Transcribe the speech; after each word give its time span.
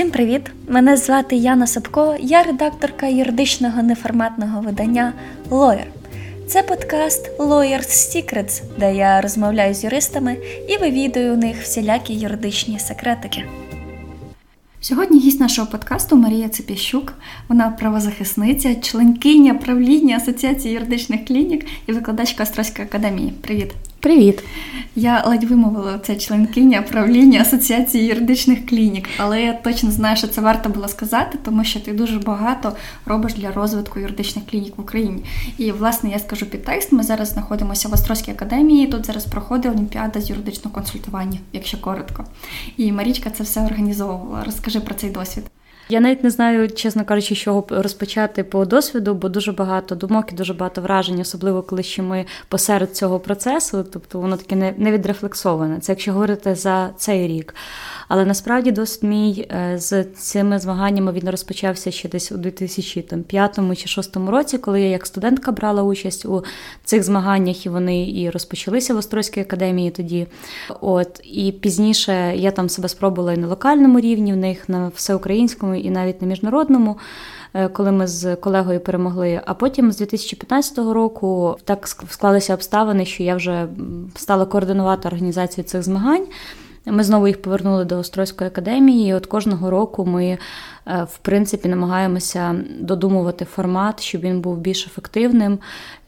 Всім 0.00 0.10
привіт! 0.10 0.42
Мене 0.68 0.96
звати 0.96 1.36
Яна 1.36 1.66
Сапко, 1.66 2.16
я 2.20 2.42
редакторка 2.42 3.06
юридичного 3.06 3.82
неформатного 3.82 4.60
видання 4.60 5.12
Lawyer. 5.50 5.84
Це 6.46 6.62
подкаст 6.62 7.38
Lawyer's 7.38 7.88
Secrets, 7.88 8.62
де 8.78 8.94
я 8.94 9.20
розмовляю 9.20 9.74
з 9.74 9.84
юристами 9.84 10.36
і 10.68 10.76
вивідую 10.76 11.34
у 11.34 11.36
них 11.36 11.62
всілякі 11.62 12.14
юридичні 12.14 12.78
секретики. 12.78 13.44
Сьогодні 14.80 15.20
гість 15.20 15.40
нашого 15.40 15.68
подкасту 15.68 16.16
Марія 16.16 16.48
Цепіщук. 16.48 17.12
Вона 17.48 17.70
правозахисниця, 17.70 18.74
членкиня 18.74 19.54
правління 19.54 20.16
Асоціації 20.16 20.74
юридичних 20.74 21.24
клінік 21.24 21.66
і 21.86 21.92
викладачка 21.92 22.42
Острозької 22.42 22.88
академії. 22.88 23.32
Привіт! 23.40 23.74
Привіт! 24.00 24.44
Я 24.96 25.24
ледь 25.26 25.44
вимовила 25.44 25.98
це 25.98 26.16
членкиня 26.16 26.82
правління 26.82 27.40
Асоціації 27.40 28.06
юридичних 28.06 28.66
клінік, 28.66 29.08
але 29.18 29.42
я 29.42 29.52
точно 29.52 29.90
знаю, 29.90 30.16
що 30.16 30.26
це 30.26 30.40
варто 30.40 30.68
було 30.68 30.88
сказати, 30.88 31.38
тому 31.44 31.64
що 31.64 31.80
ти 31.80 31.92
дуже 31.92 32.18
багато 32.18 32.72
робиш 33.06 33.34
для 33.34 33.52
розвитку 33.52 34.00
юридичних 34.00 34.46
клінік 34.46 34.78
в 34.78 34.80
Україні. 34.80 35.24
І 35.58 35.72
власне 35.72 36.10
я 36.10 36.18
скажу 36.18 36.46
під 36.46 36.64
текст. 36.64 36.92
Ми 36.92 37.02
зараз 37.02 37.28
знаходимося 37.28 37.88
в 37.88 37.92
Острозькій 37.92 38.30
академії. 38.30 38.86
Тут 38.86 39.06
зараз 39.06 39.24
проходить 39.24 39.72
Олімпіада 39.72 40.20
з 40.20 40.30
юридичного 40.30 40.74
консультування, 40.74 41.38
якщо 41.52 41.78
коротко. 41.78 42.24
І 42.76 42.92
Марічка 42.92 43.30
це 43.30 43.42
все 43.42 43.60
організовувала. 43.60 44.44
Розкажи 44.44 44.80
про 44.80 44.94
цей 44.94 45.10
досвід. 45.10 45.44
Я 45.90 46.00
навіть 46.00 46.24
не 46.24 46.30
знаю, 46.30 46.70
чесно 46.70 47.04
кажучи, 47.04 47.34
з 47.34 47.38
чого 47.38 47.66
розпочати 47.70 48.44
по 48.44 48.64
досвіду, 48.64 49.14
бо 49.14 49.28
дуже 49.28 49.52
багато 49.52 49.94
думок 49.94 50.32
і 50.32 50.34
дуже 50.34 50.54
багато 50.54 50.80
вражень, 50.80 51.20
особливо 51.20 51.62
коли 51.62 51.82
ще 51.82 52.02
ми 52.02 52.26
посеред 52.48 52.96
цього 52.96 53.20
процесу, 53.20 53.84
тобто 53.92 54.20
воно 54.20 54.36
таке 54.36 54.74
не 54.78 54.92
відрефлексоване. 54.92 55.80
Це 55.80 55.92
якщо 55.92 56.12
говорити 56.12 56.54
за 56.54 56.90
цей 56.96 57.28
рік. 57.28 57.54
Але 58.08 58.24
насправді 58.24 58.70
досвід 58.70 59.10
мій 59.10 59.48
е, 59.50 59.78
з 59.78 60.04
цими 60.04 60.58
змаганнями 60.58 61.12
він 61.12 61.30
розпочався 61.30 61.90
ще 61.90 62.08
десь 62.08 62.32
у 62.32 62.36
2005 62.36 63.54
чи 63.54 63.62
2006 63.62 64.16
році, 64.16 64.58
коли 64.58 64.80
я 64.80 64.88
як 64.88 65.06
студентка 65.06 65.52
брала 65.52 65.82
участь 65.82 66.26
у 66.26 66.44
цих 66.84 67.02
змаганнях, 67.02 67.66
і 67.66 67.68
вони 67.68 68.10
і 68.10 68.30
розпочалися 68.30 68.94
в 68.94 68.96
Острозькій 68.96 69.40
академії 69.40 69.90
тоді. 69.90 70.26
От 70.80 71.20
і 71.24 71.52
пізніше 71.52 72.32
я 72.36 72.50
там 72.50 72.68
себе 72.68 72.88
спробувала 72.88 73.32
і 73.32 73.36
на 73.36 73.46
локальному 73.46 74.00
рівні, 74.00 74.32
в 74.32 74.36
них 74.36 74.68
на 74.68 74.88
всеукраїнському, 74.94 75.79
і 75.80 75.90
навіть 75.90 76.22
на 76.22 76.28
міжнародному. 76.28 76.96
Е, 77.54 77.68
коли 77.68 77.92
ми 77.92 78.06
з 78.06 78.36
колегою 78.36 78.80
перемогли. 78.80 79.40
А 79.46 79.54
потім 79.54 79.92
з 79.92 79.96
2015 79.96 80.78
року 80.78 81.56
так 81.64 81.88
склалися 81.88 82.54
обставини, 82.54 83.04
що 83.04 83.22
я 83.22 83.36
вже 83.36 83.66
стала 84.16 84.46
координувати 84.46 85.08
організацію 85.08 85.64
цих 85.64 85.82
змагань. 85.82 86.26
Ми 86.86 87.04
знову 87.04 87.26
їх 87.26 87.42
повернули 87.42 87.84
до 87.84 87.98
Острозької 87.98 88.48
академії. 88.48 89.08
і 89.10 89.14
От 89.14 89.26
кожного 89.26 89.70
року 89.70 90.06
ми, 90.06 90.38
е, 90.86 91.06
в 91.10 91.18
принципі, 91.18 91.68
намагаємося 91.68 92.64
додумувати 92.80 93.44
формат, 93.44 94.02
щоб 94.02 94.20
він 94.20 94.40
був 94.40 94.58
більш 94.58 94.86
ефективним, 94.86 95.58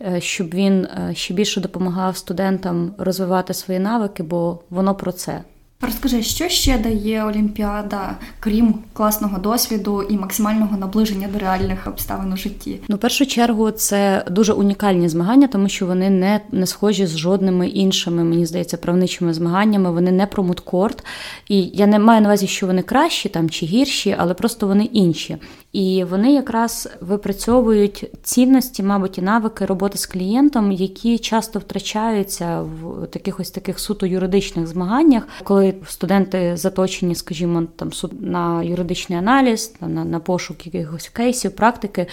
е, 0.01 0.21
щоб 0.21 0.55
він 0.55 0.89
ще 1.13 1.35
більше 1.35 1.61
допомагав 1.61 2.17
студентам 2.17 2.95
розвивати 2.99 3.55
свої 3.55 3.81
навики, 3.81 4.23
бо 4.23 4.59
воно 4.71 4.95
про 4.95 5.13
це. 5.13 5.41
Розкажи, 5.83 6.23
що 6.23 6.49
ще 6.49 6.79
дає 6.79 7.25
Олімпіада, 7.25 8.17
крім 8.41 8.75
класного 8.93 9.39
досвіду 9.39 10.03
і 10.03 10.17
максимального 10.17 10.77
наближення 10.77 11.29
до 11.33 11.39
реальних 11.39 11.87
обставин 11.87 12.33
у 12.33 12.37
житті? 12.37 12.81
Ну, 12.89 12.97
в 12.97 12.99
першу 12.99 13.27
чергу, 13.27 13.71
це 13.71 14.25
дуже 14.31 14.53
унікальні 14.53 15.09
змагання, 15.09 15.47
тому 15.47 15.69
що 15.69 15.87
вони 15.87 16.11
не 16.11 16.41
не 16.53 16.67
схожі 16.67 17.07
з 17.07 17.17
жодними 17.17 17.69
іншими, 17.69 18.25
мені 18.25 18.47
здається, 18.47 18.77
правничими 18.77 19.35
змаганнями. 19.35 19.91
Вони 19.91 20.13
не 20.13 20.27
про 20.27 20.43
мудкорт. 20.43 21.05
І 21.49 21.63
я 21.63 21.87
не 21.87 21.99
маю 21.99 22.21
на 22.21 22.29
увазі, 22.29 22.47
що 22.47 22.67
вони 22.67 22.83
кращі 22.83 23.29
там 23.29 23.51
чи 23.51 23.67
гірші, 23.67 24.17
але 24.19 24.35
просто 24.35 24.67
вони 24.67 24.85
інші. 24.85 25.37
І 25.73 26.05
вони 26.05 26.33
якраз 26.33 26.89
випрацьовують 27.01 28.11
цінності, 28.23 28.83
мабуть, 28.83 29.19
і 29.19 29.23
навики 29.23 29.67
роботи 29.67 29.99
з 29.99 30.07
клієнтом, 30.07 30.73
які 30.73 31.19
часто 31.19 31.59
втрачаються 31.59 32.63
в 32.63 33.07
таких 33.07 33.41
ось 33.41 33.51
таких 33.51 33.79
суто 33.79 34.07
юридичних 34.07 34.67
змаганнях, 34.67 35.29
коли 35.45 35.75
студенти 35.89 36.57
заточені, 36.57 37.15
скажімо, 37.15 37.63
там 37.77 37.91
на 38.21 38.63
юридичний 38.63 39.19
аналіз, 39.19 39.75
на, 39.81 40.05
на 40.05 40.21
пошук 40.21 40.67
якихось 40.67 41.09
кейсів, 41.09 41.53
практики. 41.57 42.07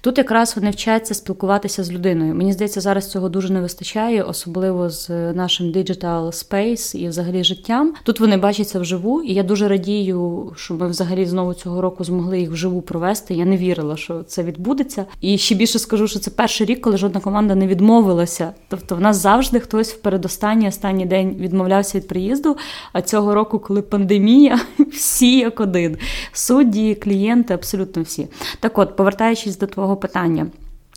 Тут 0.00 0.18
якраз 0.18 0.56
вони 0.56 0.70
вчаться 0.70 1.14
спілкуватися 1.14 1.84
з 1.84 1.92
людиною. 1.92 2.34
Мені 2.34 2.52
здається, 2.52 2.80
зараз 2.80 3.10
цього 3.10 3.28
дуже 3.28 3.52
не 3.52 3.60
вистачає, 3.60 4.22
особливо 4.22 4.90
з 4.90 5.08
нашим 5.32 5.66
digital 5.66 6.26
space 6.26 6.96
і 6.96 7.08
взагалі 7.08 7.44
життям. 7.44 7.94
Тут 8.02 8.20
вони 8.20 8.36
бачаться 8.36 8.80
вживу, 8.80 9.22
і 9.22 9.34
я 9.34 9.42
дуже 9.42 9.68
радію, 9.68 10.52
що 10.56 10.74
ми 10.74 10.88
взагалі 10.88 11.26
знову 11.26 11.54
цього 11.54 11.80
року 11.80 12.04
змогли 12.04 12.40
їх 12.40 12.50
вживу 12.50 12.82
провести. 12.96 13.34
Я 13.34 13.44
не 13.44 13.56
вірила, 13.56 13.96
що 13.96 14.22
це 14.22 14.42
відбудеться. 14.42 15.06
І 15.20 15.38
ще 15.38 15.54
більше 15.54 15.78
скажу, 15.78 16.08
що 16.08 16.18
це 16.18 16.30
перший 16.30 16.66
рік, 16.66 16.80
коли 16.80 16.96
жодна 16.96 17.20
команда 17.20 17.54
не 17.54 17.66
відмовилася. 17.66 18.52
Тобто, 18.68 18.96
в 18.96 19.00
нас 19.00 19.16
завжди 19.16 19.60
хтось 19.60 19.92
в 19.92 20.00
передостанній 20.00 20.68
останній 20.68 21.06
день 21.06 21.36
відмовлявся 21.38 21.98
від 21.98 22.08
приїзду. 22.08 22.56
А 22.92 23.02
цього 23.02 23.34
року, 23.34 23.58
коли 23.58 23.82
пандемія, 23.82 24.60
всі 24.92 25.38
як 25.38 25.60
один 25.60 25.96
судді, 26.32 26.94
клієнти, 26.94 27.54
абсолютно 27.54 28.02
всі. 28.02 28.28
Так, 28.60 28.78
от, 28.78 28.96
повертаючись 28.96 29.58
до 29.58 29.66
твого 29.66 29.96
питання. 29.96 30.46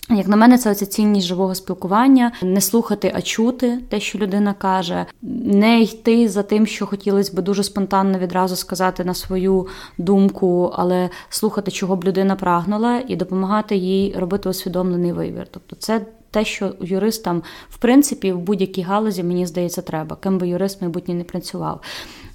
Як 0.10 0.28
на 0.28 0.36
мене, 0.36 0.58
це 0.58 0.72
оця 0.72 0.86
цінність 0.86 1.28
живого 1.28 1.56
спілкування, 1.56 2.32
не 2.42 2.62
слухати, 2.62 3.12
а 3.16 3.22
чути 3.22 3.80
те, 3.90 4.00
що 4.00 4.18
людина 4.18 4.54
каже, 4.54 5.06
не 5.44 5.82
йти 5.82 6.30
за 6.30 6.44
тим, 6.44 6.68
що 6.68 6.86
хотілося 6.86 7.34
б 7.34 7.42
дуже 7.42 7.64
спонтанно 7.64 8.20
відразу 8.20 8.56
сказати 8.56 9.04
на 9.04 9.14
свою 9.14 9.68
думку, 9.98 10.72
але 10.76 11.10
слухати, 11.30 11.72
чого 11.72 11.96
б 11.96 12.04
людина 12.04 12.36
прагнула, 12.36 13.02
і 13.08 13.16
допомагати 13.16 13.76
їй 13.76 14.16
робити 14.18 14.50
усвідомлений 14.50 15.12
вибір. 15.12 15.48
Тобто, 15.52 15.76
це 15.76 16.02
те, 16.32 16.46
що 16.46 16.72
юристам, 16.82 17.44
в 17.70 17.78
принципі, 17.78 18.32
в 18.32 18.40
будь-якій 18.40 18.82
галузі, 18.82 19.24
мені 19.24 19.46
здається, 19.46 19.82
треба, 19.82 20.16
ким 20.16 20.38
би 20.38 20.48
юрист 20.48 20.82
майбутнє 20.82 21.14
не 21.14 21.24
працював. 21.24 21.82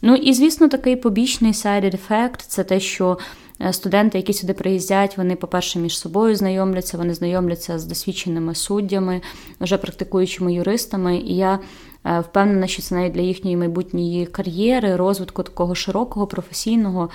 Ну 0.03 0.15
і 0.15 0.35
звісно, 0.35 0.69
такий 0.69 0.97
побічний 0.97 1.53
side 1.53 1.99
effect– 1.99 2.37
це 2.47 2.65
те, 2.65 2.81
що. 2.81 3.19
Е, 3.61 3.73
студенти, 3.73 4.19
які 4.19 4.33
сюди 4.33 4.53
приїздять, 4.53 5.19
вони, 5.19 5.37
по-перше, 5.37 5.79
між 5.79 5.99
собою 5.99 6.37
знайомляться, 6.37 6.99
вони 6.99 7.15
знайомляться 7.15 7.79
з 7.79 7.85
досвідченими 7.85 8.55
суддями, 8.55 9.21
вже 9.61 9.79
практикуючими 9.79 10.55
юристами. 10.55 11.17
І 11.17 11.37
я 11.37 11.59
е, 12.05 12.21
впевнена, 12.21 12.67
що 12.67 12.83
це 12.83 12.95
навіть 12.95 13.13
для 13.13 13.21
їхньої 13.21 13.57
майбутньої 13.57 14.27
кар'єри, 14.27 14.97
розвитку 14.97 15.43
такого 15.43 15.75
широкого, 15.75 16.27
професійного, 16.27 17.11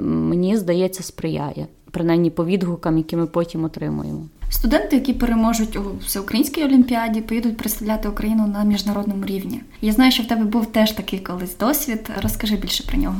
мені 0.00 0.56
здається, 0.56 1.02
сприяє, 1.02 1.66
принаймні 1.90 2.30
по 2.30 2.44
відгукам, 2.44 2.98
які 2.98 3.16
ми 3.16 3.26
потім 3.26 3.64
отримуємо. 3.64 4.26
Студенти, 4.50 4.96
які 4.96 5.12
переможуть 5.12 5.76
у 5.76 5.82
всеукраїнській 6.04 6.64
олімпіаді, 6.64 7.20
поїдуть 7.20 7.56
представляти 7.56 8.08
Україну 8.08 8.46
на 8.46 8.64
міжнародному 8.64 9.24
рівні. 9.26 9.60
Я 9.80 9.92
знаю, 9.92 10.12
що 10.12 10.22
в 10.22 10.26
тебе 10.26 10.44
був 10.44 10.66
теж 10.66 10.92
такий 10.92 11.18
колись 11.18 11.58
досвід. 11.58 12.10
Розкажи 12.22 12.56
більше 12.56 12.84
про 12.86 12.98
нього. 12.98 13.16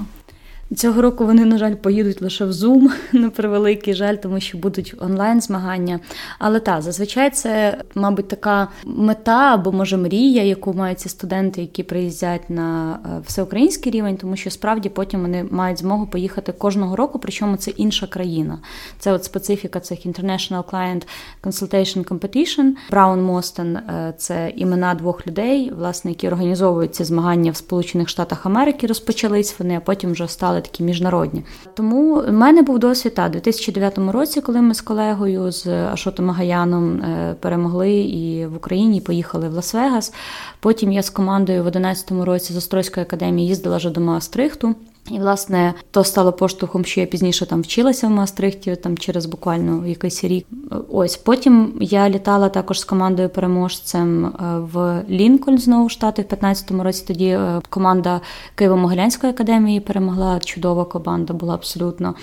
Цього 0.77 1.03
року 1.03 1.27
вони, 1.27 1.45
на 1.45 1.59
жаль, 1.59 1.75
поїдуть 1.75 2.23
лише 2.23 2.45
в 2.45 2.51
Zoom, 2.51 2.89
на 3.13 3.31
превеликий 3.31 3.95
жаль, 3.95 4.15
тому 4.15 4.41
що 4.41 4.59
будуть 4.59 4.95
онлайн-змагання. 5.01 6.01
Але 6.39 6.61
так, 6.61 6.83
зазвичай 6.83 7.31
це, 7.31 7.79
мабуть, 7.95 8.29
така 8.29 8.69
мета 8.85 9.55
або 9.55 9.73
може 9.73 9.97
мрія, 9.97 10.43
яку 10.43 10.73
мають 10.75 11.01
ці 11.01 11.09
студенти, 11.09 11.61
які 11.61 11.83
приїздять 11.83 12.51
на 12.51 12.99
е, 13.07 13.23
всеукраїнський 13.27 13.93
рівень, 13.93 14.17
тому 14.17 14.37
що 14.37 14.51
справді 14.51 14.89
потім 14.89 15.21
вони 15.21 15.45
мають 15.51 15.79
змогу 15.79 16.07
поїхати 16.07 16.53
кожного 16.53 16.97
року, 16.97 17.19
причому 17.19 17.57
це 17.57 17.71
інша 17.71 18.07
країна. 18.07 18.59
Це 18.99 19.13
от 19.13 19.25
специфіка 19.25 19.81
цих 19.81 20.07
International 20.07 20.65
Client 20.65 21.03
Consultation 21.43 22.05
Competition. 22.05 22.71
Браун 22.91 23.23
Мостен 23.23 23.79
це 24.19 24.53
імена 24.57 24.95
двох 24.95 25.27
людей, 25.27 25.73
власне, 25.77 26.11
які 26.11 26.29
організовують 26.29 26.95
ці 26.95 27.05
змагання 27.05 27.51
в 27.51 27.57
Сполучених 27.57 28.09
Штатах 28.09 28.47
Америки, 28.47 28.87
розпочались 28.87 29.59
вони, 29.59 29.77
а 29.77 29.81
потім 29.81 30.13
вже 30.13 30.29
стали 30.29 30.62
такі 30.63 30.83
міжнародні. 30.83 31.43
Тому 31.75 32.15
в 32.15 32.33
мене 32.33 32.63
був 32.63 32.79
досвід 32.79 33.21
у 33.27 33.29
2009 33.29 33.99
році, 33.99 34.41
коли 34.41 34.61
ми 34.61 34.75
з 34.75 34.81
колегою 34.81 35.51
з 35.53 35.67
Ашотом 35.67 36.31
Агаяном 36.31 37.01
е, 37.01 37.37
перемогли 37.41 37.93
і 37.93 38.47
в 38.47 38.57
Україні 38.57 39.01
поїхали 39.01 39.49
в 39.49 39.55
Лас-Вегас. 39.55 40.13
Потім 40.61 40.93
я 40.93 41.03
з 41.03 41.11
командою 41.11 41.61
в 41.61 41.71
2011 41.71 42.11
році 42.27 42.53
з 42.53 42.57
Острозької 42.57 43.07
академії 43.07 43.49
їздила 43.49 43.77
вже 43.77 43.91
до 43.91 44.01
Маастрихту. 44.01 44.75
І, 45.11 45.19
власне, 45.19 45.75
то 45.91 46.05
стало 46.05 46.33
поштовхом, 46.33 46.85
що 46.85 47.01
я 47.01 47.07
пізніше 47.07 47.47
там 47.47 47.63
вчилася 47.63 48.07
в 48.07 48.11
Маастрихті, 48.11 48.77
там 48.77 48.99
через 48.99 49.27
буквально 49.27 49.87
якийсь 49.87 50.25
рік. 50.25 50.47
Ось 50.89 51.17
потім 51.17 51.75
я 51.81 52.11
літала 52.11 52.49
також 52.49 52.81
з 52.81 52.85
командою 52.85 53.29
переможцем 53.29 54.27
е, 54.27 54.33
в 54.59 55.03
Лінкольн, 55.11 55.59
знову 55.59 55.89
штати 55.89 56.23
в 56.23 56.35
15-му 56.35 56.83
році. 56.83 57.05
Тоді 57.07 57.27
е, 57.27 57.61
команда 57.69 58.21
Києво-Могилянської 58.57 59.29
академії 59.29 59.81
перемогла. 59.81 60.41
Чудова 60.41 60.85
команда 60.85 61.35
була 61.35 61.55
абсолютно. 61.55 62.15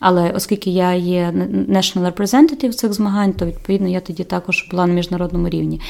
Але 0.00 0.30
оскільки 0.30 0.70
я 0.70 0.94
є 0.94 1.32
national 1.68 2.12
representative 2.12 2.72
цих 2.72 2.92
змагань, 2.92 3.32
то 3.32 3.46
відповідно 3.46 3.88
я 3.88 4.00
тоді 4.00 4.24
також 4.24 4.68
була 4.70 4.86
на 4.86 4.94
міжнародному 4.94 5.48
рівні. 5.48 5.80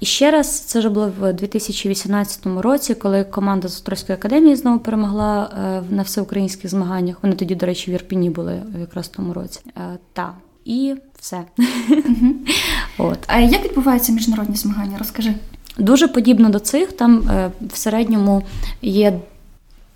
І 0.00 0.06
ще 0.06 0.30
раз 0.30 0.60
це 0.60 0.78
вже 0.78 0.88
було 0.88 1.12
в 1.20 1.32
2018 1.32 2.46
році, 2.46 2.94
коли 2.94 3.24
команда 3.24 3.68
з 3.68 3.74
Острозької 3.74 4.18
академії 4.18 4.56
знову 4.56 4.78
перемогла 4.78 5.50
е, 5.58 5.94
на 5.94 6.02
всеукраїнських 6.02 6.70
змаганнях. 6.70 7.16
Вони 7.22 7.34
тоді, 7.34 7.54
до 7.54 7.66
речі, 7.66 7.90
в 7.90 7.94
Ірпіні 7.94 8.30
були 8.30 8.62
якраз 8.80 9.06
в 9.06 9.08
тому 9.08 9.32
році. 9.32 9.60
Е, 9.76 9.98
та 10.12 10.34
і 10.64 10.94
все. 11.20 11.44
От. 12.98 13.18
А 13.26 13.40
як 13.40 13.64
відбуваються 13.64 14.12
міжнародні 14.12 14.56
змагання? 14.56 14.98
Розкажи. 14.98 15.34
Дуже 15.78 16.08
подібно 16.08 16.48
до 16.48 16.58
цих. 16.58 16.92
Там 16.92 17.18
в 17.60 17.76
середньому 17.76 18.42
є 18.82 19.20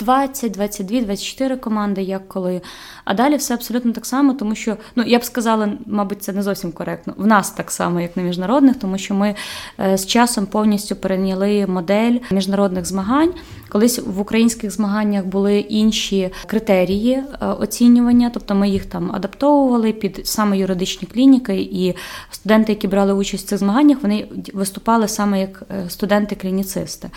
20, 0.00 0.52
22, 0.52 1.00
24 1.00 1.56
команди, 1.56 2.02
як 2.02 2.28
коли. 2.28 2.60
А 3.04 3.14
далі 3.14 3.36
все 3.36 3.54
абсолютно 3.54 3.92
так 3.92 4.06
само, 4.06 4.34
тому 4.34 4.54
що, 4.54 4.76
ну 4.96 5.04
я 5.06 5.18
б 5.18 5.24
сказала, 5.24 5.72
мабуть, 5.86 6.22
це 6.22 6.32
не 6.32 6.42
зовсім 6.42 6.72
коректно. 6.72 7.14
В 7.16 7.26
нас 7.26 7.50
так 7.50 7.70
само, 7.70 8.00
як 8.00 8.16
на 8.16 8.22
міжнародних, 8.22 8.76
тому 8.76 8.98
що 8.98 9.14
ми 9.14 9.34
е, 9.80 9.98
з 9.98 10.06
часом 10.06 10.46
повністю 10.46 10.96
перейняли 10.96 11.66
модель 11.66 12.18
міжнародних 12.30 12.86
змагань. 12.86 13.32
Колись 13.68 13.98
в 14.06 14.20
українських 14.20 14.70
змаганнях 14.70 15.24
були 15.24 15.58
інші 15.58 16.30
критерії 16.46 17.12
е, 17.12 17.46
оцінювання, 17.46 18.30
тобто 18.34 18.54
ми 18.54 18.68
їх 18.68 18.86
там 18.86 19.12
адаптовували 19.12 19.92
під 19.92 20.20
саме 20.24 20.58
юридичні 20.58 21.08
клініки, 21.12 21.60
і 21.60 21.94
студенти, 22.30 22.72
які 22.72 22.88
брали 22.88 23.12
участь 23.12 23.46
в 23.46 23.48
цих 23.48 23.58
змаганнях, 23.58 23.98
вони 24.02 24.28
виступали 24.54 25.08
саме 25.08 25.40
як 25.40 25.62
е, 25.70 25.84
студенти-клініцисти. 25.88 27.10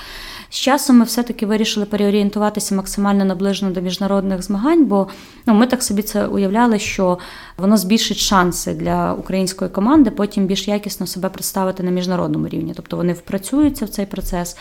З 0.50 0.56
часом 0.56 0.98
ми 0.98 1.06
все-таки 1.06 1.46
вирішили 1.46 1.86
переорієнтуватися 1.86 2.73
максимально 2.74 3.26
наближено 3.26 3.72
до 3.72 3.82
міжнародних 3.82 4.42
змагань, 4.44 4.86
бо 4.86 5.08
ну, 5.46 5.54
ми 5.54 5.68
так 5.68 5.84
собі 5.84 6.02
це 6.02 6.28
уявляли, 6.28 6.80
що 6.80 7.18
воно 7.58 7.78
збільшить 7.78 8.18
шанси 8.18 8.74
для 8.74 9.14
української 9.14 9.72
команди 9.72 10.12
потім 10.12 10.46
більш 10.46 10.68
якісно 10.68 11.08
себе 11.08 11.30
представити 11.30 11.84
на 11.84 11.92
міжнародному 11.92 12.48
рівні. 12.48 12.74
Тобто 12.76 12.98
вони 12.98 13.14
впрацюються 13.14 13.86
в 13.86 13.90
цей 13.90 14.06
процес. 14.06 14.58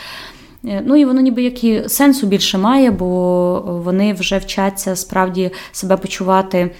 Е, 0.65 0.83
ну 0.85 0.95
і 0.95 1.05
воно 1.05 1.21
ніби 1.21 1.43
як 1.43 1.63
і 1.63 1.83
сенсу 1.89 2.27
більше 2.27 2.57
має, 2.57 2.91
бо 2.91 3.81
вони 3.85 4.13
вже 4.13 4.37
вчаться 4.37 4.95
справді 4.95 5.51
себе 5.71 5.97
почувати 5.97 6.71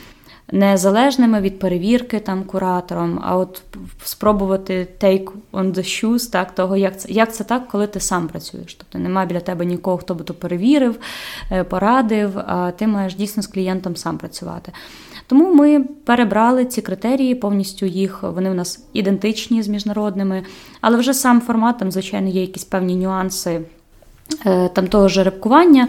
незалежними 0.51 1.41
від 1.41 1.59
перевірки 1.59 2.19
там 2.19 2.43
куратором, 2.43 3.19
а 3.23 3.37
от 3.37 3.61
спробувати 4.03 4.87
take 5.01 5.31
on 5.51 5.73
the 5.73 5.83
shoes, 5.83 6.31
так, 6.31 6.55
того, 6.55 6.77
як 6.77 6.99
це 6.99 7.11
як 7.11 7.33
це 7.33 7.43
так, 7.43 7.67
коли 7.67 7.87
ти 7.87 7.99
сам 7.99 8.27
працюєш. 8.27 8.73
Тобто 8.73 8.99
немає 8.99 9.27
біля 9.27 9.39
тебе 9.39 9.65
нікого, 9.65 9.97
хто 9.97 10.15
би 10.15 10.23
то 10.23 10.33
перевірив, 10.33 10.99
е, 11.51 11.63
порадив, 11.63 12.39
а 12.39 12.71
ти 12.71 12.87
маєш 12.87 13.15
дійсно 13.15 13.43
з 13.43 13.47
клієнтом 13.47 13.95
сам 13.95 14.17
працювати. 14.17 14.71
Тому 15.27 15.53
ми 15.53 15.83
перебрали 15.83 16.65
ці 16.65 16.81
критерії, 16.81 17.35
повністю 17.35 17.85
їх 17.85 18.23
вони 18.23 18.49
в 18.49 18.55
нас 18.55 18.85
ідентичні 18.93 19.63
з 19.63 19.67
міжнародними, 19.67 20.43
але 20.81 20.97
вже 20.97 21.13
сам 21.13 21.41
формат, 21.41 21.77
там, 21.77 21.91
звичайно, 21.91 22.29
є 22.29 22.41
якісь 22.41 22.63
певні 22.63 22.95
нюанси. 22.95 23.61
Е, 24.45 24.69
там 24.69 24.87
того 24.87 25.07
жеребкування 25.07 25.87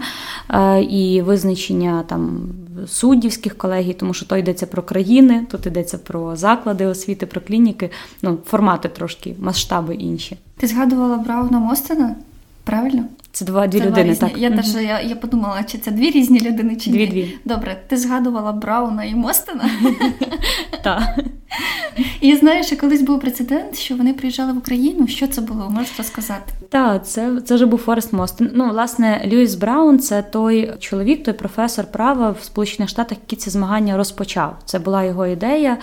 е, 0.49 0.81
і 0.81 1.21
визначення 1.21 2.03
там 2.07 2.49
суддівських 2.87 3.57
колегій, 3.57 3.93
тому 3.93 4.13
що 4.13 4.25
то 4.25 4.37
йдеться 4.37 4.65
про 4.65 4.83
країни, 4.83 5.45
тут 5.51 5.65
йдеться 5.65 5.97
про 5.97 6.35
заклади 6.35 6.85
освіти, 6.85 7.25
про 7.25 7.41
клініки. 7.41 7.89
Ну, 8.21 8.37
формати 8.45 8.89
трошки, 8.89 9.35
масштаби 9.39 9.95
інші. 9.95 10.37
Ти 10.57 10.67
згадувала 10.67 11.17
Брауна 11.17 11.59
Мостена? 11.59 12.15
Правильно? 12.63 13.03
Це 13.31 13.45
два 13.45 13.67
дві 13.67 13.79
це 13.79 13.85
людини. 13.85 14.09
Різні. 14.09 14.29
так. 14.29 14.37
Я 14.37 14.49
mm 14.49 14.55
теж 14.55 14.75
я, 14.75 15.01
я 15.01 15.15
подумала, 15.15 15.63
чи 15.63 15.77
це 15.77 15.91
дві 15.91 16.11
різні 16.11 16.39
людини, 16.39 16.75
чи 16.75 16.89
дві, 16.89 16.99
ні. 16.99 17.07
Дві. 17.07 17.37
Добре, 17.45 17.77
ти 17.87 17.97
згадувала 17.97 18.51
Брауна 18.51 19.03
і 19.03 19.15
Мостена? 19.15 19.69
Так. 20.83 21.19
І 22.21 22.35
знаєш, 22.35 22.73
колись 22.81 23.01
був 23.01 23.19
прецедент, 23.19 23.77
що 23.77 23.95
вони 23.95 24.13
приїжджали 24.13 24.53
в 24.53 24.57
Україну. 24.57 25.07
Що 25.07 25.27
це 25.27 25.41
було? 25.41 25.69
Можеш 25.69 25.97
розказати? 25.97 26.53
Так, 26.69 27.07
це 27.07 27.41
це 27.45 27.55
вже 27.55 27.65
був 27.65 27.79
Форест 27.79 28.13
Мостен. 28.13 28.51
Ну, 28.53 28.69
власне, 28.69 29.21
Льюіс 29.25 29.55
Браун 29.55 29.99
це 29.99 30.21
той 30.21 30.73
чоловік, 30.79 31.23
той 31.23 31.33
професор 31.33 31.85
права 31.85 32.29
в 32.31 32.43
Сполучених 32.43 32.89
Штатах, 32.89 33.17
який 33.23 33.39
ці 33.39 33.49
змагання 33.49 33.97
розпочав. 33.97 34.57
Це 34.65 34.79
була 34.79 35.03
його 35.03 35.27
ідея. 35.27 35.77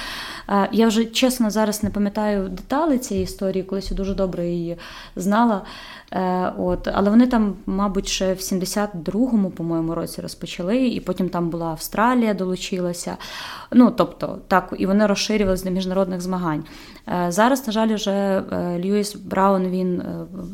Е, 0.48 0.68
я 0.72 0.86
вже 0.86 1.04
чесно 1.04 1.50
зараз 1.50 1.82
не 1.82 1.90
пам'ятаю 1.90 2.48
деталі 2.48 2.98
цієї 2.98 3.24
історії, 3.24 3.62
колись 3.62 3.90
я 3.90 3.96
дуже 3.96 4.14
добре 4.14 4.46
її 4.46 4.76
знала. 5.16 5.62
Е, 6.14 6.52
от, 6.58 6.88
Але 6.92 7.10
вони 7.10 7.26
там, 7.26 7.54
мабуть, 7.66 8.08
ще 8.08 8.34
в 8.34 8.36
72-му, 8.36 9.50
по-моєму, 9.50 9.94
році 9.94 10.20
розпочали, 10.20 10.86
і 10.86 11.00
потім 11.00 11.28
там 11.28 11.50
була 11.50 11.66
Австралія, 11.66 12.34
долучилася. 12.34 13.16
Ну, 13.72 13.90
тобто, 13.90 14.38
так, 14.48 14.74
і 14.78 14.86
вони 14.86 15.06
розширювалися 15.06 15.61
до 15.62 15.70
міжнародних 15.70 16.20
змагань. 16.20 16.64
Е, 17.08 17.26
зараз, 17.28 17.66
на 17.66 17.72
жаль, 17.72 17.94
вже 17.94 18.42
Льюіс 18.84 19.14
Браун 19.14 19.68
він 19.68 20.02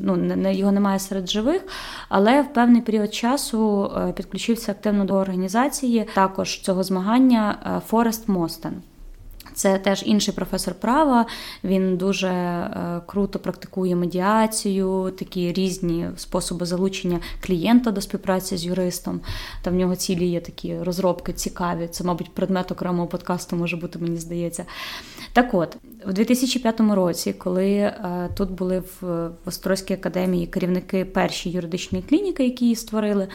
ну, 0.01 0.17
не, 0.17 0.55
його 0.55 0.73
немає 0.73 0.99
серед 0.99 1.31
живих, 1.31 1.63
але 2.09 2.43
в 2.43 2.53
певний 2.53 2.83
період 2.83 3.15
часу 3.15 3.93
підключився 4.17 4.73
активно 4.73 5.05
до 5.05 5.15
організації 5.15 6.07
також 6.15 6.61
цього 6.61 6.83
змагання 6.83 7.81
Форест 7.87 8.29
Мостен. 8.29 8.83
Це 9.59 9.79
теж 9.79 10.03
інший 10.07 10.35
професор 10.35 10.75
права. 10.75 11.27
Він 11.65 11.97
дуже 11.97 12.29
е, 12.29 13.01
круто 13.07 13.39
практикує 13.39 13.97
медіацію, 13.97 15.13
такі 15.19 15.53
різні 15.53 16.09
способи 16.17 16.67
залучення 16.67 17.21
клієнта 17.41 17.91
до 17.91 18.01
співпраці 18.01 18.57
з 18.57 18.65
юристом. 18.65 19.21
Там 19.63 19.75
в 19.75 19.77
нього 19.77 19.97
цілі 19.97 20.27
є 20.27 20.41
такі 20.41 20.79
розробки 20.79 21.33
цікаві. 21.33 21.89
Це, 21.89 22.05
мабуть, 22.05 22.35
предмет 22.35 22.73
окремого 22.73 23.09
подкасту 23.09 23.57
може 23.57 23.77
бути, 23.77 23.99
мені 23.99 24.17
здається. 24.17 24.65
Так 25.33 25.55
от, 25.55 25.77
в 26.07 26.13
2005 26.13 26.81
році, 26.81 27.33
коли 27.33 27.71
е, 27.71 28.29
тут 28.37 28.51
були 28.51 28.83
в 29.01 29.31
Острозькій 29.45 29.95
академії 29.95 30.47
керівники 30.47 31.05
першої 31.05 31.55
юридичної 31.55 32.05
клініки, 32.09 32.45
які 32.45 32.65
її 32.65 32.77
створили. 32.77 33.29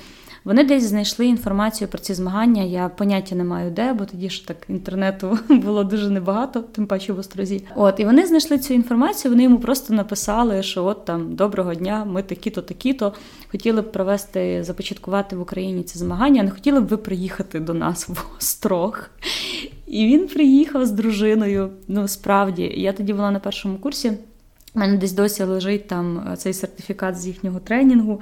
Вони 0.44 0.63
десь 0.63 0.84
знайшли 0.84 1.25
інформацію 1.28 1.88
про 1.88 2.00
ці 2.00 2.13
змагання. 2.13 2.63
Я 2.63 2.90
поняття 2.90 3.36
не 3.36 3.44
маю 3.44 3.72
де, 3.72 3.94
бо 3.94 4.06
тоді 4.06 4.30
ж 4.30 4.48
так 4.48 4.57
інтернету 4.69 5.40
було 5.50 5.84
дуже 5.84 6.10
небагато, 6.10 6.62
тим 6.62 6.88
паче 6.88 7.13
в 7.13 7.19
острозі. 7.19 7.66
От 7.75 8.00
і 8.00 8.06
вони 8.06 8.25
знайшли 8.25 8.60
цю 8.60 8.74
інформацію. 8.74 9.31
Вони 9.31 9.44
йому 9.44 9.60
просто 9.60 9.94
написали, 9.94 10.63
що 10.63 10.86
от 10.86 11.06
там 11.06 11.36
доброго 11.36 11.75
дня, 11.75 12.06
ми 12.06 12.24
такі-то, 12.24 12.62
такі-то 12.62 13.13
хотіли 13.51 13.81
б 13.81 13.92
провести, 13.92 14.63
започаткувати 14.63 15.36
в 15.36 15.42
Україні 15.42 15.84
ці 15.84 16.00
змагання. 16.00 16.44
Не 16.44 16.51
хотіли 16.51 16.80
б 16.80 16.88
ви 16.88 16.98
приїхати 16.98 17.60
до 17.60 17.74
нас 17.74 18.10
в 18.10 18.25
Острог. 18.38 19.10
І 19.88 20.06
він 20.06 20.28
приїхав 20.28 20.86
з 20.86 20.92
дружиною. 20.92 21.69
Ну 21.88 22.07
справді, 22.07 22.74
я 22.75 22.94
тоді 22.94 23.13
була 23.13 23.31
на 23.31 23.40
першому 23.40 23.78
курсі. 23.78 24.13
У 24.75 24.80
мене 24.80 24.98
десь 24.98 25.12
досі 25.12 25.44
лежить 25.44 25.88
там 25.88 26.28
е, 26.34 26.38
цей 26.38 26.54
сертифікат 26.54 27.19
з 27.19 27.28
їхнього 27.28 27.60
тренінгу. 27.60 28.22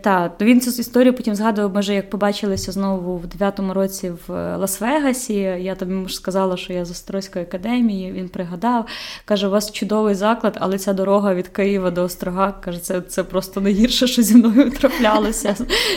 Так, 0.00 0.32
він 0.40 0.60
цю 0.60 0.80
історію 0.80 1.14
потім 1.14 1.34
згадував, 1.34 1.74
може, 1.74 1.94
як 1.94 2.10
побачилися 2.10 2.72
знову 2.72 3.16
в 3.16 3.24
9-му 3.24 3.74
році 3.74 4.10
в 4.10 4.32
е, 4.32 4.56
Лас-Вегасі. 4.56 5.58
Я 5.58 5.74
тобі 5.74 6.08
сказала, 6.08 6.56
що 6.56 6.72
я 6.72 6.84
з 6.84 6.90
Острозької 6.90 7.44
академії. 7.44 8.12
Він 8.12 8.28
пригадав, 8.28 8.86
каже: 9.24 9.48
у 9.48 9.50
вас 9.50 9.72
чудовий 9.72 10.14
заклад, 10.14 10.56
але 10.60 10.78
ця 10.78 10.92
дорога 10.92 11.34
від 11.34 11.48
Києва 11.48 11.90
до 11.90 12.02
Острога 12.02 12.54
каже, 12.60 12.78
це 12.78 13.00
це 13.00 13.24
просто 13.24 13.60
найгірше, 13.60 14.06
що 14.06 14.22
зі 14.22 14.34
мною 14.34 14.70
траплялося 14.70 15.56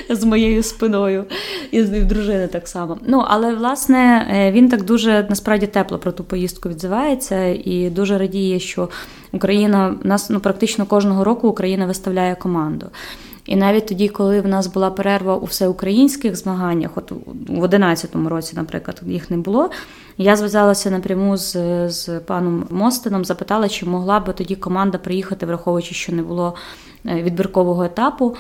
з, 0.10 0.16
з 0.16 0.24
моєю 0.24 0.64
спиною, 0.64 1.26
і 1.72 1.84
з 1.84 2.04
дружини 2.04 2.48
так 2.48 2.68
само. 2.68 2.98
Ну, 3.08 3.24
але 3.28 3.56
власне 3.56 4.28
е, 4.32 4.52
він 4.52 4.70
так 4.70 4.84
дуже 4.84 5.26
насправді 5.30 5.68
тепло 5.68 5.98
про 5.98 6.12
ту 6.12 6.24
поїздку 6.24 6.70
відзивається 6.70 7.46
і 7.46 7.90
дуже 7.90 8.18
радіє, 8.18 8.60
що 8.60 8.90
Україна 9.32 9.96
нас 10.04 10.30
ну 10.30 10.40
практично 10.40 10.86
кожного 10.86 11.24
року 11.24 11.48
Україна 11.48 11.86
виставляє 11.86 12.36
команду. 12.36 12.86
І 13.50 13.56
навіть 13.56 13.86
тоді, 13.86 14.08
коли 14.08 14.42
в 14.42 14.48
нас 14.48 14.68
була 14.68 14.92
перерва 14.92 15.36
у 15.36 15.46
всеукраїнських 15.46 16.36
змаганнях, 16.36 16.92
от 16.96 17.12
в 17.48 17.64
11-му 17.64 18.30
році, 18.30 18.54
наприклад, 18.56 19.02
їх 19.06 19.32
не 19.32 19.38
було. 19.38 19.70
Я 20.18 20.36
зв'язалася 20.36 20.92
напряму 20.92 21.38
з 21.38 21.56
з 21.90 22.20
паном 22.20 22.68
Мостином, 22.70 23.26
запитала, 23.26 23.70
чи 23.70 23.86
могла 23.86 24.20
би 24.20 24.34
тоді 24.34 24.56
команда 24.56 24.98
приїхати, 24.98 25.46
враховуючи, 25.46 25.96
що 25.96 26.12
не 26.12 26.22
було 26.22 26.56
е, 27.06 27.24
відбіркового 27.24 27.84
етапу. 27.84 28.36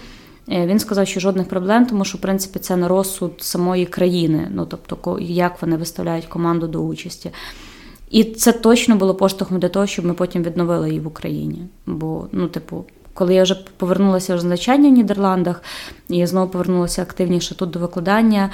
Е, 0.51 0.67
він 0.67 0.79
сказав, 0.79 1.07
що 1.07 1.19
жодних 1.19 1.47
проблем, 1.47 1.85
тому 1.85 2.05
що 2.05 2.17
в 2.17 2.21
принципі 2.21 2.59
це 2.59 2.75
на 2.75 2.87
розсуд 2.87 3.33
самої 3.37 3.85
країни, 3.85 4.47
ну 4.51 4.65
тобто, 4.65 5.19
як 5.19 5.61
вони 5.61 5.77
виставляють 5.77 6.25
команду 6.25 6.67
до 6.67 6.79
участі. 6.79 7.31
І 8.09 8.23
це 8.23 8.51
точно 8.51 8.95
було 8.95 9.15
поштовхом 9.15 9.59
для 9.59 9.69
того, 9.69 9.85
щоб 9.87 10.05
ми 10.05 10.13
потім 10.13 10.43
відновили 10.43 10.87
її 10.87 10.99
в 10.99 11.07
Україні. 11.07 11.65
Бо, 11.85 12.27
ну, 12.31 12.47
типу, 12.47 12.85
коли 13.19 13.33
я 13.33 13.43
вже 13.43 13.55
повернулася 13.77 14.39
з 14.39 14.43
навчання 14.43 14.89
в 14.89 14.91
Нідерландах, 14.91 15.63
і 16.09 16.17
я 16.17 16.27
знову 16.27 16.51
повернулася 16.51 17.01
активніше 17.01 17.55
тут 17.55 17.69
до 17.69 17.79
викладання. 17.79 18.49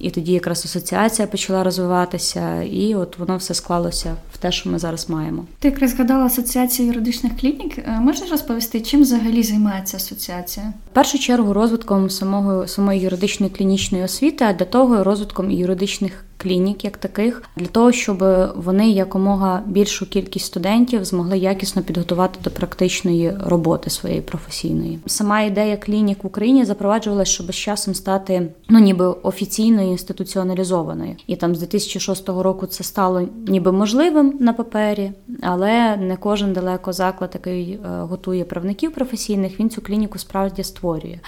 І 0.00 0.10
тоді 0.10 0.32
якраз 0.32 0.64
асоціація 0.64 1.28
почала 1.28 1.64
розвиватися, 1.64 2.62
і 2.62 2.94
от 2.94 3.18
воно 3.18 3.36
все 3.36 3.54
склалося 3.54 4.16
в 4.34 4.38
те, 4.38 4.52
що 4.52 4.70
ми 4.70 4.78
зараз 4.78 5.10
маємо. 5.10 5.44
Ти 5.58 5.68
якраз 5.68 5.90
згадала 5.90 6.24
асоціацію 6.24 6.88
юридичних 6.88 7.32
клінік. 7.40 7.78
Е, 7.78 7.98
можеш 8.00 8.30
розповісти, 8.30 8.80
чим 8.80 9.02
взагалі 9.02 9.42
займається 9.42 9.96
асоціація? 9.96 10.72
В 10.92 10.94
першу 10.94 11.18
чергу 11.18 11.52
розвитком 11.52 12.10
самого 12.10 12.68
самої 12.68 13.00
юридичної 13.00 13.52
клінічної 13.52 14.04
освіти, 14.04 14.44
а 14.44 14.52
для 14.52 14.64
того 14.64 15.04
розвитком 15.04 15.50
і 15.50 15.56
юридичних 15.56 16.24
клінік 16.38 16.84
як 16.84 16.96
таких, 16.96 17.42
для 17.56 17.66
того, 17.66 17.92
щоб 17.92 18.24
вони 18.56 18.90
якомога 18.90 19.62
більшу 19.66 20.10
кількість 20.10 20.46
студентів 20.46 21.04
змогли 21.04 21.38
якісно 21.38 21.82
підготувати 21.82 22.38
до 22.44 22.50
практичної 22.50 23.32
роботи 23.44 23.90
своєї 23.90 24.20
професійної. 24.20 24.98
Сама 25.06 25.40
ідея 25.40 25.76
клінік 25.76 26.24
в 26.24 26.26
Україні 26.26 26.64
запроваджувалася, 26.64 27.32
щоб 27.32 27.52
з 27.52 27.56
часом 27.56 27.94
стати 27.94 28.48
ну 28.68 28.78
ніби 28.78 29.06
офіційною 29.06 29.90
інституціоналізованою. 29.90 31.16
І 31.26 31.36
там 31.36 31.54
з 31.54 31.58
2006 31.58 32.28
року 32.28 32.66
це 32.66 32.84
стало 32.84 33.28
ніби 33.46 33.72
можливим 33.72 34.34
на 34.40 34.52
папері, 34.52 35.12
але 35.42 35.96
не 35.96 36.16
кожен 36.16 36.52
далеко 36.52 36.92
заклад, 36.92 37.30
який 37.34 37.72
е, 37.72 37.78
готує 37.84 38.44
правників 38.44 38.92
професійних, 38.92 39.60
він 39.60 39.70
цю 39.70 39.82
клініку 39.82 40.18
справді 40.18 40.64
створює. 40.64 41.18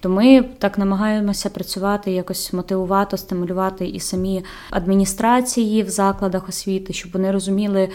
То 0.00 0.08
ми 0.08 0.42
так 0.58 0.78
намагаємося 0.78 1.50
працювати, 1.50 2.10
якось 2.10 2.52
мотивувати, 2.52 3.16
стимулювати 3.16 3.86
і 3.86 4.00
самі 4.00 4.44
адміністрації 4.70 5.82
в 5.82 5.90
закладах 5.90 6.48
освіти, 6.48 6.92
щоб 6.92 7.12
вони 7.12 7.32
розуміли. 7.32 7.88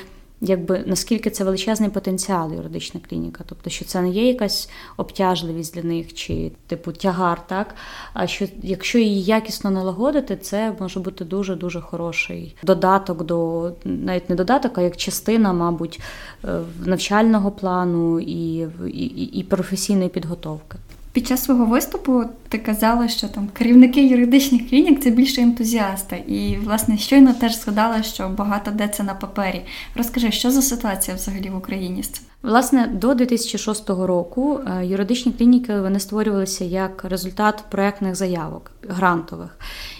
Якби 0.46 0.84
наскільки 0.86 1.30
це 1.30 1.44
величезний 1.44 1.90
потенціал 1.90 2.54
юридична 2.54 3.02
клініка, 3.10 3.44
тобто, 3.48 3.70
що 3.70 3.86
це 3.86 4.02
не 4.02 4.10
є 4.10 4.28
якась 4.28 4.70
обтяжливість 4.98 5.76
для 5.76 5.84
них 5.84 6.14
чи 6.14 6.52
типу 6.68 6.92
тягар, 6.92 7.48
так 7.48 7.76
а 8.14 8.28
що 8.28 8.46
якщо 8.62 9.00
її 9.00 9.24
якісно 9.24 9.72
налагодити, 9.72 10.38
це 10.38 10.76
може 10.80 11.00
бути 11.00 11.26
дуже 11.26 11.56
дуже 11.56 11.82
хороший 11.82 12.56
додаток 12.64 13.24
до 13.26 13.72
навіть 13.86 14.30
не 14.30 14.36
додаток, 14.36 14.78
а 14.78 14.82
як 14.82 14.98
частина, 14.98 15.54
мабуть, 15.54 16.02
е, 16.46 16.60
навчального 16.86 17.52
плану 17.52 18.20
і, 18.20 18.68
і, 18.88 19.24
і 19.24 19.44
професійної 19.44 20.10
підготовки. 20.10 20.78
Під 21.14 21.28
час 21.28 21.44
свого 21.44 21.66
виступу 21.66 22.24
ти 22.50 22.58
казала, 22.58 23.08
що 23.08 23.28
там 23.28 23.48
керівники 23.48 24.08
юридичних 24.08 24.70
клінік 24.70 25.04
це 25.04 25.10
більше 25.10 25.42
ентузіасти. 25.42 26.24
І, 26.28 26.58
власне, 26.64 26.98
щойно 26.98 27.34
теж 27.34 27.60
згадала, 27.60 28.04
що 28.04 28.30
багато 28.30 28.72
де 28.72 28.88
це 28.88 29.04
на 29.04 29.14
папері. 29.14 29.62
Розкажи, 29.96 30.32
що 30.32 30.52
за 30.52 30.62
ситуація 30.62 31.18
взагалі 31.18 31.50
в 31.50 31.58
Україні 31.58 32.04
з 32.04 32.08
цим? 32.08 32.24
Власне, 32.44 32.88
до 32.88 33.14
2006 33.14 33.90
року 33.90 34.60
е, 34.68 34.86
юридичні 34.86 35.32
клініки 35.32 35.80
вони 35.80 36.00
створювалися 36.00 36.66
як 36.66 37.06
результат 37.06 37.64
проектних 37.70 38.16
заявок 38.16 38.72
грантових 38.88 39.58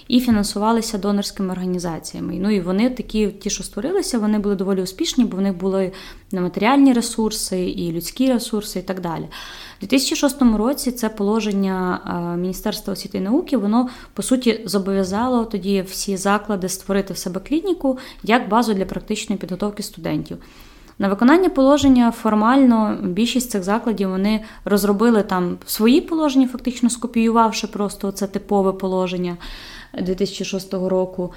і 0.08 0.20
фінансувалися 0.20 0.98
донорськими 0.98 1.52
організаціями. 1.52 2.38
Ну 2.40 2.50
і 2.50 2.62
вони 2.62 2.90
такі, 2.90 3.28
ті, 3.28 3.50
що 3.50 3.64
створилися, 3.64 4.20
вони 4.20 4.40
були 4.40 4.56
доволі 4.56 4.82
успішні, 4.82 5.26
бо 5.26 5.38
в 5.38 5.42
них 5.42 5.58
були 5.58 5.92
матеріальні 6.32 6.94
ресурси, 6.94 7.70
і 7.70 7.92
людські 7.92 8.34
ресурси, 8.34 8.80
і 8.80 8.82
так 8.82 9.02
далі. 9.02 9.24
У 9.82 9.86
2006 9.86 10.42
році 10.42 10.92
це 10.92 11.10
положення 11.10 12.02
е, 12.08 12.38
Міністерства 12.38 12.94
освіти 12.94 13.18
і 13.18 13.22
науки, 13.22 13.58
воно 13.58 13.90
по 14.14 14.24
суті 14.24 14.62
зобов'язало 14.66 15.46
тоді 15.46 15.82
всі 15.82 16.18
заклади 16.18 16.70
створити 16.70 17.14
в 17.14 17.18
себе 17.18 17.40
клініку 17.40 17.98
як 18.24 18.50
базу 18.50 18.74
для 18.74 18.86
практичної 18.86 19.40
підготовки 19.40 19.84
студентів. 19.84 20.38
На 21.00 21.08
виконання 21.10 21.50
положення 21.50 22.12
формально 22.12 22.98
більшість 23.04 23.52
цих 23.52 23.64
закладів 23.64 24.10
вони 24.10 24.44
розробили 24.66 25.24
там 25.24 25.58
свої 25.66 26.02
положення, 26.02 26.48
фактично 26.48 26.90
скопіювавши 26.90 27.68
просто 27.68 28.12
це 28.12 28.28
типове 28.28 28.72
положення 28.72 29.38
2006 29.94 30.74
року. 30.74 31.34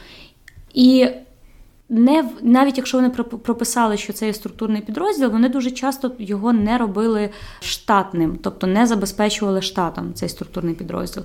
І 0.74 1.08
не 1.88 2.28
навіть 2.42 2.76
якщо 2.76 2.98
вони 2.98 3.10
прописали, 3.38 3.96
що 3.96 4.12
це 4.12 4.26
є 4.26 4.34
структурний 4.34 4.82
підрозділ, 4.82 5.30
вони 5.30 5.48
дуже 5.48 5.70
часто 5.70 6.12
його 6.18 6.52
не 6.52 6.78
робили 6.78 7.30
штатним, 7.60 8.38
тобто 8.42 8.66
не 8.66 8.86
забезпечували 8.86 9.62
штатом 9.62 10.14
цей 10.14 10.28
структурний 10.28 10.74
підрозділ. 10.74 11.22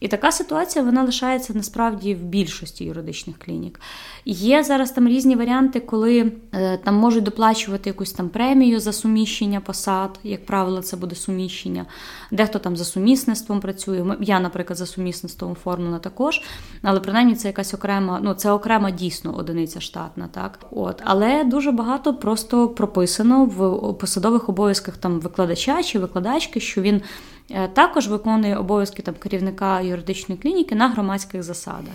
І 0.00 0.08
така 0.08 0.32
ситуація 0.32 0.84
вона 0.84 1.02
лишається 1.02 1.54
насправді 1.54 2.14
в 2.14 2.22
більшості 2.22 2.84
юридичних 2.84 3.38
клінік. 3.38 3.80
Є 4.24 4.64
зараз 4.64 4.90
там 4.90 5.08
різні 5.08 5.36
варіанти, 5.36 5.80
коли 5.80 6.32
е, 6.54 6.78
там 6.84 6.94
можуть 6.94 7.24
доплачувати 7.24 7.90
якусь 7.90 8.12
там 8.12 8.28
премію 8.28 8.80
за 8.80 8.92
суміщення 8.92 9.60
посад, 9.60 10.20
як 10.22 10.46
правило, 10.46 10.82
це 10.82 10.96
буде 10.96 11.14
суміщення. 11.14 11.86
Дехто 12.30 12.58
там 12.58 12.76
за 12.76 12.84
сумісництвом 12.84 13.60
працює. 13.60 14.16
Я, 14.20 14.40
наприклад, 14.40 14.76
за 14.76 14.86
сумісництвом 14.86 15.52
оформлена 15.52 15.98
також, 15.98 16.42
але 16.82 17.00
принаймні 17.00 17.34
це 17.34 17.48
якась 17.48 17.74
окрема, 17.74 18.20
ну 18.22 18.34
це 18.34 18.50
окрема 18.50 18.90
дійсно 18.90 19.36
одиниця 19.36 19.80
штатна, 19.80 20.28
так 20.32 20.58
от, 20.70 21.02
але 21.04 21.44
дуже 21.44 21.72
багато 21.72 22.14
просто 22.14 22.68
прописано 22.68 23.44
в 23.44 23.92
посадових 23.92 24.48
обов'язках 24.48 24.96
там 24.96 25.20
викладача 25.20 25.82
чи 25.82 25.98
викладачки, 25.98 26.60
що 26.60 26.80
він. 26.80 27.02
Е, 27.50 27.68
також 27.68 28.08
виконує 28.08 28.56
обов'язки 28.56 29.02
там 29.02 29.14
керівника 29.14 29.80
юридичної 29.80 30.40
клініки 30.40 30.74
на 30.74 30.88
громадських 30.88 31.42
засадах. 31.42 31.94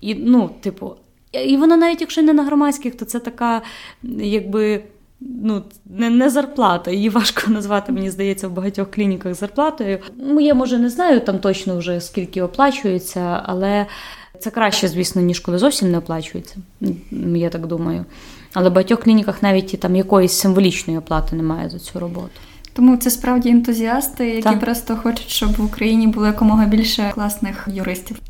І, 0.00 0.14
ну, 0.14 0.50
типу, 0.60 0.94
і 1.32 1.56
вона 1.56 1.76
навіть 1.76 2.00
якщо 2.00 2.22
не 2.22 2.32
на 2.32 2.44
громадських, 2.44 2.96
то 2.96 3.04
це 3.04 3.18
така, 3.18 3.62
якби. 4.18 4.82
Ну, 5.20 5.62
не 5.86 6.10
не 6.10 6.30
зарплата, 6.30 6.90
її 6.90 7.08
важко 7.08 7.50
назвати, 7.50 7.92
мені 7.92 8.10
здається, 8.10 8.48
в 8.48 8.52
багатьох 8.52 8.90
клініках 8.90 9.34
зарплатою. 9.34 9.98
Ну, 10.16 10.40
я 10.40 10.54
може 10.54 10.78
не 10.78 10.90
знаю 10.90 11.20
там 11.20 11.38
точно 11.38 11.78
вже 11.78 12.00
скільки 12.00 12.42
оплачується, 12.42 13.42
але 13.44 13.86
це 14.38 14.50
краще, 14.50 14.88
звісно, 14.88 15.22
ніж 15.22 15.40
коли 15.40 15.58
зовсім 15.58 15.90
не 15.90 15.98
оплачується. 15.98 16.56
Я 17.34 17.48
так 17.48 17.66
думаю. 17.66 18.04
Але 18.52 18.68
в 18.70 18.72
багатьох 18.72 19.00
клініках 19.00 19.42
навіть 19.42 19.74
і 19.74 19.76
там 19.76 19.96
якоїсь 19.96 20.32
символічної 20.32 20.98
оплати 20.98 21.36
немає 21.36 21.70
за 21.70 21.78
цю 21.78 22.00
роботу. 22.00 22.40
Тому 22.78 22.96
це 22.96 23.10
справді 23.10 23.48
ентузіасти, 23.48 24.28
які 24.28 24.42
так. 24.42 24.60
просто 24.60 24.96
хочуть, 24.96 25.28
щоб 25.28 25.56
в 25.56 25.64
Україні 25.64 26.06
було 26.06 26.26
якомога 26.26 26.66
більше 26.66 27.10
класних 27.14 27.68
юристів. 27.72 28.20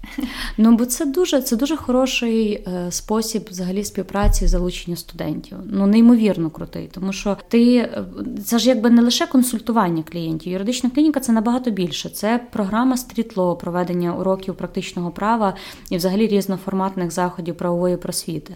Ну 0.59 0.77
бо 0.77 0.87
це 0.87 1.05
дуже 1.05 1.43
це 1.43 1.57
дуже 1.57 1.77
хороший 1.77 2.53
е, 2.53 2.87
спосіб 2.91 3.49
взагалі 3.51 3.85
співпраці 3.85 4.45
і 4.45 4.49
залучення 4.49 4.97
студентів. 4.97 5.59
Ну 5.67 5.87
неймовірно 5.87 6.51
крутий, 6.51 6.89
тому 6.93 7.13
що 7.13 7.37
ти 7.49 7.77
е, 7.77 8.05
це 8.45 8.59
ж 8.59 8.69
якби 8.69 8.91
не 8.91 9.03
лише 9.03 9.27
консультування 9.27 10.03
клієнтів. 10.03 10.53
Юридична 10.53 10.91
клініка 10.91 11.21
це 11.21 11.33
набагато 11.33 11.71
більше. 11.71 12.09
Це 12.09 12.41
програма 12.53 12.97
стрітло, 12.97 13.57
проведення 13.57 14.15
уроків 14.17 14.55
практичного 14.55 15.11
права 15.11 15.55
і 15.91 15.97
взагалі 15.97 16.27
різноформатних 16.27 17.11
заходів 17.11 17.57
правової 17.57 17.97
просвіти. 17.97 18.55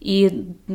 І 0.00 0.30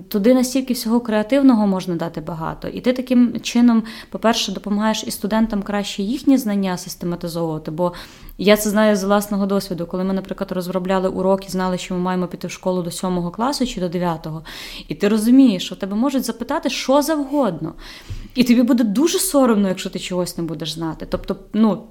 туди 0.08 0.34
настільки 0.34 0.74
всього 0.74 1.00
креативного 1.00 1.68
можна 1.68 1.96
дати 1.96 2.22
багато. 2.22 2.68
І 2.68 2.82
ти 2.82 2.94
таким 2.94 3.42
чином, 3.42 3.84
по-перше, 4.10 4.52
допомагаєш 4.52 5.04
і 5.08 5.12
студентам 5.12 5.62
краще 5.64 6.04
їхні 6.04 6.38
знання 6.38 6.78
систематизовувати. 6.78 7.72
Бо 7.72 7.94
я 8.38 8.58
це 8.58 8.70
знаю 8.70 8.96
з 8.96 9.04
власного 9.04 9.46
досвіду, 9.46 9.86
коли 9.86 10.04
ми, 10.04 10.14
наприклад, 10.14 10.52
розробляли 10.52 11.10
уроки, 11.10 11.50
знали, 11.50 11.78
що 11.78 11.94
ми 11.94 12.00
маємо 12.00 12.28
піти 12.28 12.48
в 12.48 12.52
школу 12.52 12.84
до 12.84 12.92
сьомого 12.92 13.32
класу 13.32 13.66
чи 13.66 13.80
до 13.80 13.90
дев'ятого. 13.90 14.44
І 14.88 14.96
ти 14.96 15.08
розумієш, 15.08 15.66
що 15.66 15.76
тебе 15.76 15.96
можуть 15.96 16.24
запитати 16.24 16.70
що 16.70 17.02
завгодно. 17.02 17.74
І 18.36 18.44
тобі 18.44 18.64
буде 18.64 18.84
дуже 18.84 19.20
соромно, 19.20 19.68
якщо 19.68 19.90
ти 19.90 20.00
чогось 20.00 20.38
не 20.38 20.44
будеш 20.44 20.74
знати. 20.74 21.08
Тобто, 21.10 21.36
ну 21.54 21.84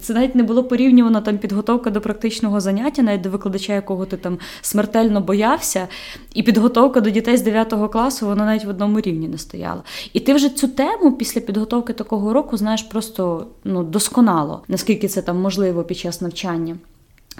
це 0.00 0.14
навіть 0.14 0.34
не 0.34 0.42
було 0.42 0.64
порівнювано 0.64 1.20
там 1.20 1.38
підготовка 1.38 1.90
до 1.90 2.00
практичного 2.00 2.60
заняття, 2.60 3.02
навіть 3.02 3.20
до 3.20 3.30
викладача, 3.30 3.74
якого 3.74 4.06
ти 4.06 4.16
там 4.16 4.38
смертельно 4.60 5.20
боявся, 5.20 5.88
і 6.34 6.42
підготовка 6.42 7.00
до 7.00 7.10
дітей 7.10 7.36
з 7.36 7.42
9 7.42 7.74
класу, 7.92 8.26
вона 8.26 8.44
навіть 8.44 8.64
в 8.64 8.68
одному 8.68 9.00
рівні 9.00 9.28
не 9.28 9.38
стояла. 9.38 9.82
І 10.12 10.20
ти 10.20 10.34
вже 10.34 10.48
цю 10.48 10.68
тему 10.68 11.12
після 11.12 11.40
підготовки 11.40 11.92
такого 11.92 12.32
року 12.32 12.56
знаєш 12.56 12.82
просто 12.82 13.46
ну 13.64 13.84
досконало, 13.84 14.62
наскільки 14.68 15.08
це 15.08 15.22
там 15.22 15.40
можливо 15.40 15.84
під 15.84 15.98
час 15.98 16.20
навчання. 16.20 16.76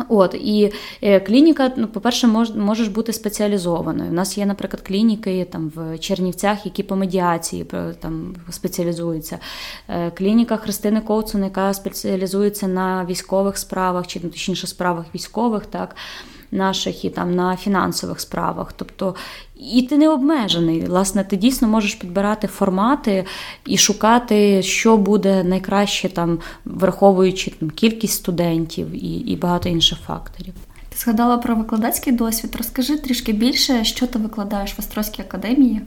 От 0.08 0.34
і 0.34 0.72
е, 1.02 1.20
клініка, 1.20 1.72
ну, 1.76 1.86
по-перше, 1.86 2.26
мож, 2.26 2.50
можеш 2.50 2.88
бути 2.88 3.12
спеціалізованою. 3.12 4.10
У 4.10 4.14
нас 4.14 4.38
є, 4.38 4.46
наприклад, 4.46 4.82
клініки 4.86 5.46
там 5.50 5.72
в 5.74 5.98
Чернівцях, 5.98 6.66
які 6.66 6.82
по 6.82 6.96
медіації 6.96 7.64
там 8.00 8.34
спеціалізуються. 8.50 9.38
Е, 9.88 10.10
клініка 10.10 10.56
Христини 10.56 11.00
Ковцун, 11.00 11.44
яка 11.44 11.74
спеціалізується 11.74 12.68
на 12.68 13.04
військових 13.04 13.58
справах, 13.58 14.06
чи 14.06 14.20
ну, 14.22 14.30
точніше 14.30 14.66
справах 14.66 15.04
військових, 15.14 15.66
так 15.66 15.96
наших 16.50 17.04
і 17.04 17.10
там 17.10 17.34
на 17.34 17.56
фінансових 17.56 18.20
справах. 18.20 18.72
Тобто, 18.76 19.14
і 19.72 19.82
ти 19.82 19.96
не 19.96 20.08
обмежений. 20.08 20.84
Власне, 20.84 21.24
ти 21.24 21.36
дійсно 21.36 21.68
можеш 21.68 21.94
підбирати 21.94 22.46
формати 22.46 23.24
і 23.66 23.76
шукати, 23.76 24.62
що 24.62 24.96
буде 24.96 25.44
найкраще, 25.44 26.08
там, 26.08 26.38
враховуючи 26.64 27.50
там, 27.50 27.70
кількість 27.70 28.14
студентів 28.14 29.04
і, 29.04 29.16
і 29.16 29.36
багато 29.36 29.68
інших 29.68 29.98
факторів. 30.06 30.54
Ти 30.88 30.96
згадала 30.96 31.38
про 31.38 31.54
викладацький 31.54 32.12
досвід. 32.12 32.56
Розкажи 32.56 32.98
трішки 32.98 33.32
більше, 33.32 33.84
що 33.84 34.06
ти 34.06 34.18
викладаєш 34.18 34.74
в 34.74 34.80
Острозькій 34.80 35.22
академії. 35.22 35.80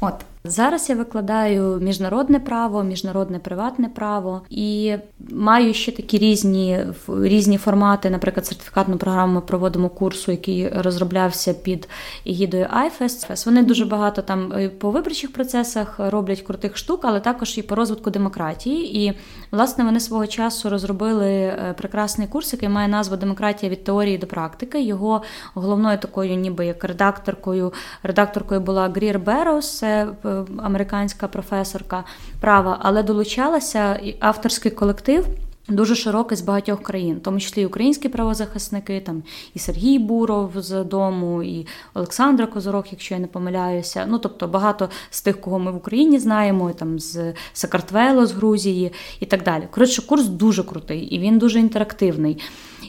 От, 0.00 0.14
Зараз 0.44 0.90
я 0.90 0.96
викладаю 0.96 1.78
міжнародне 1.80 2.40
право, 2.40 2.82
міжнародне 2.82 3.38
приватне 3.38 3.88
право 3.88 4.42
і 4.50 4.94
маю 5.30 5.74
ще 5.74 5.92
такі 5.92 6.18
різні 6.18 6.86
різні 7.08 7.58
формати. 7.58 8.10
Наприклад, 8.10 8.46
сертифікатну 8.46 8.96
програму 8.96 9.34
ми 9.34 9.40
проводимо 9.40 9.88
курсу, 9.88 10.30
який 10.30 10.68
розроблявся 10.68 11.54
під 11.54 11.88
егідою 12.26 12.66
IFES. 12.66 13.46
Вони 13.46 13.62
дуже 13.62 13.84
багато 13.84 14.22
там 14.22 14.52
е, 14.52 14.68
по 14.68 14.90
виборчих 14.90 15.32
процесах 15.32 15.94
роблять 15.98 16.42
крутих 16.42 16.76
штук, 16.76 17.00
але 17.02 17.20
також 17.20 17.58
і 17.58 17.62
по 17.62 17.74
розвитку 17.74 18.10
демократії. 18.10 19.04
І 19.04 19.12
власне 19.50 19.84
вони 19.84 20.00
свого 20.00 20.26
часу 20.26 20.70
розробили 20.70 21.30
е, 21.30 21.74
прекрасний 21.78 22.26
курс, 22.26 22.52
який 22.52 22.68
має 22.68 22.88
назву 22.88 23.16
Демократія 23.16 23.72
від 23.72 23.84
теорії 23.84 24.18
до 24.18 24.26
практики. 24.26 24.82
Його 24.82 25.22
головною 25.54 25.98
такою, 25.98 26.34
ніби 26.34 26.66
як 26.66 26.84
редакторкою, 26.84 27.72
редакторкою 28.02 28.60
була 28.60 28.88
Грір 28.88 29.18
Берос, 29.18 29.78
це 29.78 30.08
е, 30.24 30.29
американська 30.62 31.28
професорка 31.28 32.04
права, 32.40 32.78
але 32.82 33.02
долучалася 33.02 34.00
авторський 34.20 34.70
колектив. 34.70 35.26
Дуже 35.70 35.94
широкий 35.94 36.38
з 36.38 36.40
багатьох 36.40 36.82
країн, 36.82 37.16
в 37.16 37.20
тому 37.20 37.40
числі 37.40 37.62
і 37.62 37.66
українські 37.66 38.08
правозахисники, 38.08 39.00
там 39.00 39.22
і 39.54 39.58
Сергій 39.58 39.98
Буров 39.98 40.50
з 40.56 40.84
дому, 40.84 41.42
і 41.42 41.66
Олександра 41.94 42.46
Козорок, 42.46 42.92
якщо 42.92 43.14
я 43.14 43.20
не 43.20 43.26
помиляюся. 43.26 44.06
Ну 44.08 44.18
тобто 44.18 44.48
багато 44.48 44.88
з 45.10 45.22
тих, 45.22 45.40
кого 45.40 45.58
ми 45.58 45.72
в 45.72 45.76
Україні 45.76 46.18
знаємо, 46.18 46.72
там 46.72 46.98
з 46.98 47.32
Сакартвело, 47.52 48.26
з 48.26 48.32
Грузії 48.32 48.92
і 49.20 49.26
так 49.26 49.42
далі. 49.42 49.68
Коротше, 49.70 50.06
курс 50.06 50.24
дуже 50.24 50.62
крутий 50.62 51.00
і 51.00 51.18
він 51.18 51.38
дуже 51.38 51.60
інтерактивний. 51.60 52.42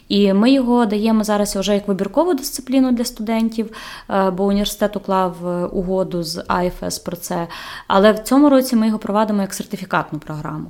І 0.08 0.34
ми 0.34 0.52
його 0.52 0.86
даємо 0.86 1.24
зараз 1.24 1.56
вже 1.56 1.74
як 1.74 1.88
вибіркову 1.88 2.34
дисципліну 2.34 2.92
для 2.92 3.06
студентів, 3.06 3.72
е, 4.10 4.30
бо 4.30 4.46
університет 4.46 4.96
уклав 4.96 5.48
е, 5.48 5.66
угоду 5.66 6.24
з 6.24 6.44
АйФЕС 6.48 7.00
про 7.00 7.18
це. 7.18 7.48
Але 7.88 8.12
в 8.12 8.20
цьому 8.20 8.50
році 8.50 8.76
ми 8.76 8.88
його 8.88 9.00
провадимо 9.00 9.42
як 9.42 9.54
сертифікатну 9.54 10.20
програму. 10.20 10.68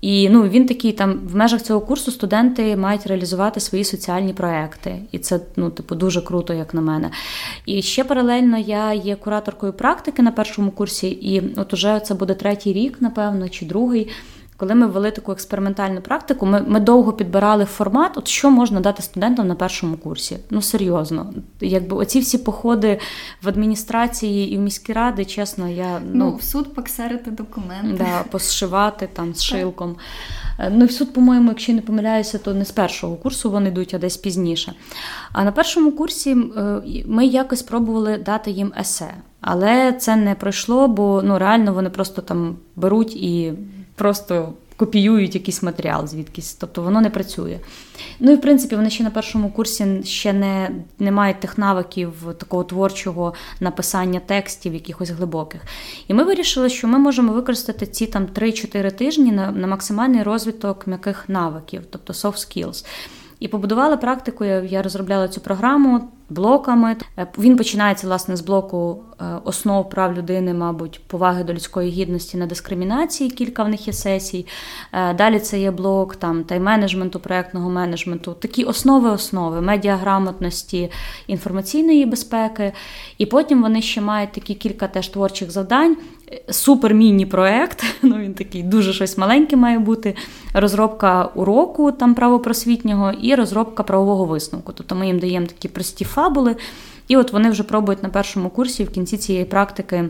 І 0.00 0.28
ну 0.28 0.42
він 0.42 0.66
такий 0.66 0.92
там 0.92 1.20
в 1.26 1.36
межах 1.36 1.62
цього 1.62 1.80
курсу 1.80 2.10
студенти 2.10 2.76
мають 2.76 3.06
реалізувати 3.06 3.60
свої 3.60 3.84
соціальні 3.84 4.32
проекти, 4.32 5.02
і 5.12 5.18
це 5.18 5.40
ну 5.56 5.70
типу 5.70 5.94
дуже 5.94 6.22
круто, 6.22 6.54
як 6.54 6.74
на 6.74 6.80
мене. 6.80 7.10
І 7.66 7.82
ще 7.82 8.04
паралельно 8.04 8.58
я 8.58 8.92
є 8.92 9.16
кураторкою 9.16 9.72
практики 9.72 10.22
на 10.22 10.32
першому 10.32 10.70
курсі, 10.70 11.08
і 11.08 11.42
от 11.56 11.74
уже 11.74 12.00
це 12.00 12.14
буде 12.14 12.34
третій 12.34 12.72
рік, 12.72 12.96
напевно, 13.00 13.48
чи 13.48 13.66
другий. 13.66 14.08
Коли 14.58 14.74
ми 14.74 14.86
ввели 14.86 15.10
таку 15.10 15.32
експериментальну 15.32 16.00
практику, 16.00 16.46
ми 16.46 16.64
ми 16.66 16.80
довго 16.80 17.12
підбирали 17.12 17.64
формат, 17.64 18.18
от 18.18 18.28
що 18.28 18.50
можна 18.50 18.80
дати 18.80 19.02
студентам 19.02 19.48
на 19.48 19.54
першому 19.54 19.96
курсі. 19.96 20.38
Ну 20.50 20.62
серйозно, 20.62 21.32
якби 21.60 21.96
оці 21.96 22.20
всі 22.20 22.38
походи 22.38 22.98
в 23.42 23.48
адміністрації 23.48 24.52
і 24.52 24.56
в 24.56 24.60
міські 24.60 24.92
ради, 24.92 25.24
чесно, 25.24 25.68
я 25.68 26.00
ну, 26.04 26.24
ну 26.24 26.36
в 26.36 26.42
суд 26.42 26.74
поксерити 26.74 27.30
документи, 27.30 28.04
да, 28.04 28.22
посшивати 28.30 29.08
там 29.12 29.34
з 29.34 29.42
шилком. 29.42 29.96
Е, 30.58 30.70
ну 30.74 30.84
і 30.84 30.88
в 30.88 30.92
суд, 30.92 31.12
по-моєму, 31.12 31.48
якщо 31.48 31.72
не 31.72 31.80
помиляюся, 31.80 32.38
то 32.38 32.54
не 32.54 32.64
з 32.64 32.70
першого 32.70 33.16
курсу 33.16 33.50
вони 33.50 33.68
йдуть, 33.68 33.94
а 33.94 33.98
десь 33.98 34.16
пізніше. 34.16 34.74
А 35.32 35.44
на 35.44 35.52
першому 35.52 35.92
курсі 35.92 36.30
е, 36.30 36.80
ми 37.06 37.26
якось 37.26 37.62
пробували 37.62 38.18
дати 38.18 38.50
їм 38.50 38.72
есе. 38.80 39.14
Але 39.40 39.92
це 39.92 40.16
не 40.16 40.34
пройшло, 40.34 40.88
бо 40.88 41.22
ну 41.24 41.38
реально 41.38 41.72
вони 41.72 41.90
просто 41.90 42.22
там 42.22 42.56
беруть 42.76 43.16
і 43.16 43.52
просто 43.98 44.52
копіюють 44.78 45.34
якийсь 45.34 45.62
матеріал 45.62 46.06
звідкись, 46.06 46.54
тобто 46.54 46.82
воно 46.82 47.00
не 47.00 47.10
працює. 47.10 47.58
Ну 48.20 48.32
і 48.32 48.34
в 48.34 48.40
принципі 48.40 48.76
вони 48.76 48.90
ще 48.90 49.04
на 49.04 49.10
першому 49.10 49.50
курсі 49.50 50.02
ще 50.04 50.32
не 50.32 50.70
не 50.98 51.10
мають 51.10 51.40
тих 51.40 51.58
навиків 51.58 52.12
такого 52.38 52.64
творчого 52.64 53.34
написання 53.60 54.20
текстів, 54.26 54.74
якихось 54.74 55.10
глибоких. 55.10 55.60
І 56.08 56.14
ми 56.14 56.24
вирішили, 56.24 56.68
що 56.68 56.88
ми 56.88 56.98
можемо 56.98 57.32
використати 57.32 57.86
ці 57.86 58.06
там 58.06 58.26
3-4 58.26 58.92
тижні 58.92 59.32
на, 59.32 59.50
на 59.50 59.66
максимальний 59.66 60.22
розвиток 60.22 60.86
м'яких 60.86 61.28
навиків, 61.28 61.82
тобто 61.90 62.12
soft 62.12 62.32
skills. 62.32 62.86
І 63.40 63.48
побудували 63.48 63.96
практику. 63.96 64.44
Я 64.44 64.82
розробляла 64.82 65.28
цю 65.28 65.40
програму 65.40 66.08
блоками. 66.30 66.96
Е, 67.18 67.26
він 67.38 67.56
починається 67.56 68.06
власне 68.06 68.36
з 68.36 68.40
блоку 68.40 69.02
е, 69.20 69.24
основ 69.44 69.90
прав 69.90 70.18
людини, 70.18 70.54
мабуть, 70.54 71.00
поваги 71.06 71.44
до 71.44 71.52
людської 71.52 71.90
гідності 71.90 72.36
на 72.36 72.46
дискримінації. 72.46 73.30
Кілька 73.30 73.62
в 73.62 73.68
них 73.68 73.86
є 73.86 73.92
сесій. 73.92 74.46
Е, 74.92 75.14
далі 75.14 75.38
це 75.38 75.60
є 75.60 75.70
блок 75.70 76.16
там 76.16 76.42
тайм-менеджменту, 76.42 77.18
проектного 77.18 77.70
менеджменту, 77.70 78.32
такі 78.32 78.64
основи, 78.64 79.10
основи 79.10 79.60
медіаграмотності, 79.60 80.90
інформаційної 81.26 82.06
безпеки. 82.06 82.72
І 83.18 83.26
потім 83.26 83.62
вони 83.62 83.82
ще 83.82 84.00
мають 84.00 84.32
такі 84.32 84.54
кілька 84.54 84.88
теж 84.88 85.08
творчих 85.08 85.50
завдань. 85.50 85.96
Супер 86.50 86.94
міні-проект, 86.94 87.84
ну 88.02 88.18
він 88.18 88.34
такий 88.34 88.62
дуже 88.62 88.92
щось 88.92 89.18
маленьке 89.18 89.56
має 89.56 89.78
бути. 89.78 90.14
Розробка 90.54 91.24
уроку 91.24 91.92
там 91.92 92.14
правопросвітнього 92.14 93.12
і 93.12 93.34
розробка 93.34 93.82
правового 93.82 94.24
висновку. 94.24 94.72
Тобто 94.72 94.94
ми 94.94 95.06
їм 95.06 95.18
даємо 95.18 95.46
такі 95.46 95.68
прості 95.68 96.04
фабули. 96.04 96.56
І 97.08 97.16
от 97.16 97.32
вони 97.32 97.50
вже 97.50 97.62
пробують 97.62 98.02
на 98.02 98.08
першому 98.08 98.50
курсі 98.50 98.84
в 98.84 98.90
кінці 98.90 99.16
цієї 99.16 99.44
практики 99.44 100.08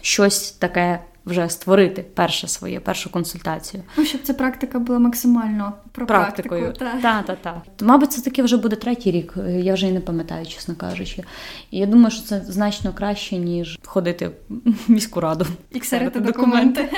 щось 0.00 0.50
таке 0.50 1.00
вже 1.26 1.48
створити 1.48 2.02
перше 2.14 2.48
своє, 2.48 2.80
першу 2.80 3.10
консультацію. 3.10 3.82
Ну, 3.96 4.04
щоб 4.04 4.20
ця 4.22 4.34
практика 4.34 4.78
була 4.78 4.98
максимально 4.98 5.72
про 5.92 6.06
практикою. 6.06 6.62
практику. 6.62 7.02
Так, 7.02 7.26
так, 7.26 7.38
так. 7.42 7.56
Мабуть, 7.80 8.12
це 8.12 8.22
таки 8.22 8.42
вже 8.42 8.56
буде 8.56 8.76
третій 8.76 9.10
рік, 9.10 9.34
я 9.48 9.74
вже 9.74 9.86
і 9.86 9.92
не 9.92 10.00
пам'ятаю, 10.00 10.46
чесно 10.46 10.74
кажучи. 10.74 11.22
І 11.70 11.78
я 11.78 11.86
думаю, 11.86 12.10
що 12.10 12.22
це 12.22 12.40
значно 12.46 12.92
краще, 12.92 13.36
ніж 13.36 13.78
ходити 13.84 14.30
в 14.48 14.90
міську 14.90 15.20
раду. 15.20 15.46
І 15.70 15.80
ксерити 15.80 16.20
документи. 16.20 16.88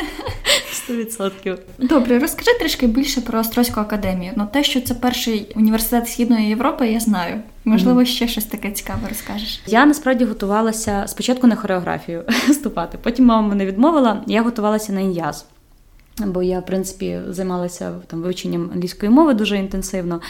Сто 0.73 0.97
відсотків. 0.97 1.59
Добре, 1.79 2.19
розкажи 2.19 2.59
трішки 2.59 2.87
більше 2.87 3.21
про 3.21 3.39
Острозьку 3.39 3.81
академію. 3.81 4.33
Ну, 4.37 4.49
те, 4.53 4.65
що 4.65 4.81
це 4.81 4.95
перший 4.95 5.53
університет 5.57 6.09
Східної 6.09 6.49
Європи, 6.49 6.89
я 6.89 7.01
знаю. 7.01 7.41
Можливо, 7.65 8.05
ще 8.05 8.29
щось 8.29 8.45
таке 8.45 8.71
цікаве 8.71 9.09
розкажеш. 9.09 9.63
Я 9.67 9.87
насправді 9.87 10.25
готувалася 10.25 11.05
спочатку 11.07 11.47
на 11.47 11.57
хореографію 11.57 12.25
вступати. 12.49 12.99
Потім 13.03 13.25
мама 13.25 13.49
мене 13.49 13.67
відмовила. 13.67 14.23
Я 14.27 14.43
готувалася 14.43 14.93
на 14.93 15.01
ін'яз. 15.01 15.47
Бо 16.19 16.43
я, 16.43 16.61
в 16.61 16.67
принципі, 16.67 17.21
займалася 17.29 17.93
там 18.07 18.23
вивченням 18.23 18.71
англійської 18.73 19.13
мови 19.13 19.35
дуже 19.35 19.59
інтенсивно 19.59 20.21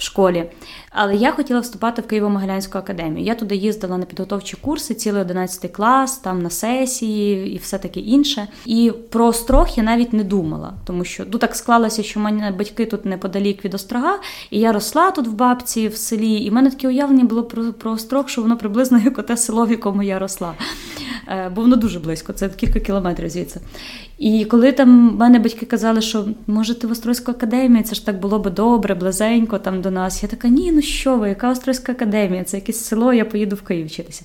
в 0.00 0.02
школі. 0.02 0.44
Але 0.90 1.16
я 1.16 1.32
хотіла 1.32 1.60
вступати 1.60 2.02
в 2.02 2.04
Києво-Могилянську 2.04 2.78
академію. 2.78 3.26
Я 3.26 3.34
туди 3.34 3.56
їздила 3.56 3.98
на 3.98 4.04
підготовчі 4.04 4.56
курси, 4.60 4.94
цілий 4.94 5.22
11 5.22 5.72
клас, 5.72 6.18
там 6.18 6.42
на 6.42 6.50
сесії 6.50 7.54
і 7.54 7.58
все 7.58 7.78
таке 7.78 8.00
інше. 8.00 8.48
І 8.66 8.92
про 9.10 9.26
острог 9.26 9.68
я 9.76 9.82
навіть 9.82 10.12
не 10.12 10.24
думала, 10.24 10.72
тому 10.84 11.04
що 11.04 11.24
ну, 11.32 11.38
так 11.38 11.56
склалося, 11.56 12.02
що 12.02 12.20
в 12.20 12.22
мене 12.22 12.50
батьки 12.50 12.86
тут 12.86 13.04
неподалік 13.04 13.64
від 13.64 13.74
острога, 13.74 14.18
і 14.50 14.58
я 14.58 14.72
росла 14.72 15.10
тут 15.10 15.26
в 15.26 15.32
бабці 15.32 15.88
в 15.88 15.96
селі, 15.96 16.34
і 16.34 16.50
в 16.50 16.52
мене 16.52 16.70
таке 16.70 16.88
уявлення 16.88 17.24
було 17.24 17.42
про, 17.42 17.72
про 17.72 17.92
острог, 17.92 18.28
що 18.28 18.42
воно 18.42 18.56
приблизно 18.56 18.98
як 18.98 19.18
оте 19.18 19.36
село, 19.36 19.66
в 19.66 19.70
якому 19.70 20.02
я 20.02 20.18
росла. 20.18 20.54
Е, 21.28 21.52
бо 21.54 21.62
воно 21.62 21.76
дуже 21.76 22.00
близько, 22.00 22.32
це 22.32 22.48
кілька 22.48 22.80
кілометрів 22.80 23.30
звідси. 23.30 23.60
І 24.20 24.44
коли 24.44 24.72
там 24.72 25.16
мене 25.16 25.38
батьки 25.38 25.66
казали, 25.66 26.00
що 26.00 26.28
може 26.46 26.74
ти 26.74 26.86
в 26.86 26.90
Острозьку 26.90 27.30
академію, 27.30 27.84
це 27.84 27.94
ж 27.94 28.06
так 28.06 28.20
було 28.20 28.38
би 28.38 28.50
добре, 28.50 28.94
близенько 28.94 29.58
там 29.58 29.82
до 29.82 29.90
нас. 29.90 30.22
Я 30.22 30.28
така, 30.28 30.48
ні, 30.48 30.72
ну 30.72 30.82
що 30.82 31.16
ви, 31.16 31.28
яка 31.28 31.50
Острозька 31.50 31.92
академія? 31.92 32.44
Це 32.44 32.56
якесь 32.56 32.84
село, 32.84 33.12
я 33.12 33.24
поїду 33.24 33.56
в 33.56 33.62
Київ 33.62 33.86
вчитися. 33.86 34.24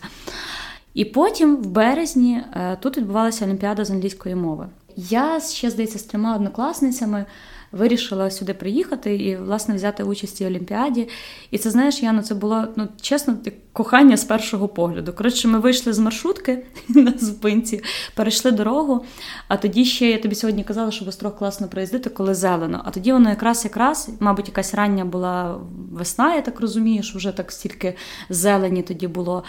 І 0.94 1.06
потім, 1.06 1.56
в 1.56 1.66
березні, 1.66 2.42
е, 2.54 2.78
тут 2.82 2.98
відбувалася 2.98 3.46
Олімпіада 3.46 3.86
з 3.86 3.92
англійської 3.92 4.36
мови. 4.36 4.68
Я 4.96 5.40
ще 5.40 5.70
здається 5.70 6.00
з 6.00 6.04
трьома 6.04 6.36
однокласницями 6.36 7.26
вирішила 7.72 8.32
сюди 8.32 8.54
приїхати 8.54 9.16
і, 9.16 9.36
власне, 9.36 9.76
взяти 9.76 10.04
участь 10.04 10.42
у 10.42 10.46
Олімпіаді. 10.46 11.08
І 11.52 11.58
це, 11.58 11.72
знаєш, 11.72 12.04
Яно, 12.04 12.22
це 12.22 12.36
було 12.36 12.68
ну, 12.76 12.88
чесно, 13.02 13.38
кохання 13.74 14.18
з 14.18 14.24
першого 14.24 14.68
погляду. 14.68 15.14
Коротше, 15.14 15.48
ми 15.48 15.60
вийшли 15.60 15.94
з 15.94 16.00
маршрутки 16.00 16.66
на 16.90 17.14
зупинці, 17.18 17.84
перейшли 18.16 18.52
дорогу. 18.52 19.06
А 19.48 19.58
тоді 19.58 19.86
ще 19.86 20.10
я 20.10 20.18
тобі 20.18 20.36
сьогодні 20.36 20.64
казала, 20.64 20.92
що 20.92 21.06
в 21.06 21.08
Острог 21.08 21.38
класно 21.38 21.68
проїздити, 21.68 22.10
коли 22.10 22.34
зелено. 22.36 22.82
А 22.86 22.92
тоді 22.92 23.14
воно 23.14 23.30
якраз 23.30 23.66
якраз, 23.66 24.10
мабуть, 24.20 24.48
якась 24.48 24.74
рання 24.74 25.06
була 25.06 25.58
весна, 25.92 26.36
я 26.36 26.42
так 26.42 26.60
розумію, 26.60 27.04
що 27.04 27.18
вже 27.18 27.32
так 27.32 27.52
стільки 27.52 27.96
зелені 28.30 28.82
тоді 28.82 29.08
було. 29.08 29.44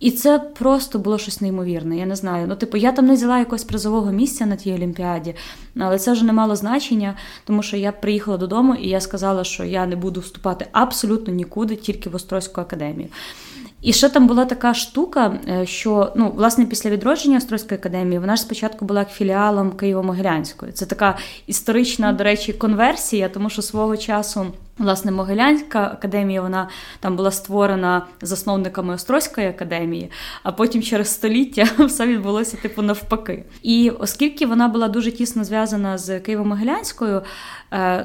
І 0.00 0.10
це 0.10 0.38
просто 0.38 0.98
було 0.98 1.18
щось 1.18 1.40
неймовірне. 1.40 1.96
Я 1.96 2.06
не 2.06 2.16
знаю. 2.16 2.46
Ну, 2.48 2.56
типу, 2.56 2.76
я 2.76 2.92
там 2.92 3.06
не 3.06 3.14
взяла 3.14 3.38
якогось 3.38 3.64
призового 3.64 4.12
місця 4.12 4.46
на 4.46 4.56
тій 4.56 4.74
олімпіаді, 4.74 5.34
але 5.78 5.98
це 5.98 6.12
вже 6.12 6.24
не 6.24 6.32
мало 6.32 6.56
значення, 6.56 7.14
тому 7.44 7.62
що 7.62 7.76
я 7.76 7.92
приїхала 7.92 8.36
додому 8.36 8.74
і 8.74 8.88
я 8.88 9.00
сказала, 9.00 9.44
що 9.44 9.64
я 9.64 9.86
не 9.86 9.96
буду 9.96 10.20
вступати 10.20 10.66
абсолютно 10.72 11.34
нікуди, 11.34 11.76
тільки 11.76 12.10
в 12.10 12.14
Острозьку 12.14 12.60
академію. 12.60 13.08
І 13.82 13.92
ще 13.92 14.08
там 14.08 14.26
була 14.26 14.44
така 14.44 14.74
штука, 14.74 15.38
е, 15.48 15.66
що 15.66 16.12
ну, 16.16 16.32
власне 16.36 16.64
після 16.66 16.90
відродження 16.90 17.36
Острозької 17.36 17.80
академії 17.80 18.18
вона 18.18 18.36
ж 18.36 18.42
спочатку 18.42 18.84
була 18.84 19.04
філіалом 19.04 19.70
Києво-Могилянської. 19.70 20.72
Це 20.72 20.86
така 20.86 21.18
історична, 21.46 22.12
до 22.12 22.24
речі, 22.24 22.52
конверсія, 22.52 23.28
тому 23.28 23.50
що 23.50 23.62
свого 23.62 23.96
часу. 23.96 24.46
Власне, 24.78 25.10
Могилянська 25.10 25.82
академія 25.84 26.42
вона 26.42 26.68
там 27.00 27.16
була 27.16 27.30
створена 27.30 28.06
засновниками 28.22 28.94
Острозької 28.94 29.48
академії, 29.48 30.10
а 30.42 30.52
потім 30.52 30.82
через 30.82 31.08
століття 31.08 31.68
все 31.84 32.06
відбулося 32.06 32.56
типу 32.56 32.82
навпаки. 32.82 33.44
І 33.62 33.90
оскільки 33.90 34.46
вона 34.46 34.68
була 34.68 34.88
дуже 34.88 35.12
тісно 35.12 35.44
зв'язана 35.44 35.98
з 35.98 36.20
Києво-Могилянською, 36.20 37.22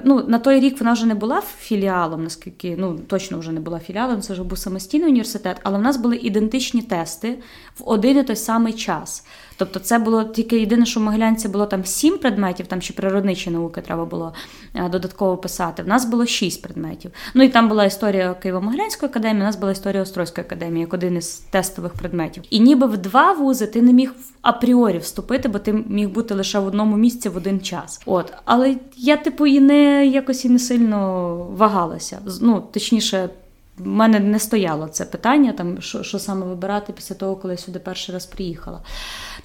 ну 0.04 0.24
на 0.28 0.40
той 0.40 0.60
рік 0.60 0.80
вона 0.80 0.94
вже 0.94 1.06
не 1.06 1.16
була 1.16 1.42
філіалом, 1.60 2.24
наскільки 2.24 2.76
ну 2.78 3.00
точно 3.08 3.40
вже 3.40 3.52
не 3.52 3.60
була 3.60 3.80
філіалом, 3.80 4.22
це 4.22 4.34
вже 4.34 4.44
був 4.44 4.58
самостійний 4.58 5.10
університет, 5.10 5.58
але 5.64 5.78
в 5.78 5.82
нас 5.82 5.98
були 5.98 6.16
ідентичні 6.16 6.82
тести 6.82 7.40
в 7.80 7.84
один 7.86 8.18
і 8.18 8.24
той 8.24 8.36
самий 8.36 8.74
час. 8.74 9.26
Тобто, 9.58 9.80
це 9.80 10.00
було 10.00 10.24
тільки 10.24 10.60
єдине, 10.60 10.86
що 10.86 11.00
в 11.00 11.04
Могилянці 11.04 11.48
було 11.48 11.66
там 11.66 11.86
сім 11.86 12.18
предметів, 12.18 12.68
там 12.68 12.82
ще 12.82 12.94
природничі 12.94 13.50
науки 13.50 13.82
треба 13.82 14.06
було 14.06 14.34
е, 14.76 14.90
додатково 14.90 15.38
писати. 15.38 15.84
В 15.84 15.88
нас 15.88 16.06
було 16.06 16.26
шість 16.26 16.62
предметів. 16.62 17.12
Ну 17.34 17.44
і 17.44 17.50
там 17.50 17.70
була 17.70 17.86
історія 17.86 18.36
Києво-Могилянської 18.44 19.06
академії, 19.06 19.42
у 19.42 19.46
нас 19.46 19.56
була 19.56 19.72
історія 19.72 20.04
Острозької 20.04 20.46
академії, 20.46 20.82
як 20.82 20.94
один 20.94 21.18
із 21.18 21.36
тестових 21.36 21.94
предметів. 21.94 22.44
І 22.50 22.60
ніби 22.60 22.88
в 22.88 22.98
два 22.98 23.34
вузи 23.34 23.68
ти 23.68 23.82
не 23.82 23.94
міг 23.94 24.14
апріорі 24.42 24.98
вступити, 24.98 25.50
бо 25.50 25.60
ти 25.60 25.74
міг 25.74 26.10
бути 26.10 26.34
лише 26.34 26.60
в 26.60 26.68
одному 26.68 26.98
місці 26.98 27.30
в 27.30 27.38
один 27.38 27.62
час. 27.62 28.02
От, 28.06 28.34
але 28.46 28.76
я, 28.98 29.18
типу, 29.18 29.46
і 29.54 29.60
не 29.60 30.06
якось 30.08 30.46
і 30.46 30.50
не 30.50 30.60
сильно 30.60 31.34
вагалася. 31.58 32.20
Ну, 32.42 32.64
точніше. 32.72 33.30
В 33.78 33.88
мене 33.88 34.20
не 34.20 34.40
стояло 34.40 34.88
це 34.88 35.06
питання, 35.06 35.54
там 35.54 35.82
що 35.82 36.04
що 36.04 36.20
саме 36.20 36.46
вибирати 36.46 36.94
після 36.94 37.16
того, 37.16 37.36
коли 37.36 37.54
я 37.54 37.58
сюди 37.58 37.80
перший 37.80 38.14
раз 38.14 38.26
приїхала. 38.26 38.80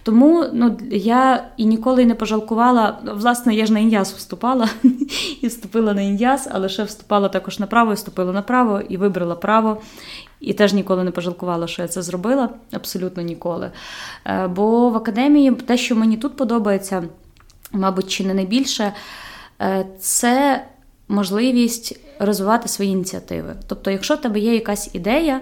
Тому 0.02 0.44
ну, 0.52 0.78
я 0.90 1.48
і 1.56 1.64
ніколи 1.64 2.04
не 2.04 2.14
пожалкувала. 2.14 2.98
Власне, 3.14 3.54
я 3.54 3.66
ж 3.66 3.72
на 3.72 3.78
ін'яз 3.78 4.12
вступала 4.12 4.68
і 5.40 5.46
вступила 5.46 5.94
на 5.94 6.02
ін'яз, 6.02 6.48
але 6.52 6.68
ще 6.68 6.82
вступала 6.82 7.28
також 7.28 7.58
направо, 7.58 7.92
і 7.92 7.94
вступила 7.94 8.32
направо 8.32 8.80
і 8.88 8.96
вибрала 8.96 9.34
право. 9.34 9.80
І 10.40 10.52
теж 10.52 10.72
ніколи 10.72 11.04
не 11.04 11.10
пожалкувала, 11.10 11.66
що 11.66 11.82
я 11.82 11.88
це 11.88 12.02
зробила. 12.02 12.48
Абсолютно 12.72 13.22
ніколи. 13.22 13.70
Е, 14.26 14.46
бо 14.48 14.90
в 14.90 14.96
академії 14.96 15.52
те, 15.52 15.76
що 15.76 15.96
мені 15.96 16.16
тут 16.16 16.36
подобається, 16.36 17.04
мабуть, 17.72 18.10
чи 18.10 18.24
не 18.24 18.34
найбільше, 18.34 18.92
це 20.00 20.64
можливість 21.08 22.00
розвивати 22.18 22.68
свої 22.68 22.90
ініціативи. 22.90 23.56
Тобто, 23.66 23.90
якщо 23.90 24.14
в 24.14 24.20
тебе 24.20 24.40
є 24.40 24.54
якась 24.54 24.90
ідея, 24.92 25.40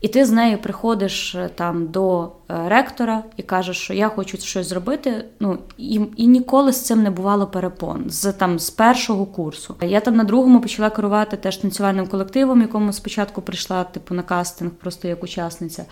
і 0.00 0.08
ти 0.08 0.24
з 0.24 0.30
нею 0.30 0.58
приходиш 0.58 1.34
е, 1.34 1.50
там 1.54 1.86
до 1.86 2.22
е, 2.24 2.28
ректора 2.68 3.24
і 3.36 3.42
кажеш, 3.42 3.76
що 3.76 3.94
я 3.94 4.08
хочу 4.08 4.38
щось 4.38 4.66
зробити. 4.66 5.24
Ну 5.40 5.58
і 5.78 6.00
і 6.16 6.26
ніколи 6.26 6.72
з 6.72 6.84
цим 6.86 7.02
не 7.02 7.10
бувало 7.10 7.46
перепон 7.46 8.04
з 8.10 8.32
там 8.32 8.58
з 8.58 8.70
першого 8.70 9.26
курсу. 9.26 9.74
Я 9.80 10.00
там 10.00 10.16
на 10.16 10.24
другому 10.24 10.60
почала 10.60 10.90
керувати 10.90 11.36
теж 11.36 11.56
танцювальним 11.56 12.06
колективом, 12.06 12.60
якому 12.60 12.92
спочатку 12.92 13.42
прийшла 13.42 13.84
типу 13.84 14.14
на 14.14 14.22
кастинг, 14.22 14.70
просто 14.70 15.08
як 15.08 15.24
учасниця, 15.24 15.84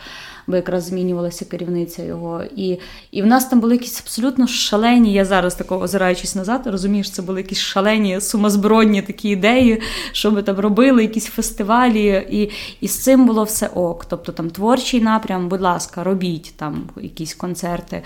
бо 0.49 0.57
якраз 0.57 0.85
змінювалася 0.85 1.45
керівниця 1.45 2.03
його. 2.03 2.43
І 2.57 2.79
і 3.11 3.23
в 3.23 3.27
нас 3.27 3.45
там 3.45 3.61
були 3.61 3.75
якісь 3.75 4.01
абсолютно 4.01 4.47
шалені. 4.47 5.13
Я 5.13 5.25
зараз 5.25 5.55
такого 5.55 5.81
озираючись 5.81 6.35
назад, 6.35 6.63
розумієш, 6.65 7.11
це 7.11 7.23
були 7.23 7.41
якісь 7.41 7.59
шалені 7.59 8.21
сумозбродні 8.21 9.03
такі 9.03 9.29
ідеї, 9.29 9.83
що 10.13 10.31
ми 10.31 10.43
там 10.43 10.59
робили, 10.59 11.03
якісь 11.03 11.27
фестивалі, 11.27 12.27
і, 12.31 12.51
і 12.81 12.89
з 12.89 12.99
цим 12.99 13.27
було 13.27 13.45
все 13.45 13.67
ок 13.67 14.05
тобто 14.05 14.33
там 14.33 14.51
творчий 14.51 15.01
напрям, 15.01 15.49
будь 15.49 15.61
ласка, 15.61 16.05
робіть 16.05 16.55
там 16.57 16.91
якісь 16.97 17.35
концерти, 17.35 18.03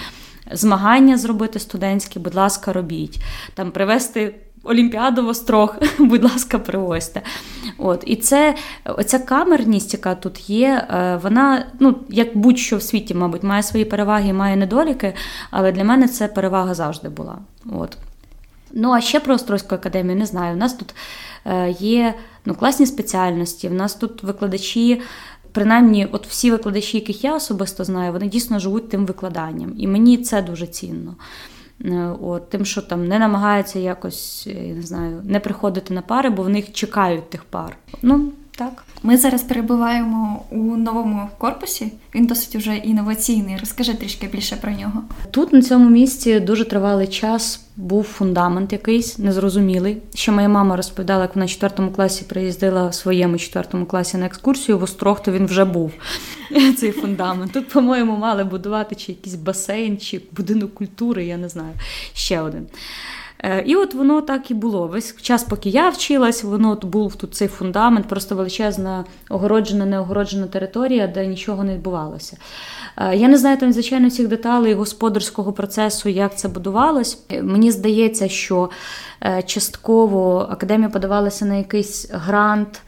змагання 0.52 1.18
зробити 1.18 1.58
студентські, 1.58 2.18
будь 2.18 2.34
ласка, 2.34 2.72
робіть. 2.72 3.18
Там 3.54 3.70
привести 3.70 4.34
Олімпіаду 4.64 5.24
в 5.24 5.28
острог, 5.28 5.76
будь 5.98 6.24
ласка, 6.24 6.58
привозьте. 6.58 7.22
От. 7.78 8.02
І 8.06 8.16
це 8.16 8.54
оця 8.84 9.18
камерність, 9.18 9.92
яка 9.92 10.14
тут 10.14 10.50
є, 10.50 10.86
е, 10.90 11.20
вона, 11.22 11.66
ну, 11.80 11.96
як 12.08 12.36
будь-що 12.36 12.76
в 12.76 12.82
світі, 12.82 13.14
мабуть, 13.14 13.42
має 13.42 13.62
свої 13.62 13.84
переваги, 13.84 14.32
має 14.32 14.56
недоліки, 14.56 15.14
але 15.50 15.72
для 15.72 15.84
мене 15.84 16.08
це 16.08 16.28
перевага 16.28 16.74
завжди 16.74 17.08
була. 17.08 17.38
От. 17.72 17.96
Ну, 18.72 18.92
а 18.92 19.00
ще 19.00 19.20
про 19.20 19.34
Острозьку 19.34 19.74
академію 19.74 20.18
не 20.18 20.26
знаю. 20.26 20.54
У 20.54 20.58
нас 20.58 20.74
тут 20.74 20.94
е, 21.44 21.70
є 21.70 22.14
ну, 22.44 22.54
класні 22.54 22.86
спеціальності, 22.86 23.68
в 23.68 23.74
нас 23.74 23.94
тут 23.94 24.22
викладачі 24.22 25.02
принаймні, 25.52 26.08
от 26.12 26.26
всі 26.26 26.50
викладачі, 26.50 26.96
яких 26.96 27.24
я 27.24 27.36
особисто 27.36 27.84
знаю, 27.84 28.12
вони 28.12 28.26
дійсно 28.28 28.58
живуть 28.58 28.88
тим 28.88 29.06
викладанням. 29.06 29.74
І 29.78 29.86
мені 29.86 30.18
це 30.18 30.42
дуже 30.42 30.66
цінно. 30.66 31.14
Е, 31.84 32.14
от, 32.22 32.50
Тим, 32.50 32.64
що 32.64 32.82
там 32.82 33.08
не 33.08 33.18
намагаються 33.18 33.78
якось 33.78 34.46
я 34.46 34.74
не 34.74 34.82
знаю, 34.82 35.20
не 35.24 35.40
приходити 35.40 35.94
на 35.94 36.02
пари, 36.02 36.30
бо 36.30 36.42
в 36.42 36.48
них 36.48 36.72
чекають 36.72 37.30
тих 37.30 37.44
пар. 37.44 37.76
Ну, 38.02 38.32
так. 38.58 38.84
Ми 39.02 39.16
зараз 39.16 39.42
перебуваємо 39.42 40.44
у 40.50 40.56
новому 40.56 41.28
корпусі. 41.38 41.92
Він 42.14 42.26
досить 42.26 42.54
уже 42.54 42.76
інноваційний. 42.76 43.56
Розкажи 43.60 43.94
трішки 43.94 44.26
більше 44.26 44.56
про 44.56 44.72
нього. 44.72 45.02
Тут 45.30 45.52
на 45.52 45.62
цьому 45.62 45.90
місці 45.90 46.40
дуже 46.40 46.64
тривалий 46.64 47.06
час 47.06 47.60
був 47.76 48.04
фундамент 48.04 48.72
якийсь 48.72 49.18
незрозумілий. 49.18 50.02
Ще 50.14 50.32
моя 50.32 50.48
мама 50.48 50.76
розповідала, 50.76 51.22
як 51.22 51.34
вона 51.36 51.46
в 51.46 51.48
четвертому 51.48 51.90
класі 51.90 52.24
приїздила 52.28 52.88
в 52.88 52.94
своєму 52.94 53.38
четвертому 53.38 53.86
класі 53.86 54.16
на 54.16 54.26
екскурсію 54.26 54.78
в 54.78 54.82
Острог, 54.82 55.22
то 55.22 55.32
він 55.32 55.46
вже 55.46 55.64
був 55.64 55.92
цей 56.78 56.92
фундамент. 56.92 57.52
Тут, 57.52 57.68
по-моєму, 57.68 58.16
мали 58.16 58.44
будувати 58.44 58.94
чи 58.94 59.12
якийсь 59.12 59.34
басейн, 59.36 59.98
чи 59.98 60.20
будинок 60.32 60.74
культури, 60.74 61.24
я 61.24 61.36
не 61.36 61.48
знаю. 61.48 61.72
Ще 62.14 62.40
один. 62.40 62.66
Е, 63.42 63.62
і 63.66 63.76
от 63.76 63.94
воно 63.94 64.20
так 64.20 64.50
і 64.50 64.54
було. 64.54 64.86
Весь 64.86 65.16
час, 65.22 65.44
поки 65.44 65.68
я 65.68 65.88
вчилась, 65.88 66.44
воно 66.44 66.78
був 66.82 67.16
тут 67.16 67.34
цей 67.34 67.48
фундамент, 67.48 68.08
просто 68.08 68.36
величезна 68.36 69.04
огороджена, 69.28 69.86
неогороджена 69.86 70.46
територія, 70.46 71.06
де 71.06 71.26
нічого 71.26 71.64
не 71.64 71.74
відбувалося. 71.74 72.36
Е, 72.96 73.16
я 73.16 73.28
не 73.28 73.38
знаю 73.38 73.56
там, 73.56 73.72
звичайно, 73.72 74.08
всіх 74.08 74.28
деталей 74.28 74.74
господарського 74.74 75.52
процесу, 75.52 76.08
як 76.08 76.38
це 76.38 76.48
будувалось. 76.48 77.18
Е, 77.30 77.42
мені 77.42 77.70
здається, 77.70 78.28
що 78.28 78.70
частково 79.46 80.48
академія 80.50 80.88
подавалася 80.88 81.44
на 81.44 81.54
якийсь 81.54 82.10
грант 82.10 82.82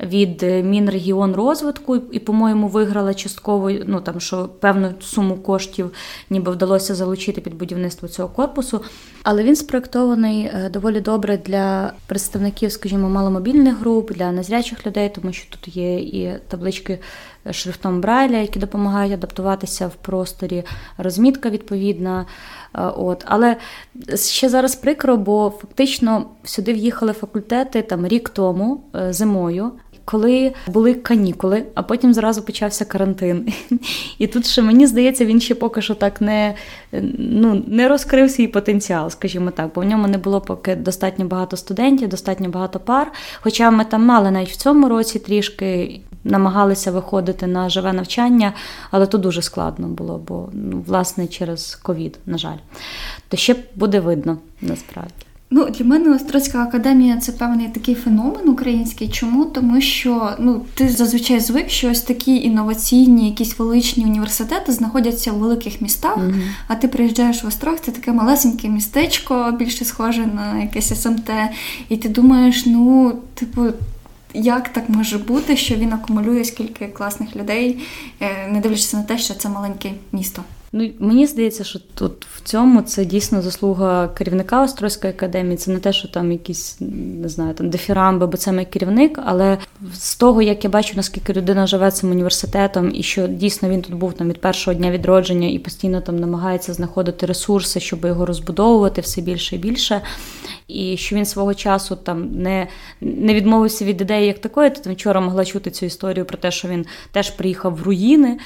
від 0.00 0.42
Мінрегіонрозвитку 0.42 1.96
і, 1.96 2.18
по-моєму, 2.18 2.68
виграла 2.68 3.14
частково 3.14 3.70
ну 3.70 4.00
там 4.00 4.20
що 4.20 4.48
певну 4.48 4.92
суму 5.00 5.36
коштів, 5.36 5.92
ніби 6.30 6.52
вдалося 6.52 6.94
залучити 6.94 7.40
під 7.40 7.54
будівництво 7.54 8.08
цього 8.08 8.28
корпусу. 8.28 8.82
Але 9.22 9.42
він 9.42 9.56
спроектований 9.56 10.42
е, 10.42 10.70
доволі 10.72 11.00
добре 11.00 11.36
для 11.36 11.92
представників, 12.06 12.72
скажімо, 12.72 13.08
маломобільних 13.08 13.78
груп, 13.78 14.12
для 14.12 14.32
незрячих 14.32 14.86
людей, 14.86 15.12
тому 15.14 15.32
що 15.32 15.50
тут 15.50 15.76
є 15.76 15.98
і 15.98 16.38
таблички 16.48 16.98
шрифтом 17.50 18.00
Брайля, 18.00 18.36
які 18.36 18.58
допомагають 18.58 19.14
адаптуватися 19.14 19.86
в 19.86 19.94
просторі, 19.94 20.64
розмітка 20.98 21.50
відповідна. 21.50 22.26
Е, 22.74 22.82
от. 22.96 23.24
Але 23.26 23.56
ще 24.14 24.48
зараз 24.48 24.76
прикро, 24.76 25.16
бо 25.16 25.52
фактично 25.60 26.26
сюди 26.44 26.72
в'їхали 26.72 27.12
факультети 27.12 27.82
там 27.82 28.06
рік 28.06 28.28
тому 28.28 28.84
е, 28.94 29.12
зимою 29.12 29.72
коли 30.10 30.52
були 30.66 30.94
канікули, 30.94 31.64
а 31.74 31.82
потім 31.82 32.14
зразу 32.14 32.42
почався 32.42 32.84
карантин. 32.84 33.52
І 34.18 34.26
тут 34.26 34.46
ще 34.46 34.62
мені 34.62 34.86
здається, 34.86 35.24
він 35.24 35.40
ще 35.40 35.54
поки 35.54 35.82
що 35.82 35.94
так 35.94 36.20
не 36.20 36.54
ну, 37.18 37.64
не 37.66 37.88
розкрив 37.88 38.30
свій 38.30 38.48
потенціал, 38.48 39.10
скажімо 39.10 39.50
так, 39.50 39.70
бо 39.74 39.80
в 39.80 39.84
ньому 39.84 40.08
не 40.08 40.18
було 40.18 40.40
поки 40.40 40.76
достатньо 40.76 41.24
багато 41.24 41.56
студентів, 41.56 42.08
достатньо 42.08 42.48
багато 42.48 42.80
пар. 42.80 43.12
Хоча 43.40 43.70
ми 43.70 43.84
там 43.84 44.04
мали 44.04 44.30
навіть 44.30 44.50
в 44.50 44.56
цьому 44.56 44.88
році 44.88 45.18
трішки. 45.18 46.00
Намагалися 46.24 46.90
виходити 46.90 47.46
на 47.46 47.68
живе 47.68 47.92
навчання, 47.92 48.52
але 48.90 49.06
то 49.06 49.18
дуже 49.18 49.42
складно 49.42 49.88
було, 49.88 50.20
бо 50.28 50.48
ну, 50.52 50.84
власне 50.86 51.26
через 51.26 51.74
ковід, 51.74 52.18
на 52.26 52.38
жаль, 52.38 52.58
то 53.28 53.36
ще 53.36 53.56
буде 53.74 54.00
видно 54.00 54.38
насправді. 54.60 55.27
Ну, 55.50 55.70
для 55.70 55.84
мене 55.84 56.14
Острозька 56.14 56.62
академія 56.62 57.16
це 57.16 57.32
певний 57.32 57.68
такий 57.68 57.94
феномен 57.94 58.48
український. 58.48 59.08
Чому? 59.08 59.44
Тому 59.44 59.80
що 59.80 60.30
ну 60.38 60.64
ти 60.74 60.88
зазвичай 60.88 61.40
звик, 61.40 61.70
що 61.70 61.90
ось 61.90 62.00
такі 62.00 62.36
інноваційні, 62.36 63.28
якісь 63.28 63.58
величні 63.58 64.04
університети 64.04 64.72
знаходяться 64.72 65.32
в 65.32 65.38
великих 65.38 65.80
містах. 65.80 66.18
mm 66.18 66.40
А 66.68 66.74
ти 66.74 66.88
приїжджаєш 66.88 67.44
в 67.44 67.46
Острог, 67.46 67.76
це 67.80 67.90
таке 67.90 68.12
малесеньке 68.12 68.68
містечко, 68.68 69.54
більше 69.58 69.84
схоже 69.84 70.26
на 70.26 70.60
якесь 70.60 71.02
СМТ, 71.02 71.30
і 71.88 71.96
ти 71.96 72.08
думаєш, 72.08 72.66
ну, 72.66 73.18
типу. 73.34 73.62
Як 74.34 74.68
так 74.68 74.88
може 74.88 75.18
бути, 75.18 75.56
що 75.56 75.74
він 75.74 75.92
акумулює 75.92 76.44
скільки 76.44 76.86
класних 76.86 77.36
людей, 77.36 77.78
е, 78.20 78.48
не 78.48 78.60
дивлячись 78.60 78.92
на 78.92 79.02
те, 79.02 79.18
що 79.18 79.34
це 79.34 79.48
маленьке 79.48 79.92
місто? 80.12 80.42
Ну 80.72 80.90
мені 80.98 81.26
здається, 81.26 81.64
що 81.64 81.78
тут 81.94 82.26
в 82.26 82.40
цьому 82.40 82.82
це 82.82 83.04
дійсно 83.04 83.42
заслуга 83.42 84.08
керівника 84.08 84.62
Острозької 84.62 85.12
академії. 85.12 85.56
Це 85.56 85.70
не 85.70 85.78
те, 85.78 85.92
що 85.92 86.08
там 86.08 86.32
якісь 86.32 86.76
не 86.80 87.28
знаю, 87.28 87.54
там 87.54 87.70
дефірамби, 87.70 88.26
бо 88.26 88.36
це 88.36 88.52
мій 88.52 88.64
керівник. 88.64 89.18
Але 89.24 89.58
з 89.94 90.16
того, 90.16 90.42
як 90.42 90.64
я 90.64 90.70
бачу, 90.70 90.92
наскільки 90.96 91.32
людина 91.32 91.66
живе 91.66 91.90
цим 91.90 92.10
університетом, 92.10 92.90
і 92.94 93.02
що 93.02 93.28
дійсно 93.28 93.68
він 93.68 93.82
тут 93.82 93.94
був 93.94 94.12
там 94.12 94.28
від 94.28 94.40
першого 94.40 94.74
дня 94.74 94.90
відродження 94.90 95.48
і 95.48 95.58
постійно 95.58 96.00
там 96.00 96.16
намагається 96.16 96.72
знаходити 96.72 97.26
ресурси, 97.26 97.80
щоб 97.80 98.04
його 98.04 98.26
розбудовувати 98.26 99.00
все 99.00 99.20
більше 99.20 99.56
і 99.56 99.58
більше. 99.58 100.00
І 100.68 100.96
що 100.96 101.16
він 101.16 101.24
свого 101.24 101.54
часу 101.54 101.96
там 101.96 102.42
не 102.42 102.66
не 103.00 103.34
відмовився 103.34 103.84
від 103.84 104.00
ідеї 104.00 104.26
як 104.26 104.38
такої. 104.38 104.70
Ти 104.70 104.80
там 104.80 104.92
вчора 104.92 105.20
могла 105.20 105.44
чути 105.44 105.70
цю 105.70 105.86
історію 105.86 106.24
про 106.24 106.38
те, 106.38 106.50
що 106.50 106.68
він 106.68 106.86
теж 107.12 107.30
приїхав 107.30 107.74
в 107.76 107.82
руїни. 107.82 108.38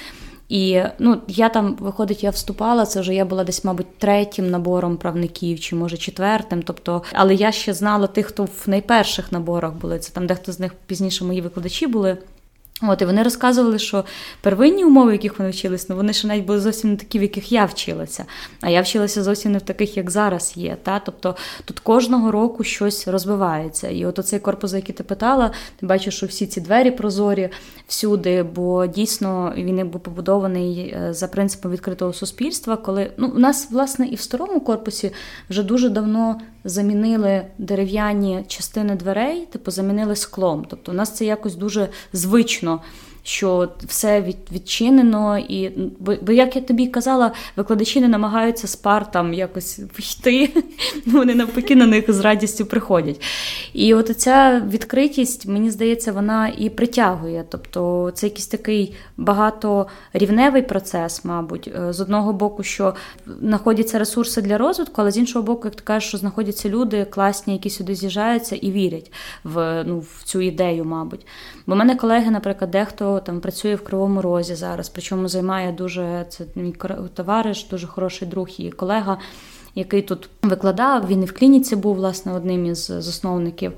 І 0.53 0.83
ну, 0.99 1.21
я 1.29 1.49
там, 1.49 1.77
виходить, 1.81 2.25
я 2.25 2.31
вступала, 2.31 2.87
це 2.87 3.01
вже 3.01 3.15
я 3.15 3.25
була 3.25 3.45
десь, 3.45 3.65
мабуть, 3.65 3.99
третім 3.99 4.51
набором 4.51 4.97
правників, 4.97 5.61
чи 5.61 5.77
може 5.77 5.97
четвертим. 5.97 6.63
Тобто, 6.63 7.03
але 7.13 7.35
я 7.35 7.53
ще 7.53 7.75
знала 7.75 8.07
тих, 8.07 8.27
хто 8.27 8.45
в 8.45 8.65
найперших 8.67 9.33
наборах 9.33 9.73
були. 9.73 9.99
Це 9.99 10.13
там 10.13 10.27
дехто 10.27 10.53
з 10.53 10.61
них 10.61 10.75
пізніше 10.87 11.25
мої 11.25 11.41
викладачі 11.41 11.87
були. 11.87 12.19
От, 12.83 13.03
І 13.03 13.05
вони 13.05 13.23
розказували, 13.23 13.79
що 13.79 14.05
первинні 14.41 14.85
умови, 14.85 15.11
в 15.11 15.13
яких 15.13 15.39
вони 15.39 15.51
вчились, 15.51 15.89
ну 15.89 15.97
вони 15.97 16.13
ще 16.13 16.29
навіть 16.29 16.45
були 16.45 16.61
зовсім 16.61 16.91
не 16.91 16.97
такі, 16.97 17.19
в 17.19 17.23
яких 17.23 17.53
я 17.53 17.65
вчилася. 17.65 18.25
А 18.61 18.71
я 18.71 18.83
вчилася 18.83 19.23
зовсім 19.23 19.53
не 19.53 19.59
в 19.59 19.63
таких, 19.63 19.97
як 19.97 20.11
зараз 20.11 20.53
є. 20.57 20.77
Та? 20.83 20.99
Тобто 20.99 21.37
тут 21.65 21.81
кожного 21.81 22.31
року 22.31 22.65
щось 22.65 23.09
розвивається. 23.09 23.89
І 23.89 24.07
от 24.07 24.19
оцей 24.19 24.39
корпус, 24.39 24.71
за 24.71 24.77
який 24.77 24.95
ти 24.95 25.05
питала, 25.05 25.51
ти 25.81 25.87
бачиш, 25.87 26.17
що 26.17 26.27
всі 26.27 26.47
ці 26.47 26.61
двері 26.61 26.91
прозорі 26.91 27.51
всюди, 27.87 28.43
бо 28.43 28.87
дійсно 28.87 29.53
він 29.57 29.89
був 29.89 30.01
побудований 30.01 30.81
е, 30.81 31.15
за 31.15 31.29
принципом 31.29 31.73
відкритого 31.73 32.13
суспільства, 32.13 32.77
коли 32.77 33.11
ну, 33.17 33.33
у 33.37 33.39
нас, 33.39 33.69
власне, 33.71 34.07
і 34.07 34.15
в 34.15 34.21
старому 34.21 34.61
корпусі 34.61 35.13
вже 35.51 35.63
дуже 35.63 35.89
давно 35.89 36.41
замінили 36.65 37.47
дерев'яні 37.59 38.45
частини 38.47 38.95
дверей, 38.97 39.47
типу 39.53 39.71
замінили 39.71 40.17
склом. 40.17 40.67
Тобто 40.69 40.93
у 40.93 40.95
нас 40.95 41.17
це 41.17 41.25
якось 41.25 41.55
дуже 41.55 41.89
звично 42.13 42.81
що 43.23 43.69
все 43.85 44.21
від, 44.21 44.37
відчинено, 44.53 45.39
і 45.39 45.71
бо, 45.99 46.15
бо, 46.23 46.33
як 46.33 46.57
я 46.57 46.63
тобі 46.63 46.87
казала, 46.87 47.33
викладачі 47.57 48.01
не 48.01 48.09
намагаються 48.09 48.69
з 48.69 48.77
пар 48.77 49.11
там 49.11 49.35
якось 49.35 49.79
йти, 49.79 50.51
вони 51.07 51.35
навпаки 51.35 51.77
на 51.77 51.87
них 51.87 52.13
з 52.13 52.21
радістю 52.21 52.67
приходять. 52.67 53.21
І 53.73 53.95
от 53.95 54.21
ця 54.21 54.63
відкритість, 54.69 55.47
мені 55.47 55.71
здається, 55.71 56.13
вона 56.13 56.49
і 56.59 56.71
притягує. 56.71 57.45
Тобто 57.49 58.11
це 58.15 58.27
якийсь 58.27 58.47
такий 58.47 58.95
багаторівневий 59.17 60.63
процес, 60.63 61.25
мабуть, 61.25 61.71
е, 61.77 61.93
з 61.93 62.01
одного 62.01 62.33
боку, 62.33 62.63
що 62.63 62.95
знаходяться 63.41 63.99
ресурси 63.99 64.43
для 64.43 64.59
розвитку, 64.59 64.95
але 64.97 65.11
з 65.11 65.19
іншого 65.19 65.43
боку, 65.43 65.63
як 65.65 65.75
ти 65.75 65.83
кажеш, 65.85 66.09
що 66.09 66.19
знаходяться 66.19 66.69
люди 66.69 67.05
класні, 67.05 67.53
які 67.53 67.71
сюди 67.71 67.95
з'їжджаються 67.95 68.57
і 68.57 68.71
вірять 68.71 69.13
в, 69.45 69.85
ну, 69.87 69.99
в 69.99 70.23
цю 70.25 70.41
ідею, 70.41 70.85
мабуть. 70.85 71.27
Бо 71.67 71.75
в 71.75 71.79
мене 71.79 71.97
колеги, 71.97 72.31
наприклад, 72.31 72.71
дехто 72.71 73.12
там 73.21 73.41
працює 73.41 73.75
в 73.75 73.85
Кривому 73.85 74.23
Розі 74.23 74.55
зараз, 74.55 74.89
причому 74.89 75.29
займає 75.29 75.73
дуже 75.73 76.27
це 76.29 76.45
мій 76.55 76.75
товариш, 77.15 77.67
дуже 77.71 77.87
хороший 77.87 78.29
друг 78.29 78.49
і 78.59 78.71
колега, 78.71 79.19
який 79.75 80.03
тут 80.03 80.29
викладав. 80.43 81.07
Він 81.07 81.23
і 81.23 81.27
в 81.27 81.33
клініці 81.33 81.77
був 81.77 81.97
власне 81.97 82.33
одним 82.33 82.67
із 82.67 82.87
засновників. 82.87 83.73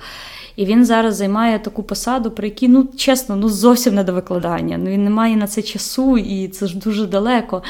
І 0.57 0.65
він 0.65 0.85
зараз 0.85 1.17
займає 1.17 1.59
таку 1.59 1.83
посаду, 1.83 2.31
про 2.31 2.47
якій, 2.47 2.69
ну 2.69 2.89
чесно, 2.97 3.37
ну 3.37 3.49
зовсім 3.49 3.95
не 3.95 4.05
до 4.05 4.13
викладання. 4.13 4.79
Ну 4.79 4.91
він 4.91 5.05
не 5.05 5.11
має 5.11 5.37
на 5.37 5.47
це 5.47 5.63
часу, 5.63 6.19
і 6.19 6.49
це 6.49 6.67
ж 6.67 6.79
дуже 6.79 7.07
далеко. 7.07 7.63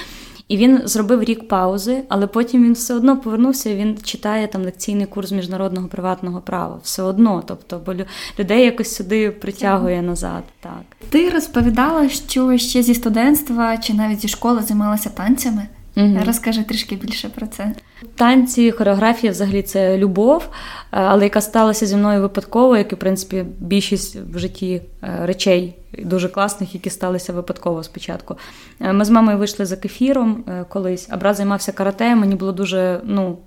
І 0.49 0.57
він 0.57 0.81
зробив 0.85 1.23
рік 1.23 1.49
паузи, 1.49 2.03
але 2.09 2.27
потім 2.27 2.65
він 2.65 2.73
все 2.73 2.95
одно 2.95 3.21
повернувся. 3.21 3.71
і 3.71 3.77
Він 3.77 3.99
читає 4.03 4.49
там 4.49 4.63
лекційний 4.63 5.07
курс 5.07 5.33
міжнародного 5.33 5.89
приватного 5.89 6.41
права. 6.41 6.81
Все 6.83 7.03
одно, 7.03 7.43
тобто, 7.47 7.83
бо 7.87 7.95
людей 8.39 8.65
якось 8.65 8.95
сюди 8.95 9.31
притягує 9.31 10.03
назад. 10.03 10.43
Так 10.61 10.83
ти 11.11 11.31
розповідала, 11.31 12.09
що 12.09 12.59
ще 12.59 12.83
зі 12.83 12.95
студентства 12.95 13.77
чи 13.77 13.95
навіть 13.95 14.21
зі 14.21 14.29
школи 14.29 14.63
займалася 14.63 15.11
танцями. 15.11 15.67
Угу. 15.97 16.19
Розкажи 16.27 16.63
трішки 16.63 16.97
більше 16.97 17.29
про 17.29 17.47
це. 17.47 17.73
Танці, 18.15 18.71
хореографія 18.71 19.33
взагалі 19.33 19.63
це 19.63 19.99
любов, 19.99 20.43
е, 20.43 20.49
але 20.91 21.25
яка 21.25 21.41
сталася 21.41 21.87
зі 21.87 21.97
мною 21.97 22.21
випадково, 22.21 22.77
як 22.77 22.93
і 22.93 22.95
в 22.95 22.99
принципі 22.99 23.45
більшість 23.59 24.17
в 24.17 24.39
житті 24.39 24.83
е, 25.03 25.19
речей 25.23 25.75
дуже 25.99 26.29
класних, 26.29 26.75
які 26.75 26.91
сталися 26.91 27.33
випадково 27.33 27.83
спочатку. 27.83 28.37
Е, 28.81 28.93
ми 28.93 29.05
з 29.05 29.11
мамою 29.11 29.39
вийшли 29.39 29.67
за 29.67 29.77
кефіром 29.77 30.45
колись, 30.69 31.09
а 31.11 31.17
брат 31.17 31.37
займався 31.37 31.73
карате. 31.73 32.15
Мені 32.15 32.35
було 32.35 32.53
дуже 32.53 33.01
ну. 33.05 33.39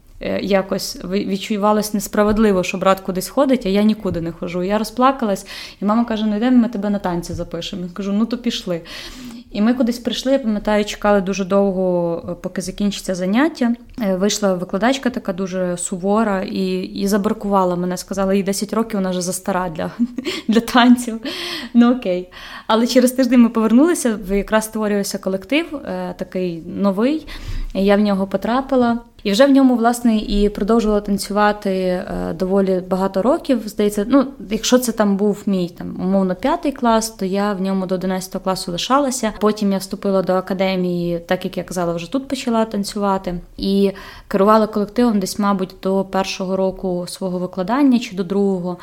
Якось 0.41 0.97
відчувалось 1.03 1.93
несправедливо, 1.93 2.63
що 2.63 2.77
брат 2.77 2.99
кудись 2.99 3.29
ходить, 3.29 3.65
а 3.65 3.69
я 3.69 3.83
нікуди 3.83 4.21
не 4.21 4.31
хожу. 4.31 4.63
Я 4.63 4.77
розплакалась, 4.77 5.47
і 5.81 5.85
мама 5.85 6.05
каже: 6.05 6.25
ну 6.25 6.37
йдемо, 6.37 6.57
ми 6.57 6.69
тебе 6.69 6.89
на 6.89 6.99
танці 6.99 7.33
запишемо. 7.33 7.81
Я 7.83 7.89
кажу, 7.93 8.13
ну 8.13 8.25
то 8.25 8.37
пішли. 8.37 8.81
І 9.57 9.61
ми 9.61 9.73
кудись 9.73 9.99
прийшли, 9.99 10.31
я 10.31 10.39
пам'ятаю, 10.39 10.85
чекали 10.85 11.21
дуже 11.21 11.45
довго, 11.45 12.23
е, 12.29 12.35
поки 12.41 12.61
закінчиться 12.61 13.15
заняття. 13.15 13.73
Е, 14.01 14.15
вийшла 14.15 14.53
викладачка 14.53 15.09
така 15.09 15.33
дуже 15.33 15.77
сувора 15.77 16.41
і 16.41 16.79
і 16.79 17.07
забаркувала 17.07 17.75
мене. 17.75 17.97
Сказала, 17.97 18.33
їй 18.33 18.43
10 18.43 18.73
років 18.73 18.99
вона 18.99 19.09
вже 19.09 19.21
застара 19.21 19.69
для 19.69 19.91
для 20.47 20.59
танців. 20.59 21.21
Ну 21.73 21.95
окей. 21.95 22.29
Але 22.67 22.87
через 22.87 23.11
тиждень 23.11 23.41
ми 23.41 23.49
повернулися, 23.49 24.19
якраз 24.31 24.65
створювався 24.65 25.17
колектив, 25.17 25.75
е, 25.75 26.15
такий 26.17 26.63
новий. 26.65 27.27
Я 27.83 27.95
в 27.95 27.99
нього 27.99 28.27
потрапила. 28.27 28.97
І 29.23 29.31
вже 29.31 29.45
в 29.45 29.49
ньому, 29.49 29.75
власне, 29.75 30.17
і 30.17 30.49
продовжувала 30.49 31.01
танцювати 31.01 31.69
е, 31.69 32.33
доволі 32.39 32.83
багато 32.89 33.21
років. 33.21 33.61
Здається, 33.65 34.05
ну, 34.07 34.27
якщо 34.49 34.79
це 34.79 34.91
там 34.91 35.17
був 35.17 35.43
мій 35.45 35.69
там 35.69 35.95
умовно 35.99 36.35
п'ятий 36.35 36.71
клас, 36.71 37.09
то 37.09 37.25
я 37.25 37.53
в 37.53 37.61
ньому 37.61 37.85
до 37.85 37.95
11 37.95 38.43
класу 38.43 38.71
лишалася. 38.71 39.33
Потім 39.39 39.71
я 39.71 39.77
вступила 39.77 40.21
до 40.21 40.33
академії, 40.33 41.19
так 41.19 41.45
як 41.45 41.57
я 41.57 41.63
казала, 41.63 41.93
вже 41.93 42.11
тут 42.11 42.27
почала 42.27 42.65
танцювати. 42.65 43.39
І 43.57 43.91
керувала 44.27 44.67
колективом 44.67 45.19
десь, 45.19 45.39
мабуть, 45.39 45.75
до 45.83 46.03
першого 46.03 46.55
року 46.55 47.05
свого 47.07 47.39
викладання 47.39 47.99
чи 47.99 48.15
до 48.15 48.23
другого. 48.23 48.77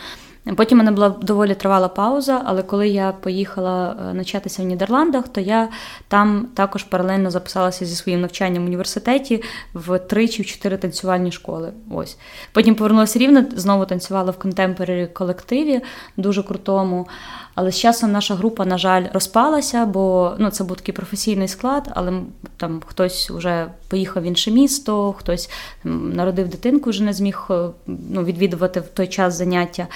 Потім 0.57 0.78
мене 0.78 0.90
була 0.90 1.09
доволі 1.09 1.54
тривала 1.54 1.88
пауза, 1.88 2.42
але 2.44 2.62
коли 2.62 2.88
я 2.88 3.12
поїхала 3.12 3.96
е, 4.11 4.14
навчатися 4.14 4.62
в 4.62 4.66
Нідерландах, 4.66 5.28
то 5.28 5.40
я 5.40 5.68
там 6.09 6.48
також 6.54 6.83
паралельно 6.83 7.30
записалася 7.30 7.85
зі 7.85 7.96
своїм 7.96 8.20
навчанням 8.20 8.62
в 8.62 8.66
університеті 8.66 9.42
в 9.74 9.98
три 9.98 10.28
чи 10.28 10.42
в 10.42 10.46
чотири 10.46 10.76
танцювальні 10.76 11.33
школи. 11.33 11.72
Ось 11.90 12.18
потім 12.52 12.74
повернулася 12.74 13.18
рівно, 13.18 13.44
знову 13.57 13.87
танцювала 13.87 14.30
в 14.30 14.38
контемпорарі 14.38 15.07
колективі, 15.07 15.80
дуже 16.16 16.42
крутому. 16.42 17.09
Але 17.54 17.72
з 17.72 17.78
часом 17.78 18.12
наша 18.12 18.34
група, 18.34 18.64
на 18.64 18.78
жаль, 18.78 19.04
розпалася, 19.12 19.86
бо 19.86 20.34
ну, 20.38 20.50
це 20.50 20.64
був 20.64 20.76
такий 20.76 20.94
професійний 20.94 21.48
склад, 21.48 21.90
але 21.94 22.12
там 22.56 22.82
хтось 22.86 23.30
вже 23.30 23.66
поїхав 23.88 24.22
в 24.22 24.26
інше 24.26 24.50
місто, 24.50 25.12
хтось 25.12 25.50
народив 25.84 26.48
дитинку, 26.48 26.90
вже 26.90 27.04
не 27.04 27.12
зміг 27.12 27.46
е, 27.50 27.68
ну, 27.86 28.24
відвідувати 28.24 28.80
в 28.80 28.88
той 28.88 29.06
час 29.06 29.34
заняття. 29.34 29.86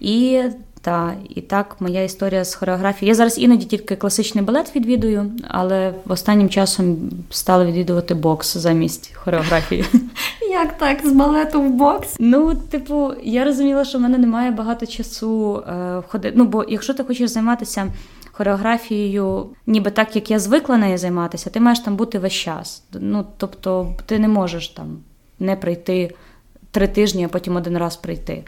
І 0.00 0.42
та, 0.82 1.14
і 1.28 1.40
так, 1.40 1.76
моя 1.80 2.02
історія 2.02 2.44
з 2.44 2.54
хореографією. 2.54 3.10
Я 3.10 3.14
зараз 3.14 3.38
іноді 3.38 3.66
тільки 3.66 3.96
класичний 3.96 4.44
балет 4.44 4.76
відвідую, 4.76 5.30
але 5.48 5.94
останнім 6.06 6.48
часом 6.48 6.96
стала 7.30 7.64
відвідувати 7.64 8.14
бокс 8.14 8.56
замість 8.56 9.14
хореографії. 9.14 9.84
Як 10.50 10.78
так, 10.78 11.06
з 11.06 11.12
балету 11.12 11.62
в 11.62 11.70
бокс? 11.70 12.16
Ну, 12.18 12.54
типу, 12.54 13.12
я 13.22 13.44
розуміла, 13.44 13.84
що 13.84 13.98
в 13.98 14.00
мене 14.00 14.18
немає 14.18 14.50
багато 14.50 14.86
часу 14.86 15.62
е, 15.68 16.02
ходити. 16.08 16.34
Ну, 16.36 16.44
бо 16.44 16.64
якщо 16.68 16.94
ти 16.94 17.04
хочеш 17.04 17.30
займатися 17.30 17.92
хореографією, 18.32 19.46
ніби 19.66 19.90
так, 19.90 20.16
як 20.16 20.30
я 20.30 20.38
звикла 20.38 20.76
нею 20.76 20.98
займатися, 20.98 21.50
ти 21.50 21.60
маєш 21.60 21.80
там 21.80 21.96
бути 21.96 22.18
весь 22.18 22.32
час. 22.32 22.84
Ну, 22.92 23.26
тобто, 23.36 23.94
ти 24.06 24.18
не 24.18 24.28
можеш 24.28 24.68
там 24.68 24.98
не 25.38 25.56
прийти 25.56 26.14
три 26.72 26.88
тижні, 26.88 27.24
а 27.24 27.28
потім 27.28 27.56
один 27.56 27.78
раз 27.78 27.96
прийти. 27.96 28.44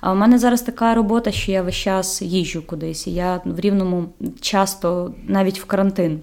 А 0.00 0.12
в 0.12 0.16
мене 0.16 0.38
зараз 0.38 0.62
така 0.62 0.94
робота, 0.94 1.32
що 1.32 1.52
я 1.52 1.62
весь 1.62 1.74
час 1.74 2.22
їжджу 2.22 2.62
кудись. 2.66 3.06
І 3.06 3.14
я 3.14 3.40
в 3.44 3.60
рівному 3.60 4.08
часто 4.40 5.14
навіть 5.26 5.60
в 5.60 5.64
карантин 5.64 6.20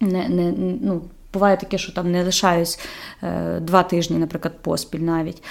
не, 0.00 0.28
не, 0.28 0.54
ну, 0.82 1.02
буває 1.32 1.56
таке, 1.56 1.78
що 1.78 1.92
там 1.92 2.10
не 2.10 2.24
лишаюсь 2.24 2.78
е, 3.22 3.60
два 3.60 3.82
тижні, 3.82 4.18
наприклад, 4.18 4.54
поспіль 4.62 5.00
навіть. 5.00 5.42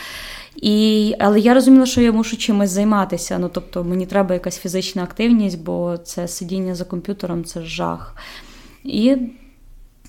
І, 0.55 1.13
Але 1.19 1.39
я 1.39 1.53
розуміла, 1.53 1.85
що 1.85 2.01
я 2.01 2.11
мушу 2.11 2.37
чимось 2.37 2.69
займатися. 2.69 3.37
Ну, 3.39 3.49
тобто 3.53 3.83
мені 3.83 4.05
треба 4.05 4.33
якась 4.33 4.57
фізична 4.57 5.03
активність, 5.03 5.63
бо 5.63 5.97
це 5.97 6.27
сидіння 6.27 6.75
за 6.75 6.85
комп'ютером 6.85 7.43
це 7.43 7.61
жах. 7.61 8.15
І 8.83 9.17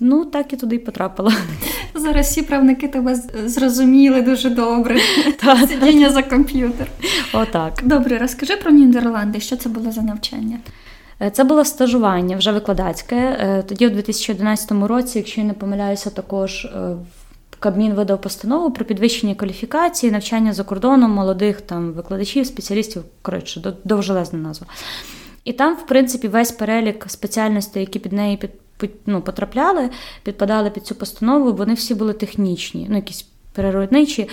Ну, 0.00 0.24
так 0.24 0.52
і 0.52 0.56
туди 0.56 0.76
й 0.76 0.78
потрапила. 0.78 1.32
Зараз 1.94 2.26
всі 2.26 2.42
правники 2.42 2.88
тебе 2.88 3.14
зрозуміли 3.44 4.22
дуже 4.22 4.50
добре. 4.50 5.00
Сидіння 5.68 6.10
за 6.10 6.22
комп'ютер. 6.22 6.86
Отак. 7.32 7.72
Добре, 7.84 8.18
розкажи 8.18 8.56
про 8.56 8.70
Нідерланди, 8.70 9.40
що 9.40 9.56
це 9.56 9.68
було 9.68 9.92
за 9.92 10.02
навчання? 10.02 10.58
Е, 11.22 11.30
це 11.30 11.44
було 11.44 11.64
стажування 11.64 12.36
вже 12.36 12.52
викладацьке. 12.52 13.16
Е, 13.16 13.62
тоді, 13.68 13.86
у 13.86 13.90
2011 13.90 14.72
році, 14.72 15.18
якщо 15.18 15.40
я 15.40 15.46
не 15.46 15.52
помиляюся, 15.52 16.10
також 16.10 16.64
е, 16.64 16.96
Кабмін 17.58 17.94
видав 17.94 18.20
постанову 18.20 18.70
про 18.70 18.84
підвищення 18.84 19.34
кваліфікації, 19.34 20.12
навчання 20.12 20.52
за 20.52 20.64
кордоном 20.64 21.10
молодих 21.10 21.60
там 21.60 21.92
викладачів, 21.92 22.46
спеціалістів. 22.46 23.02
Коротше, 23.22 23.74
довжелезна 23.84 24.38
назва. 24.38 24.66
І 25.44 25.52
там, 25.52 25.74
в 25.74 25.86
принципі, 25.86 26.28
весь 26.28 26.52
перелік 26.52 27.04
спеціальностей, 27.08 27.80
які 27.80 27.98
під 27.98 28.12
неї 28.12 28.36
під 28.36 28.50
ну, 29.06 29.22
потрапляли, 29.22 29.90
підпадали 30.22 30.70
під 30.70 30.86
цю 30.86 30.94
постанову, 30.94 31.52
вони 31.52 31.74
всі 31.74 31.94
були 31.94 32.12
технічні, 32.12 32.86
ну 32.90 32.96
якісь 32.96 33.26
природничі. 33.52 34.28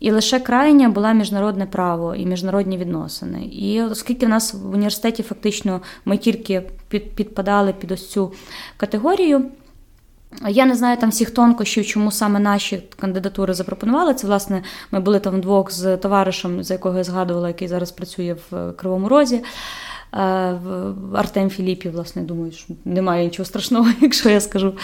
І 0.00 0.10
лише 0.10 0.40
крайня 0.40 0.88
була 0.88 1.12
міжнародне 1.12 1.66
право 1.66 2.14
і 2.14 2.26
міжнародні 2.26 2.78
відносини. 2.78 3.44
І 3.44 3.82
оскільки 3.82 4.26
в 4.26 4.28
нас 4.28 4.54
в 4.54 4.70
університеті 4.70 5.22
фактично 5.22 5.80
ми 6.04 6.16
тільки 6.16 6.62
під, 6.88 7.14
підпадали 7.14 7.72
під 7.72 7.90
ось 7.90 8.10
цю 8.10 8.32
категорію. 8.76 9.50
Я 10.48 10.66
не 10.66 10.74
знаю 10.74 10.96
там 10.96 11.10
всіх 11.10 11.30
тонкощів, 11.30 11.86
чому 11.86 12.10
саме 12.10 12.40
наші 12.40 12.82
кандидатури 13.00 13.54
запропонували. 13.54 14.14
Це, 14.14 14.26
власне, 14.26 14.62
ми 14.90 15.00
були 15.00 15.20
там 15.20 15.36
вдвох 15.36 15.72
з 15.72 15.96
товаришем, 15.96 16.64
за 16.64 16.74
якого 16.74 16.98
я 16.98 17.04
згадувала, 17.04 17.48
який 17.48 17.68
зараз 17.68 17.92
працює 17.92 18.36
в 18.50 18.72
Кривому 18.72 19.08
Розі. 19.08 19.42
Артем 21.14 21.50
Філіпів, 21.50 21.92
власне, 21.92 22.22
думаю, 22.22 22.52
що 22.52 22.74
немає 22.84 23.24
нічого 23.24 23.46
страшного, 23.46 23.88
якщо 24.00 24.30
я 24.30 24.40
скажу 24.40 24.74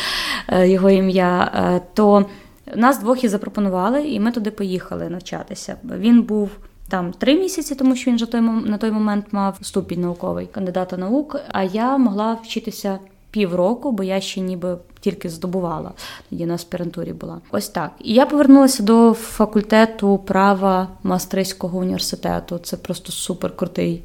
е, 0.48 0.68
його 0.68 0.90
ім'я. 0.90 1.52
Е, 1.54 1.80
то 1.94 2.26
нас 2.74 2.98
двох 2.98 3.24
і 3.24 3.28
запропонували, 3.28 4.08
і 4.08 4.20
ми 4.20 4.32
туди 4.32 4.50
поїхали 4.50 5.08
навчатися. 5.08 5.76
Він 5.84 6.22
був 6.22 6.50
там 6.88 7.12
три 7.12 7.34
місяці, 7.34 7.74
тому 7.74 7.96
що 7.96 8.10
він 8.10 8.16
вже 8.16 8.40
на 8.40 8.78
той 8.78 8.90
момент 8.90 9.26
мав 9.32 9.58
ступінь 9.62 10.00
науковий 10.00 10.46
кандидата 10.46 10.96
наук. 10.96 11.36
А 11.48 11.62
я 11.62 11.98
могла 11.98 12.34
вчитися 12.34 12.98
півроку, 13.36 13.92
бо 13.92 14.02
я 14.02 14.20
ще 14.20 14.40
ніби 14.40 14.78
тільки 15.00 15.28
здобувала. 15.28 15.90
Тоді 16.30 16.46
на 16.46 16.54
аспірантурі 16.54 17.12
була. 17.12 17.40
Ось 17.50 17.68
так. 17.68 17.90
І 18.04 18.14
я 18.14 18.26
повернулася 18.26 18.82
до 18.82 19.12
факультету 19.12 20.18
права 20.18 20.88
Мастрийського 21.02 21.78
університету. 21.78 22.58
Це 22.58 22.76
просто 22.76 23.12
супер 23.12 23.56
крутий 23.56 24.04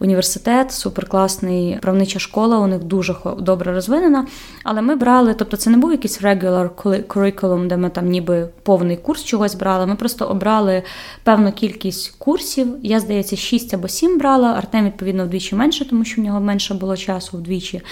університет, 0.00 0.72
супер 0.72 1.08
класний 1.08 1.78
правнича 1.82 2.18
школа. 2.18 2.58
У 2.58 2.66
них 2.66 2.84
дуже 2.84 3.16
добре 3.38 3.72
розвинена. 3.72 4.26
Але 4.64 4.82
ми 4.82 4.96
брали, 4.96 5.34
тобто 5.34 5.56
це 5.56 5.70
не 5.70 5.76
був 5.76 5.90
якийсь 5.90 6.22
regular 6.22 6.68
curriculum, 7.06 7.66
де 7.66 7.76
ми 7.76 7.90
там 7.90 8.08
ніби 8.08 8.48
повний 8.62 8.96
курс 8.96 9.24
чогось 9.24 9.54
брали. 9.54 9.86
Ми 9.86 9.96
просто 9.96 10.24
обрали 10.24 10.82
певну 11.22 11.52
кількість 11.52 12.14
курсів. 12.18 12.76
Я, 12.82 13.00
здається, 13.00 13.36
6 13.36 13.74
або 13.74 13.88
7 13.88 14.18
брала. 14.18 14.48
Артем, 14.52 14.86
відповідно, 14.86 15.24
вдвічі 15.24 15.54
менше, 15.54 15.88
тому 15.88 16.04
що 16.04 16.20
в 16.20 16.24
нього 16.24 16.40
менше 16.40 16.74
було 16.74 16.96
часу 16.96 17.36
вдвічі. 17.36 17.82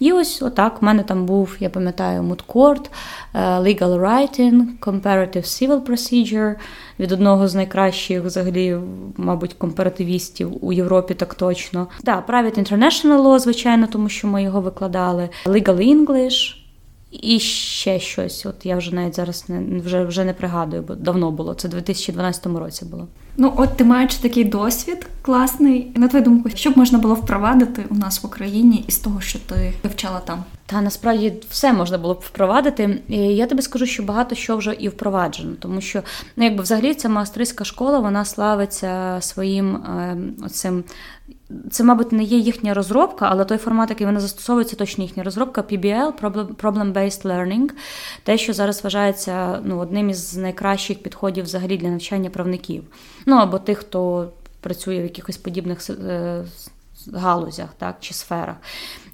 І 0.00 0.12
ось 0.12 0.42
отак 0.42 0.82
в 0.82 0.84
мене 0.84 1.02
там 1.02 1.26
був, 1.26 1.56
я 1.60 1.70
пам'ятаю, 1.70 2.22
Mood 2.22 2.44
Court, 2.48 2.90
е, 3.34 3.38
Legal 3.40 4.00
Writing, 4.00 4.62
Comparative 4.80 5.44
Civil 5.44 5.80
Procedure 5.80 6.54
від 6.98 7.12
одного 7.12 7.48
з 7.48 7.54
найкращих, 7.54 8.24
взагалі, 8.24 8.76
мабуть, 9.16 9.54
компаративістів 9.54 10.64
у 10.64 10.72
Європі, 10.72 11.14
так 11.14 11.34
точно. 11.34 11.88
Да, 12.02 12.24
Private 12.28 12.58
International 12.58 13.22
Law, 13.22 13.38
звичайно, 13.38 13.86
тому 13.86 14.08
що 14.08 14.28
ми 14.28 14.42
його 14.42 14.60
викладали, 14.60 15.28
Legal 15.46 15.96
English. 15.96 16.59
І 17.10 17.38
ще 17.38 18.00
щось. 18.00 18.46
От 18.46 18.66
я 18.66 18.76
вже 18.76 18.94
навіть 18.94 19.16
зараз 19.16 19.44
не 19.48 19.80
вже 19.80 20.04
вже 20.04 20.24
не 20.24 20.32
пригадую, 20.32 20.82
бо 20.82 20.94
давно 20.94 21.30
було. 21.30 21.54
Це 21.54 21.68
в 21.68 21.70
2012 21.70 22.46
році 22.46 22.84
було. 22.84 23.08
Ну, 23.36 23.52
от 23.56 23.76
ти 23.76 23.84
маєш 23.84 24.14
такий 24.14 24.44
досвід 24.44 25.06
класний. 25.22 25.92
На 25.96 26.08
твою 26.08 26.24
думку, 26.24 26.50
що 26.54 26.70
б 26.70 26.78
можна 26.78 26.98
було 26.98 27.14
впровадити 27.14 27.84
у 27.90 27.94
нас 27.94 28.22
в 28.22 28.26
Україні 28.26 28.84
із 28.88 28.98
того, 28.98 29.20
що 29.20 29.38
ти 29.38 29.72
вивчала 29.82 30.20
там? 30.20 30.44
Та 30.66 30.80
насправді 30.80 31.32
все 31.50 31.72
можна 31.72 31.98
було 31.98 32.14
б 32.14 32.20
впровадити. 32.26 33.02
І 33.08 33.16
Я 33.16 33.46
тобі 33.46 33.62
скажу, 33.62 33.86
що 33.86 34.02
багато 34.02 34.34
що 34.34 34.56
вже 34.56 34.72
і 34.72 34.88
впроваджено, 34.88 35.52
тому 35.58 35.80
що 35.80 36.02
ну, 36.36 36.44
якби 36.44 36.62
взагалі 36.62 36.94
ця 36.94 37.08
маастрийська 37.08 37.64
школа 37.64 37.98
вона 37.98 38.24
славиться 38.24 39.16
своїм 39.20 39.76
е, 39.76 40.16
оцим. 40.44 40.84
Це, 41.70 41.84
мабуть, 41.84 42.12
не 42.12 42.22
є 42.22 42.38
їхня 42.38 42.74
розробка, 42.74 43.28
але 43.30 43.44
той 43.44 43.58
формат, 43.58 43.90
який 43.90 44.06
вони 44.06 44.20
застосовують, 44.20 44.68
це 44.68 44.76
точно 44.76 45.04
їхня 45.04 45.22
розробка 45.22 45.60
PBL 45.60 46.12
Problem-Based 46.56 47.22
Learning, 47.22 47.70
те, 48.22 48.38
що 48.38 48.52
зараз 48.52 48.84
вважається 48.84 49.60
ну, 49.64 49.78
одним 49.78 50.10
із 50.10 50.36
найкращих 50.36 51.02
підходів 51.02 51.44
взагалі 51.44 51.76
для 51.76 51.88
навчання 51.88 52.30
правників. 52.30 52.84
Ну 53.26 53.36
або 53.36 53.58
тих, 53.58 53.78
хто 53.78 54.30
працює 54.60 55.00
в 55.00 55.02
якихось 55.02 55.36
подібних 55.36 55.90
е, 55.90 56.44
галузях 57.14 57.68
так, 57.78 57.96
чи 58.00 58.14
сферах. 58.14 58.56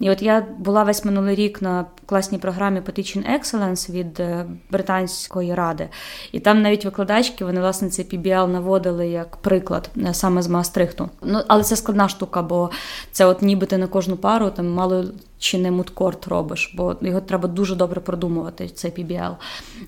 І 0.00 0.10
от 0.10 0.22
я 0.22 0.46
була 0.58 0.82
весь 0.82 1.04
минулий 1.04 1.34
рік 1.34 1.62
на 1.62 1.84
класній 2.06 2.38
програмі 2.38 2.80
Teaching 2.80 3.40
Excellence 3.40 3.90
від 3.90 4.20
е, 4.20 4.46
Британської 4.70 5.54
ради. 5.54 5.88
І 6.32 6.40
там 6.40 6.62
навіть 6.62 6.84
викладачки, 6.84 7.44
вони, 7.44 7.60
власне, 7.60 7.90
цей 7.90 8.04
PBL 8.04 8.46
наводили 8.46 9.08
як 9.08 9.36
приклад 9.36 9.90
е, 9.96 10.14
саме 10.14 10.42
з 10.42 10.48
Маастрихту. 10.48 11.08
Ну, 11.22 11.42
Але 11.48 11.62
це 11.62 11.76
складна 11.76 12.08
штука, 12.08 12.42
бо 12.42 12.70
це 13.12 13.26
от 13.26 13.42
ніби 13.42 13.66
ти 13.66 13.78
на 13.78 13.86
кожну 13.86 14.16
пару 14.16 14.50
там 14.50 14.68
мало 14.68 15.04
чи 15.38 15.58
не 15.58 15.70
мудкорт 15.70 16.28
робиш, 16.28 16.74
бо 16.76 16.96
його 17.00 17.20
треба 17.20 17.48
дуже 17.48 17.74
добре 17.74 18.00
продумувати, 18.00 18.68
цей 18.68 18.90
PBL. 18.90 19.36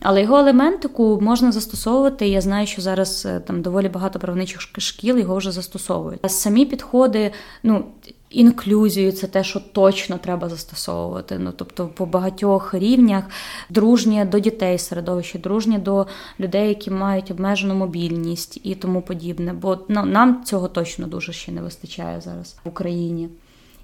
Але 0.00 0.22
його 0.22 0.36
елементику 0.36 1.18
можна 1.22 1.52
застосовувати. 1.52 2.28
Я 2.28 2.40
знаю, 2.40 2.66
що 2.66 2.82
зараз 2.82 3.26
е, 3.26 3.40
там 3.40 3.62
доволі 3.62 3.88
багато 3.88 4.18
правничих 4.18 4.60
шкіл 4.60 5.18
його 5.18 5.36
вже 5.36 5.52
застосовують. 5.52 6.20
А 6.22 6.28
самі 6.28 6.66
підходи, 6.66 7.32
ну. 7.62 7.84
Інклюзію 8.30 9.12
це 9.12 9.26
те, 9.26 9.44
що 9.44 9.60
точно 9.60 10.18
треба 10.18 10.48
застосовувати. 10.48 11.38
Ну 11.38 11.52
тобто 11.56 11.88
по 11.88 12.06
багатьох 12.06 12.74
рівнях 12.74 13.24
дружнє 13.70 14.24
до 14.24 14.38
дітей 14.38 14.78
середовище, 14.78 15.38
дружнє 15.38 15.78
до 15.78 16.06
людей, 16.40 16.68
які 16.68 16.90
мають 16.90 17.30
обмежену 17.30 17.74
мобільність 17.74 18.60
і 18.64 18.74
тому 18.74 19.02
подібне. 19.02 19.52
Бо 19.52 19.78
ну, 19.88 20.04
нам 20.04 20.44
цього 20.44 20.68
точно 20.68 21.06
дуже 21.06 21.32
ще 21.32 21.52
не 21.52 21.62
вистачає 21.62 22.20
зараз 22.20 22.56
в 22.64 22.68
Україні 22.68 23.28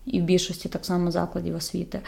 і 0.07 0.21
в 0.21 0.25
більшості 0.25 0.69
так 0.69 0.85
само 0.85 1.11
закладів 1.11 1.57
освіти. 1.57 2.01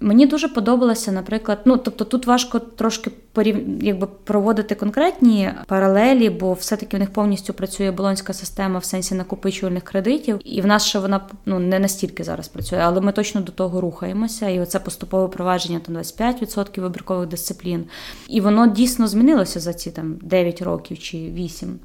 Мені 0.00 0.26
дуже 0.26 0.48
подобалося, 0.48 1.12
наприклад, 1.12 1.58
ну 1.64 1.76
тобто 1.76 2.04
тут 2.04 2.26
важко 2.26 2.58
трошки 2.58 3.10
порів... 3.32 3.84
якби 3.84 4.06
проводити 4.06 4.74
конкретні 4.74 5.50
паралелі, 5.66 6.30
бо 6.30 6.52
все-таки 6.52 6.96
в 6.96 7.00
них 7.00 7.10
повністю 7.10 7.52
працює 7.52 7.90
болонська 7.90 8.32
система 8.32 8.78
в 8.78 8.84
сенсі 8.84 9.14
накопичувальних 9.14 9.82
кредитів, 9.82 10.40
і 10.44 10.60
в 10.60 10.66
нас 10.66 10.86
ще 10.86 10.98
вона 10.98 11.20
ну 11.46 11.58
не 11.58 11.78
настільки 11.78 12.24
зараз 12.24 12.48
працює, 12.48 12.78
але 12.78 13.00
ми 13.00 13.12
точно 13.12 13.40
до 13.40 13.52
того 13.52 13.80
рухаємося. 13.80 14.48
І 14.48 14.60
оце 14.60 14.78
поступове 14.78 15.28
провадження 15.28 15.80
там 15.80 15.96
25% 15.96 16.80
вибіркових 16.80 17.28
дисциплін. 17.28 17.84
І 18.28 18.40
воно 18.40 18.66
дійсно 18.66 19.08
змінилося 19.08 19.60
за 19.60 19.74
ці 19.74 19.90
там 19.90 20.16
9 20.22 20.62
років 20.62 20.98
чи 20.98 21.18
8. 21.18 21.78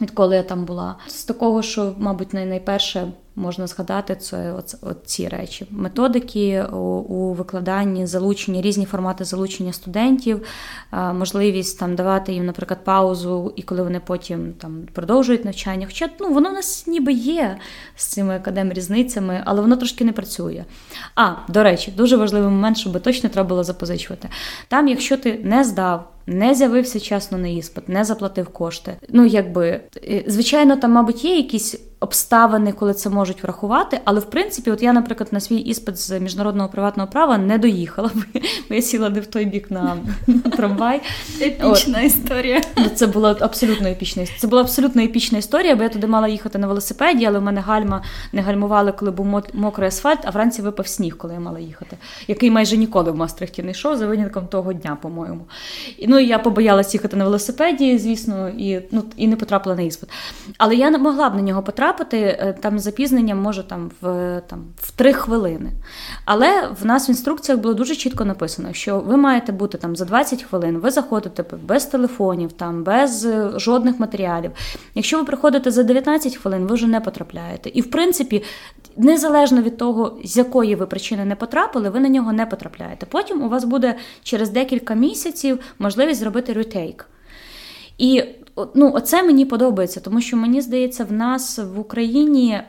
Відколи 0.00 0.36
я 0.36 0.42
там 0.42 0.64
була 0.64 0.96
з 1.06 1.24
такого, 1.24 1.62
що, 1.62 1.94
мабуть, 1.98 2.34
найперше 2.34 3.12
можна 3.36 3.66
згадати 3.66 4.16
це 4.16 4.54
ці 5.04 5.28
речі: 5.28 5.66
методики 5.70 6.62
у, 6.72 6.76
у 6.76 7.32
викладанні, 7.32 8.06
залучення, 8.06 8.62
різні 8.62 8.84
формати 8.84 9.24
залучення 9.24 9.72
студентів, 9.72 10.46
можливість 10.92 11.78
там 11.78 11.94
давати 11.96 12.32
їм, 12.32 12.46
наприклад, 12.46 12.84
паузу, 12.84 13.52
і 13.56 13.62
коли 13.62 13.82
вони 13.82 14.00
потім 14.06 14.52
там 14.52 14.82
продовжують 14.92 15.44
навчання. 15.44 15.86
Хоча 15.86 16.08
ну 16.20 16.32
воно 16.32 16.50
в 16.50 16.52
нас 16.52 16.86
ніби 16.86 17.12
є 17.12 17.56
з 17.96 18.04
цими 18.06 18.36
академ-різницями, 18.36 19.42
але 19.44 19.60
воно 19.60 19.76
трошки 19.76 20.04
не 20.04 20.12
працює. 20.12 20.64
А 21.14 21.32
до 21.48 21.62
речі, 21.62 21.92
дуже 21.96 22.16
важливий 22.16 22.50
момент, 22.50 22.78
щоб 22.78 23.00
точно 23.00 23.28
треба 23.28 23.48
було 23.48 23.64
запозичувати. 23.64 24.28
Там, 24.68 24.88
якщо 24.88 25.16
ти 25.16 25.40
не 25.44 25.64
здав 25.64 26.12
не 26.26 26.54
з'явився 26.54 27.00
часно 27.00 27.38
на 27.38 27.48
іспит, 27.48 27.88
не 27.88 28.04
заплатив 28.04 28.48
кошти. 28.48 28.96
Ну, 29.08 29.26
якби, 29.26 29.80
е, 29.96 30.24
звичайно, 30.26 30.76
там, 30.76 30.92
мабуть, 30.92 31.24
є 31.24 31.36
якісь 31.36 31.80
обставини, 32.00 32.72
коли 32.72 32.94
це 32.94 33.10
можуть 33.10 33.42
врахувати. 33.42 34.00
Але 34.04 34.20
в 34.20 34.24
принципі, 34.24 34.70
от 34.70 34.82
я, 34.82 34.92
наприклад, 34.92 35.28
на 35.32 35.40
свій 35.40 35.56
іспит 35.56 35.98
з 35.98 36.20
міжнародного 36.20 36.68
приватного 36.68 37.08
права 37.10 37.38
не 37.38 37.58
доїхала, 37.58 38.10
бо 38.68 38.74
я 38.74 38.82
сіла 38.82 39.08
не 39.08 39.20
в 39.20 39.26
той 39.26 39.44
бік 39.44 39.70
на 39.70 39.96
трамвай. 40.56 41.00
Епічна 41.40 41.98
от. 41.98 42.04
історія. 42.04 42.60
Ну, 42.76 42.84
це 42.94 43.06
була 43.06 43.36
абсолютно 43.40 43.88
епічна 43.88 44.26
Це 44.38 44.46
була 44.46 44.62
абсолютно 44.62 45.02
епічна 45.02 45.38
історія, 45.38 45.76
бо 45.76 45.82
я 45.82 45.88
туди 45.88 46.06
мала 46.06 46.28
їхати 46.28 46.58
на 46.58 46.66
велосипеді, 46.66 47.24
але 47.24 47.38
в 47.38 47.42
мене 47.42 47.60
гальма 47.60 48.02
не 48.32 48.42
гальмували, 48.42 48.92
коли 48.92 49.10
був 49.10 49.42
мокрий 49.52 49.88
асфальт, 49.88 50.20
а 50.24 50.30
вранці 50.30 50.62
випав 50.62 50.86
сніг, 50.86 51.16
коли 51.16 51.34
я 51.34 51.40
мала 51.40 51.58
їхати, 51.58 51.96
який 52.28 52.50
майже 52.50 52.76
ніколи 52.76 53.10
в 53.10 53.16
Мастрихті 53.16 53.62
не 53.62 53.70
йшов, 53.70 53.96
за 53.96 54.06
винятком 54.06 54.46
того 54.46 54.72
дня, 54.72 54.98
по-моєму. 55.02 55.40
І, 55.98 56.06
Ну 56.06 56.18
я 56.18 56.38
побоялась 56.38 56.94
їхати 56.94 57.16
на 57.16 57.24
велосипеді, 57.24 57.98
звісно, 57.98 58.48
і 58.48 58.80
ну, 58.90 59.02
і 59.16 59.26
не 59.26 59.36
потрапила 59.36 59.76
на 59.76 59.82
іспит. 59.82 60.10
Але 60.58 60.74
я 60.76 60.90
не 60.90 60.98
могла 60.98 61.30
б 61.30 61.34
на 61.34 61.42
нього 61.42 61.62
потрапити 61.62 61.85
потрапити 61.86 62.18
е, 62.18 62.54
там 62.60 62.78
запізнення 62.78 63.34
може 63.34 63.62
там 63.62 63.90
в 64.00 64.40
там 64.46 64.64
в 64.76 64.90
три 64.90 65.12
хвилини. 65.12 65.72
Але 66.24 66.68
в 66.80 66.86
нас 66.86 67.08
в 67.08 67.10
інструкціях 67.10 67.60
було 67.60 67.74
дуже 67.74 67.96
чітко 67.96 68.24
написано, 68.24 68.72
що 68.72 68.98
ви 68.98 69.16
маєте 69.16 69.52
бути 69.52 69.78
там 69.78 69.96
за 69.96 70.04
20 70.04 70.42
хвилин, 70.42 70.78
ви 70.78 70.90
заходите 70.90 71.44
без 71.62 71.84
телефонів, 71.84 72.52
там 72.52 72.84
без 72.84 73.24
е, 73.24 73.50
жодних 73.56 74.00
матеріалів. 74.00 74.50
Якщо 74.94 75.18
ви 75.18 75.24
приходите 75.24 75.70
за 75.70 75.82
19 75.82 76.36
хвилин, 76.36 76.66
ви 76.66 76.74
вже 76.74 76.86
не 76.86 77.00
потрапляєте. 77.00 77.70
І 77.74 77.80
в 77.80 77.90
принципі, 77.90 78.42
незалежно 78.96 79.62
від 79.62 79.76
того, 79.76 80.18
з 80.24 80.36
якої 80.36 80.74
ви 80.74 80.86
причини 80.86 81.24
не 81.24 81.36
потрапили, 81.36 81.90
ви 81.90 82.00
на 82.00 82.08
нього 82.08 82.32
не 82.32 82.46
потрапляєте. 82.46 83.06
Потім 83.06 83.42
у 83.42 83.48
вас 83.48 83.64
буде 83.64 83.94
через 84.22 84.50
декілька 84.50 84.94
місяців 84.94 85.58
можливість 85.78 86.20
зробити 86.20 86.52
ретейк. 86.52 87.06
І 87.98 88.24
ну, 88.74 88.92
оце 88.94 89.22
мені 89.22 89.44
подобається, 89.44 90.00
тому 90.00 90.20
що 90.20 90.36
мені 90.36 90.60
здається, 90.60 91.04
в 91.04 91.12
нас 91.12 91.58
в 91.58 91.80
Україні 91.80 92.60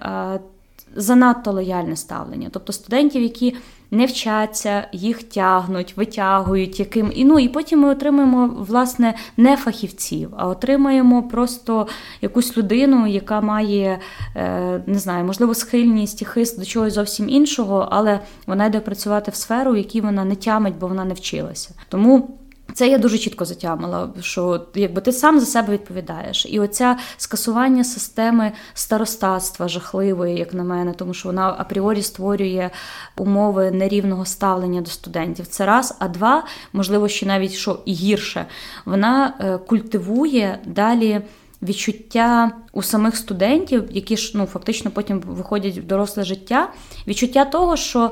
занадто 0.96 1.52
лояльне 1.52 1.96
ставлення. 1.96 2.50
Тобто 2.52 2.74
студентів, 2.74 3.22
які 3.22 3.56
не 3.92 4.06
вчаться, 4.06 4.88
їх 4.92 5.24
тягнуть, 5.24 5.98
витягують, 5.98 6.80
яким 6.80 7.12
і 7.16 7.26
ну 7.26 7.40
і 7.40 7.50
потім 7.50 7.80
ми 7.80 7.90
отримуємо 7.90 8.48
власне 8.48 9.14
не 9.38 9.58
фахівців, 9.58 10.30
а 10.38 10.48
отримаємо 10.48 11.24
просто 11.24 11.88
якусь 12.22 12.58
людину, 12.58 13.08
яка 13.08 13.42
має 13.42 14.00
е, 14.36 14.82
не 14.88 15.00
знаю, 15.00 15.26
можливо, 15.26 15.54
схильність 15.54 16.22
і 16.22 16.26
хист 16.26 16.60
до 16.60 16.66
чогось 16.66 16.94
зовсім 16.94 17.30
іншого, 17.30 17.88
але 17.92 18.20
вона 18.48 18.66
йде 18.66 18.80
працювати 18.80 19.32
в 19.32 19.36
сферу, 19.36 19.72
в 19.72 19.78
якій 19.78 20.02
вона 20.02 20.26
не 20.26 20.36
тямить, 20.36 20.76
бо 20.80 20.88
вона 20.88 21.06
не 21.06 21.14
вчилася. 21.14 21.70
Тому. 21.90 22.30
Це 22.78 22.88
я 22.88 22.98
дуже 22.98 23.18
чітко 23.18 23.46
затямила, 23.46 24.10
що 24.22 24.66
якби 24.76 25.02
ти 25.02 25.12
сам 25.12 25.40
за 25.40 25.46
себе 25.46 25.74
відповідаєш. 25.74 26.46
І 26.50 26.60
оця 26.60 26.98
скасування 27.18 27.84
системи 27.84 28.52
старостатства 28.74 29.68
жахливої, 29.68 30.38
як 30.38 30.54
на 30.54 30.64
мене, 30.64 30.94
тому 30.94 31.14
що 31.14 31.30
вона 31.30 31.56
апріорі 31.58 32.02
створює 32.02 32.70
умови 33.18 33.72
нерівного 33.72 34.26
ставлення 34.26 34.82
до 34.82 34.90
студентів. 34.90 35.48
Це 35.48 35.66
раз, 35.66 35.96
а 36.00 36.08
два, 36.08 36.44
можливо, 36.74 37.08
ще 37.08 37.26
навіть 37.26 37.52
що 37.52 37.80
і 37.86 37.94
гірше, 37.94 38.46
вона 38.86 39.34
е, 39.40 39.58
культивує 39.58 40.60
далі. 40.66 41.22
Відчуття 41.62 42.52
у 42.74 42.84
самих 42.84 43.16
студентів, 43.16 43.84
які 43.92 44.18
ж 44.18 44.32
ну 44.36 44.46
фактично 44.46 44.92
потім 44.92 45.20
виходять 45.20 45.78
в 45.78 45.84
доросле 45.84 46.24
життя, 46.24 46.70
відчуття 47.08 47.46
того, 47.46 47.78
що 47.78 48.12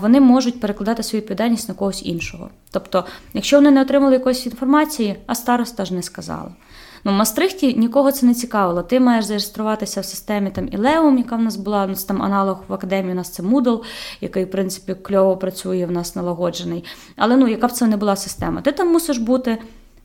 вони 0.00 0.20
можуть 0.20 0.60
перекладати 0.60 1.02
свою 1.02 1.20
відповідальність 1.20 1.68
на 1.68 1.74
когось 1.74 2.06
іншого. 2.06 2.50
Тобто, 2.70 3.04
якщо 3.34 3.56
вони 3.56 3.70
не 3.70 3.82
отримали 3.82 4.12
якоїсь 4.12 4.46
інформації, 4.46 5.16
а 5.26 5.34
староста 5.34 5.84
ж 5.84 5.94
не 5.94 6.02
сказала. 6.02 6.50
Ну, 7.04 7.12
в 7.12 7.14
Мастрихті 7.14 7.74
нікого 7.74 8.12
це 8.12 8.26
не 8.26 8.34
цікавило. 8.34 8.82
Ти 8.82 9.00
маєш 9.00 9.24
зареєструватися 9.24 10.00
в 10.00 10.04
системі 10.04 10.50
там 10.50 10.68
Ілеум, 10.72 11.18
яка 11.18 11.36
в 11.36 11.42
нас 11.42 11.56
була, 11.56 11.86
ну, 11.86 11.94
там 12.08 12.22
аналог 12.22 12.64
в 12.68 12.74
академії, 12.74 13.12
у 13.12 13.16
нас 13.16 13.30
це 13.30 13.42
Moodle, 13.42 13.82
який, 14.20 14.44
в 14.44 14.50
принципі, 14.50 14.94
кльово 14.94 15.36
працює, 15.36 15.86
в 15.86 15.90
нас 15.90 16.16
налагоджений. 16.16 16.84
Але 17.16 17.36
ну, 17.36 17.48
яка 17.48 17.66
б 17.66 17.72
це 17.72 17.86
не 17.86 17.96
була 17.96 18.16
система? 18.16 18.60
Ти 18.60 18.72
там 18.72 18.92
мусиш 18.92 19.18
бути 19.18 19.58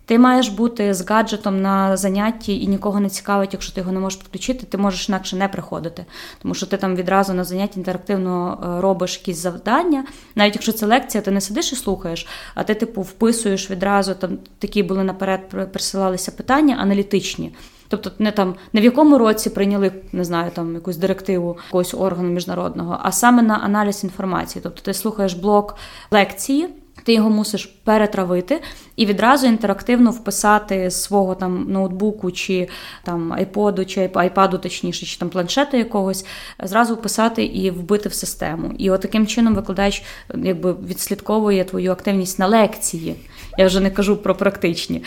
ти 0.06 0.20
маєш 0.20 0.48
бути 0.48 0.94
з 0.94 1.10
гаджетом 1.10 1.62
на 1.62 1.98
занятті 1.98 2.62
і 2.62 2.68
нікого 2.68 3.00
не 3.00 3.10
цікавить, 3.10 3.54
якщо 3.54 3.74
ти 3.74 3.82
його 3.82 3.92
не 3.92 4.00
можеш 4.00 4.20
підключити, 4.20 4.66
ти 4.66 4.78
можеш 4.78 5.10
інакше 5.10 5.36
не 5.36 5.48
приходити. 5.48 6.06
Тому 6.42 6.54
що 6.54 6.66
ти 6.66 6.78
там 6.78 6.96
відразу 6.96 7.34
на 7.34 7.44
занятті 7.44 7.80
інтерактивно 7.80 8.60
е, 8.64 8.82
робиш 8.82 9.18
якісь 9.18 9.38
завдання. 9.38 10.06
Навіть 10.36 10.56
якщо 10.56 10.72
це 10.72 10.86
лекція, 10.86 11.22
ти 11.22 11.32
не 11.32 11.42
сидиш 11.42 11.74
і 11.74 11.76
слухаєш, 11.76 12.28
а 12.56 12.64
ти, 12.64 12.76
типу, 12.76 13.02
вписуєш 13.02 13.72
відразу 13.72 14.14
там 14.14 14.38
такі 14.60 14.84
були 14.84 15.04
наперед, 15.04 15.72
присилалися 15.72 16.32
питання 16.32 16.76
аналітичні. 16.76 17.56
Тобто 17.88 18.12
не 18.20 18.32
там 18.32 18.56
не 18.74 18.82
в 18.82 18.84
якому 18.84 19.18
році 19.18 19.50
прийняли 19.50 19.92
не 20.12 20.24
знаю 20.24 20.52
там 20.52 20.74
якусь 20.74 20.98
директиву 20.98 21.58
якогось 21.66 21.94
органу 21.94 22.30
міжнародного, 22.30 23.00
а 23.02 23.12
саме 23.12 23.42
на 23.42 23.56
аналіз 23.56 24.04
інформації. 24.04 24.62
Тобто 24.64 24.82
ти 24.82 24.94
слухаєш 24.94 25.34
блок 25.34 25.76
лекції. 26.12 26.70
Ти 27.04 27.14
його 27.14 27.30
мусиш 27.30 27.66
перетравити 27.66 28.62
і 28.96 29.06
відразу 29.06 29.48
інтерактивно 29.48 30.12
вписати 30.12 30.92
свого 30.92 31.36
там 31.36 31.66
ноутбуку 31.70 32.32
чи 32.32 32.70
там 33.04 33.34
айподу, 33.34 33.86
чи 33.86 34.10
айпаду, 34.14 34.58
точніше, 34.58 35.06
чи 35.06 35.18
там 35.18 35.30
планшета 35.30 35.78
якогось, 35.78 36.26
зразу 36.64 36.96
вписати 36.96 37.46
і 37.46 37.72
вбити 37.72 38.10
в 38.10 38.14
систему. 38.14 38.74
І 38.78 38.92
от 38.92 39.02
таким 39.02 39.28
чином 39.28 39.56
викладач 39.56 40.04
якби 40.36 40.74
відслідковує 40.74 41.64
твою 41.64 41.92
активність 41.92 42.40
на 42.40 42.48
лекції. 42.48 43.16
Я 43.58 43.66
вже 43.66 43.80
не 43.80 43.92
кажу 43.92 44.18
про 44.18 44.36
практичні. 44.36 45.04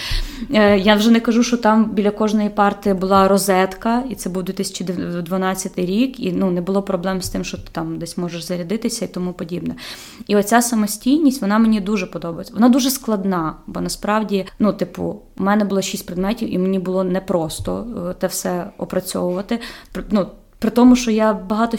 Е, 0.54 0.78
я 0.78 0.94
вже 0.94 1.10
не 1.10 1.20
кажу, 1.20 1.42
що 1.42 1.56
там 1.56 1.90
біля 1.90 2.10
кожної 2.10 2.50
парти 2.50 2.94
була 2.94 3.28
розетка, 3.28 4.04
і 4.10 4.14
це 4.14 4.30
був 4.30 4.42
2012 4.42 5.78
рік, 5.78 6.20
і 6.20 6.32
ну, 6.32 6.50
не 6.50 6.60
було 6.60 6.82
проблем 6.82 7.22
з 7.22 7.28
тим, 7.28 7.44
що 7.44 7.56
ти 7.56 7.68
там 7.72 7.98
десь 7.98 8.18
можеш 8.18 8.42
зарядитися 8.42 9.04
і 9.04 9.08
тому 9.08 9.32
подібне. 9.32 9.74
І 10.26 10.36
оця 10.36 10.62
самостійність, 10.62 11.42
вона 11.42 11.58
мені 11.58 11.80
дуже 11.80 12.06
подобається. 12.06 12.54
Вона 12.54 12.68
дуже 12.68 12.90
складна, 12.90 13.54
бо 13.66 13.80
насправді, 13.80 14.46
ну, 14.58 14.72
типу, 14.72 15.22
у 15.38 15.42
мене 15.42 15.64
було 15.64 15.82
шість 15.82 16.06
предметів, 16.06 16.54
і 16.54 16.58
мені 16.58 16.78
було 16.78 17.04
непросто 17.04 17.86
е, 18.10 18.14
те 18.14 18.26
все 18.26 18.70
опрацьовувати. 18.78 19.60
Ну, 20.10 20.26
При 20.58 20.70
тому, 20.70 20.96
що 20.96 21.10
я 21.10 21.34
багато 21.34 21.76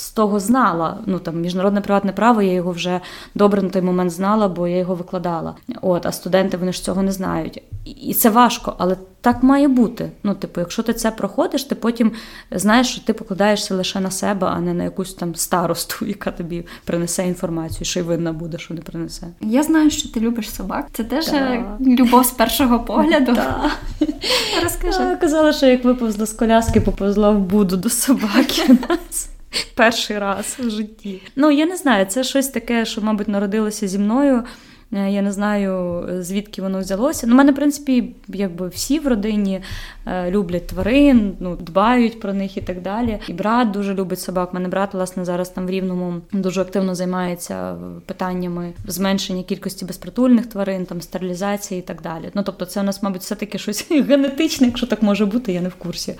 з 0.00 0.10
того 0.10 0.40
знала. 0.40 0.98
Ну 1.06 1.18
там 1.18 1.40
міжнародне 1.40 1.80
приватне 1.80 2.12
право, 2.12 2.42
я 2.42 2.52
його 2.52 2.72
вже 2.72 3.00
добре 3.34 3.62
на 3.62 3.68
той 3.68 3.82
момент 3.82 4.10
знала, 4.10 4.48
бо 4.48 4.68
я 4.68 4.76
його 4.76 4.94
викладала. 4.94 5.54
От, 5.82 6.06
а 6.06 6.12
студенти 6.12 6.56
вони 6.56 6.72
ж 6.72 6.84
цього 6.84 7.02
не 7.02 7.12
знають. 7.12 7.62
І 7.84 8.14
це 8.14 8.30
важко, 8.30 8.74
але 8.78 8.96
так 9.20 9.42
має 9.42 9.68
бути. 9.68 10.10
Ну, 10.22 10.34
типу, 10.34 10.60
якщо 10.60 10.82
ти 10.82 10.92
це 10.92 11.10
проходиш, 11.10 11.64
ти 11.64 11.74
потім 11.74 12.12
знаєш, 12.50 12.88
що 12.88 13.00
ти 13.04 13.12
покладаєшся 13.12 13.74
лише 13.74 14.00
на 14.00 14.10
себе, 14.10 14.46
а 14.46 14.60
не 14.60 14.74
на 14.74 14.84
якусь 14.84 15.14
там 15.14 15.34
старосту, 15.34 16.06
яка 16.06 16.30
тобі 16.30 16.66
принесе 16.84 17.26
інформацію, 17.26 17.84
що 17.84 18.00
й 18.00 18.02
винна 18.02 18.32
буде, 18.32 18.58
що 18.58 18.74
не 18.74 18.80
принесе. 18.80 19.26
Я 19.40 19.62
знаю, 19.62 19.90
що 19.90 20.08
ти 20.08 20.20
любиш 20.20 20.50
собак. 20.50 20.86
Це 20.92 21.04
теж 21.04 21.26
да. 21.26 21.64
любов 21.80 22.24
з 22.24 22.30
першого 22.30 22.80
погляду. 22.80 23.32
Да. 23.32 23.70
Розкажи. 24.62 25.16
Казала, 25.20 25.52
що 25.52 25.66
як 25.66 25.84
виповзла 25.84 26.26
з 26.26 26.32
коляски, 26.32 26.80
поповзла 26.80 27.30
в 27.30 27.38
буду 27.38 27.76
до 27.76 27.90
собаки. 27.90 28.78
Перший 29.74 30.18
раз 30.18 30.56
в 30.58 30.70
житті. 30.70 31.22
Ну, 31.36 31.50
я 31.50 31.66
не 31.66 31.76
знаю, 31.76 32.06
це 32.06 32.24
щось 32.24 32.48
таке, 32.48 32.84
що, 32.84 33.00
мабуть, 33.00 33.28
народилося 33.28 33.88
зі 33.88 33.98
мною. 33.98 34.44
Е, 34.92 35.10
я 35.10 35.22
не 35.22 35.32
знаю, 35.32 36.04
звідки 36.22 36.62
воно 36.62 36.80
взялося. 36.80 37.26
Ну, 37.26 37.34
мене, 37.34 37.52
в 37.52 37.54
принципі, 37.54 38.14
якби 38.28 38.68
всі 38.68 38.98
в 38.98 39.06
родині 39.06 39.62
е, 40.06 40.30
люблять 40.30 40.66
тварин, 40.66 41.36
ну, 41.40 41.56
дбають 41.56 42.20
про 42.20 42.34
них 42.34 42.56
і 42.56 42.60
так 42.60 42.82
далі. 42.82 43.18
І 43.28 43.32
брат 43.32 43.70
дуже 43.70 43.94
любить 43.94 44.20
собак. 44.20 44.54
Мене 44.54 44.68
брат, 44.68 44.94
власне, 44.94 45.24
зараз 45.24 45.48
там 45.48 45.66
в 45.66 45.70
Рівному 45.70 46.20
дуже 46.32 46.60
активно 46.60 46.94
займається 46.94 47.76
питаннями 48.06 48.72
зменшення 48.86 49.42
кількості 49.42 49.84
безпритульних 49.84 50.46
тварин, 50.46 50.86
там 50.86 51.00
стерилізації 51.00 51.80
і 51.80 51.82
так 51.82 52.02
далі. 52.02 52.30
Ну, 52.34 52.42
тобто, 52.42 52.64
це 52.64 52.80
у 52.80 52.82
нас, 52.82 53.02
мабуть, 53.02 53.20
все-таки 53.20 53.58
щось 53.58 53.86
генетичне, 53.90 54.66
якщо 54.66 54.86
так 54.86 55.02
може 55.02 55.26
бути, 55.26 55.52
я 55.52 55.60
не 55.60 55.68
в 55.68 55.74
курсі. 55.74 56.14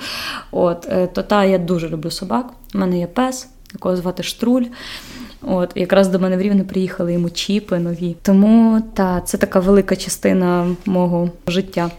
От, 0.51 0.87
е, 0.91 1.07
То 1.07 1.23
та 1.23 1.45
я 1.45 1.59
дуже 1.59 1.89
люблю 1.89 2.11
собак. 2.11 2.53
У 2.75 2.79
мене 2.79 2.99
є 2.99 3.07
пес, 3.07 3.49
якого 3.73 3.97
звати 3.97 4.23
Штруль. 4.23 4.65
От 5.43 5.73
якраз 5.75 6.09
до 6.09 6.19
мене 6.19 6.37
в 6.37 6.41
Рівне 6.41 6.65
приїхали 6.65 7.13
йому 7.13 7.31
чіпи 7.31 7.79
нові. 7.79 8.17
Тому 8.23 8.83
та 8.95 9.21
це 9.21 9.39
така 9.39 9.61
велика 9.61 9.97
частина 9.97 10.77
мого 10.87 11.31
життя. 11.47 11.91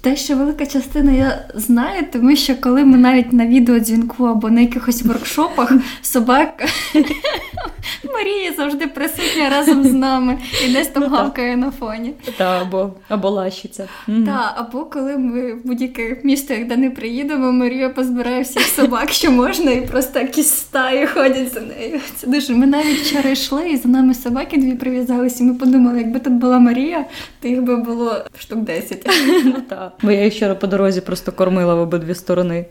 Те, 0.00 0.16
що 0.16 0.36
велика 0.36 0.66
частина 0.66 1.12
я 1.12 1.44
знаю, 1.54 2.04
тому 2.12 2.36
що 2.36 2.56
коли 2.56 2.84
ми 2.84 2.98
навіть 2.98 3.32
на 3.32 3.46
відеодзвінку 3.46 4.24
або 4.24 4.50
на 4.50 4.60
якихось 4.60 5.02
воркшопах 5.02 5.72
собак 6.02 6.64
Марія 8.16 8.52
завжди 8.56 8.86
присутня 8.86 9.50
разом 9.50 9.84
з 9.84 9.92
нами 9.92 10.38
і 10.66 10.72
десь 10.72 10.88
там 10.88 11.02
ну, 11.02 11.08
гавкає 11.08 11.56
на 11.56 11.70
фоні. 11.70 12.14
Та, 12.36 12.62
або 12.62 12.92
або 13.08 13.30
лащиться. 13.30 13.88
Так, 14.06 14.54
або 14.56 14.84
коли 14.84 15.16
ми 15.16 15.52
в 15.54 15.66
будь-яке 15.66 16.20
місто, 16.24 16.54
де 16.68 16.76
не 16.76 16.90
приїдемо, 16.90 17.52
Марія 17.52 17.88
позбирає 17.88 18.42
всіх 18.42 18.62
собак, 18.62 19.10
що 19.10 19.30
можна, 19.30 19.70
і 19.70 19.86
просто 19.86 20.18
якісь 20.18 20.50
стаї 20.50 21.06
ходять 21.06 21.52
за 21.52 21.60
нею. 21.60 22.00
Це 22.16 22.26
дуже. 22.26 22.54
Ми 22.54 22.66
навіть 22.66 22.98
вчора 22.98 23.30
йшли, 23.30 23.68
і 23.68 23.76
за 23.76 23.88
нами 23.88 24.14
собаки 24.14 24.56
дві 24.56 24.74
прив'язалися. 24.74 25.44
і 25.44 25.46
Ми 25.46 25.54
подумали, 25.54 25.98
якби 25.98 26.18
тут 26.20 26.32
була 26.32 26.58
Марія, 26.58 27.04
то 27.40 27.48
їх 27.48 27.62
би 27.62 27.76
було 27.76 28.24
штук 28.38 28.58
10. 28.58 29.10
Ну 29.44 29.54
так. 29.68 29.92
Бо 30.02 30.10
я 30.10 30.24
їх 30.24 30.34
вчора 30.34 30.54
по 30.54 30.66
дорозі 30.66 31.00
просто 31.00 31.32
кормила 31.32 31.74
в 31.74 31.80
обидві 31.80 32.14
сторони. 32.14 32.66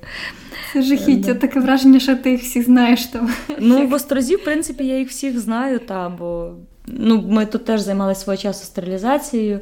Це 0.73 0.81
жахіття, 0.81 1.33
таке 1.33 1.59
враження, 1.59 1.99
що 1.99 2.15
ти 2.15 2.31
їх 2.31 2.41
всіх 2.41 2.65
знаєш 2.65 3.05
там. 3.05 3.29
Ну, 3.59 3.87
в 3.87 3.93
Острозі, 3.93 4.35
в 4.35 4.43
принципі, 4.43 4.85
я 4.85 4.97
їх 4.97 5.09
всіх 5.09 5.34
знаю, 5.39 5.79
та, 5.79 6.09
бо 6.09 6.51
ну, 6.87 7.23
ми 7.27 7.45
тут 7.45 7.65
теж 7.65 7.81
займалися 7.81 8.21
свого 8.21 8.37
часу 8.37 8.65
стерилізацією. 8.65 9.59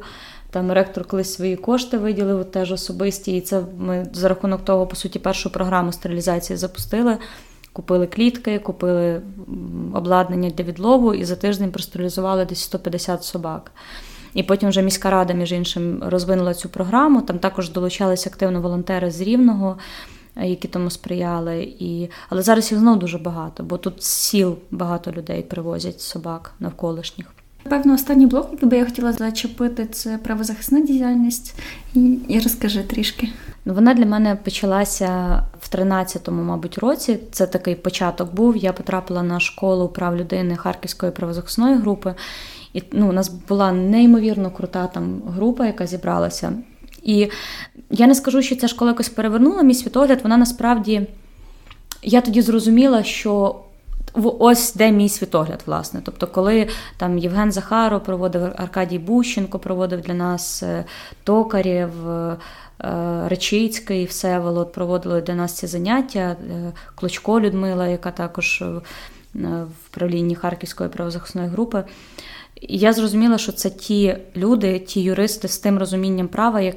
Там 0.50 0.72
ректор 0.72 1.04
колись 1.04 1.34
свої 1.34 1.56
кошти 1.56 1.98
виділив 1.98 2.44
теж 2.44 2.72
особисті. 2.72 3.36
І 3.36 3.40
це 3.40 3.62
ми 3.78 4.06
за 4.12 4.28
рахунок 4.28 4.64
того, 4.64 4.86
по 4.86 4.96
суті, 4.96 5.18
першу 5.18 5.50
програму 5.50 5.92
стерилізації 5.92 6.56
запустили. 6.56 7.18
Купили 7.72 8.06
клітки, 8.06 8.58
купили 8.58 9.22
обладнання 9.94 10.50
для 10.50 10.64
відлову 10.64 11.14
і 11.14 11.24
за 11.24 11.36
тиждень 11.36 11.72
простерилізували 11.72 12.44
десь 12.44 12.60
150 12.60 13.24
собак. 13.24 13.72
І 14.34 14.42
потім 14.42 14.68
вже 14.68 14.82
міська 14.82 15.10
рада, 15.10 15.34
між 15.34 15.52
іншим, 15.52 16.02
розвинула 16.06 16.54
цю 16.54 16.68
програму. 16.68 17.22
Там 17.22 17.38
також 17.38 17.70
долучалися 17.70 18.30
активно 18.30 18.60
волонтери 18.60 19.10
з 19.10 19.20
Рівного, 19.20 19.78
які 20.36 20.68
тому 20.68 20.90
сприяли. 20.90 21.62
І... 21.78 22.08
Але 22.28 22.42
зараз 22.42 22.72
їх 22.72 22.80
знову 22.80 22.96
дуже 22.96 23.18
багато, 23.18 23.62
бо 23.62 23.78
тут 23.78 24.02
з 24.02 24.06
сіл 24.06 24.56
багато 24.70 25.12
людей 25.12 25.42
привозять 25.42 26.00
собак 26.00 26.54
навколишніх. 26.60 27.26
Певно, 27.68 27.94
останній 27.94 28.26
блок, 28.26 28.48
який 28.52 28.68
би 28.68 28.76
я 28.76 28.84
хотіла 28.84 29.12
зачепити, 29.12 29.86
це 29.86 30.18
правозахисна 30.18 30.80
діяльність. 30.80 31.54
І 32.28 32.40
розкажи 32.42 32.82
трішки. 32.82 33.28
Ну, 33.64 33.74
вона 33.74 33.94
для 33.94 34.06
мене 34.06 34.36
почалася 34.36 35.42
в 35.60 35.74
13-му, 35.74 36.42
мабуть, 36.42 36.78
році. 36.78 37.18
Це 37.32 37.46
такий 37.46 37.74
початок 37.74 38.34
був. 38.34 38.56
Я 38.56 38.72
потрапила 38.72 39.22
на 39.22 39.40
школу 39.40 39.88
прав 39.88 40.16
людини 40.16 40.56
Харківської 40.56 41.12
правозахисної 41.12 41.76
групи. 41.76 42.14
І 42.72 42.82
ну, 42.92 43.08
у 43.08 43.12
нас 43.12 43.28
була 43.28 43.72
неймовірно 43.72 44.50
крута 44.50 44.86
там 44.86 45.22
група, 45.26 45.66
яка 45.66 45.86
зібралася. 45.86 46.52
І 47.04 47.30
я 47.90 48.06
не 48.06 48.14
скажу, 48.14 48.42
що 48.42 48.56
ця 48.56 48.68
школа 48.68 48.90
якось 48.90 49.08
перевернула 49.08 49.62
мій 49.62 49.74
світогляд. 49.74 50.20
Вона 50.22 50.36
насправді 50.36 51.06
я 52.02 52.20
тоді 52.20 52.42
зрозуміла, 52.42 53.02
що 53.02 53.60
ось 54.22 54.74
де 54.74 54.92
мій 54.92 55.08
світогляд, 55.08 55.62
власне. 55.66 56.00
Тобто, 56.04 56.26
коли 56.26 56.68
там 56.96 57.18
Євген 57.18 57.52
Захаров 57.52 58.04
проводив 58.04 58.42
Аркадій 58.56 58.98
Бущенко, 58.98 59.58
проводив 59.58 60.00
для 60.00 60.14
нас 60.14 60.62
е, 60.62 60.84
Токарєв, 61.24 62.10
е, 62.10 62.36
Речицький, 63.28 64.04
Всеволод 64.04 64.72
проводили 64.72 65.20
для 65.20 65.34
нас 65.34 65.52
ці 65.52 65.66
заняття. 65.66 66.20
Е, 66.50 66.72
Клочко 66.94 67.40
Людмила, 67.40 67.86
яка 67.86 68.10
також 68.10 68.64
в 69.34 69.88
правлінні 69.90 70.34
Харківської 70.34 70.88
правозахисної 70.88 71.48
групи. 71.48 71.84
І 72.68 72.78
я 72.78 72.92
зрозуміла, 72.92 73.38
що 73.38 73.52
це 73.52 73.70
ті 73.70 74.16
люди, 74.36 74.78
ті 74.78 75.00
юристи 75.00 75.48
з 75.48 75.58
тим 75.58 75.78
розумінням 75.78 76.28
права, 76.28 76.60
як, 76.60 76.76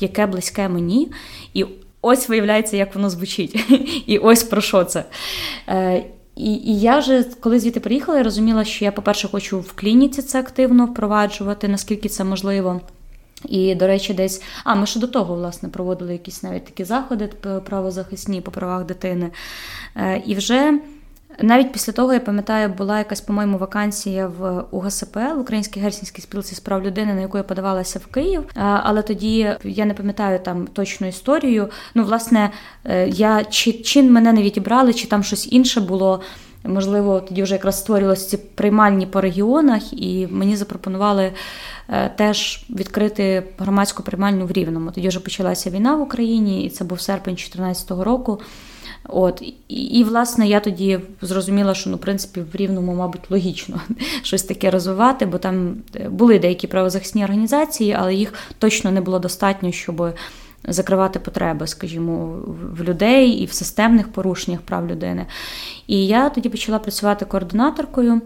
яке 0.00 0.26
близьке 0.26 0.68
мені. 0.68 1.12
І 1.54 1.64
ось 2.02 2.28
виявляється, 2.28 2.76
як 2.76 2.94
воно 2.94 3.10
звучить. 3.10 3.56
І 4.06 4.18
ось 4.18 4.42
про 4.42 4.60
що 4.60 4.84
це. 4.84 5.04
І 6.36 6.54
і 6.54 6.80
я 6.80 6.98
вже 6.98 7.24
коли 7.40 7.60
звідти 7.60 7.80
приїхала, 7.80 8.18
я 8.18 8.24
розуміла, 8.24 8.64
що 8.64 8.84
я, 8.84 8.92
по-перше, 8.92 9.28
хочу 9.28 9.60
в 9.60 9.72
клініці 9.72 10.22
це 10.22 10.40
активно 10.40 10.86
впроваджувати, 10.86 11.68
наскільки 11.68 12.08
це 12.08 12.24
можливо. 12.24 12.80
І, 13.48 13.74
до 13.74 13.86
речі, 13.86 14.14
десь, 14.14 14.42
а 14.64 14.74
ми 14.74 14.86
ще 14.86 15.00
до 15.00 15.06
того, 15.06 15.34
власне, 15.34 15.68
проводили 15.68 16.12
якісь 16.12 16.42
навіть 16.42 16.64
такі 16.64 16.84
заходи 16.84 17.30
правозахисні 17.64 18.40
по 18.40 18.50
правах 18.50 18.84
дитини. 18.84 19.30
Е, 19.96 20.22
і 20.26 20.34
вже 20.34 20.80
навіть 21.42 21.72
після 21.72 21.92
того, 21.92 22.12
я 22.12 22.20
пам'ятаю, 22.20 22.68
була 22.68 22.98
якась, 22.98 23.20
по-моєму, 23.20 23.58
вакансія 23.58 24.26
в 24.26 24.64
УГСП 24.70 25.16
в 25.16 25.40
Українській 25.40 25.80
гельсінській 25.80 26.22
спілці 26.22 26.54
справ 26.54 26.82
людини, 26.82 27.14
на 27.14 27.20
яку 27.20 27.38
я 27.38 27.44
подавалася 27.44 27.98
в 27.98 28.06
Київ. 28.06 28.44
Але 28.54 29.02
тоді 29.02 29.56
я 29.64 29.84
не 29.84 29.94
пам'ятаю 29.94 30.38
там 30.38 30.66
точну 30.66 31.06
історію. 31.06 31.68
Ну, 31.94 32.04
власне, 32.04 32.50
е, 32.84 33.08
я 33.08 33.44
чи 33.44 33.72
чи 33.72 34.02
мене 34.02 34.32
не 34.32 34.42
відібрали, 34.42 34.94
чи 34.94 35.08
там 35.08 35.22
щось 35.22 35.52
інше 35.52 35.80
було. 35.80 36.20
Можливо, 36.66 37.20
тоді 37.20 37.42
вже 37.42 37.54
якраз 37.54 37.78
створювалися 37.78 38.28
ці 38.28 38.36
приймальні 38.36 39.06
по 39.06 39.20
регіонах, 39.20 39.92
і 39.92 40.28
мені 40.30 40.56
запропонували 40.56 41.32
е, 41.88 42.08
теж 42.08 42.66
відкрити 42.70 43.42
громадську 43.58 44.02
приймальню 44.02 44.46
в 44.46 44.52
Рівному. 44.52 44.90
Тоді 44.90 45.08
вже 45.08 45.20
почалася 45.20 45.70
війна 45.70 45.94
в 45.94 46.00
Україні, 46.00 46.64
і 46.64 46.70
це 46.70 46.84
був 46.84 47.00
серпень 47.00 47.34
2014 47.34 47.90
року. 47.90 48.40
От 49.08 49.42
і, 49.68 49.74
і, 49.74 50.04
власне, 50.04 50.48
я 50.48 50.60
тоді 50.60 51.00
зрозуміла, 51.22 51.74
що 51.74 51.90
ну, 51.90 51.96
в 51.96 52.00
принципі 52.00 52.40
в 52.52 52.56
рівному, 52.56 52.94
мабуть, 52.94 53.30
логічно 53.30 53.80
щось 54.22 54.42
таке 54.42 54.70
розвивати, 54.70 55.26
бо 55.26 55.38
там 55.38 55.76
е, 55.96 56.08
були 56.08 56.38
деякі 56.38 56.66
правозахисні 56.66 57.24
організації, 57.24 57.96
але 57.98 58.14
їх 58.14 58.32
точно 58.58 58.90
не 58.90 59.00
було 59.00 59.18
достатньо, 59.18 59.72
щоб 59.72 60.14
закривати 60.68 61.18
потреби, 61.18 61.66
скажімо, 61.66 62.38
в 62.72 62.82
людей 62.82 63.30
і 63.30 63.46
в 63.46 63.52
системних 63.52 64.12
порушеннях 64.12 64.60
прав 64.60 64.86
людини. 64.86 65.26
І 65.86 66.06
я 66.06 66.28
тоді 66.28 66.48
почала 66.48 66.78
працювати 66.78 67.24
координаторкою 67.24 68.20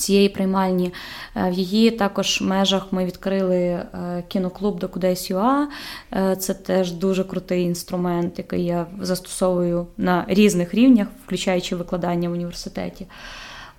цієї 0.00 0.28
приймальні. 0.28 0.92
Е, 1.36 1.50
в 1.50 1.52
її 1.52 1.90
також 1.90 2.40
межах 2.40 2.86
ми 2.90 3.04
відкрили 3.04 3.56
е, 3.56 3.86
кіноклуб 4.28 4.78
Докудесь.ua. 4.78 5.66
Е, 6.12 6.36
це 6.36 6.54
теж 6.54 6.92
дуже 6.92 7.24
крутий 7.24 7.62
інструмент, 7.62 8.38
який 8.38 8.64
я 8.64 8.86
застосовую 9.00 9.86
на 9.96 10.24
різних 10.28 10.74
рівнях, 10.74 11.08
включаючи 11.24 11.76
викладання 11.76 12.28
в 12.28 12.32
університеті. 12.32 13.06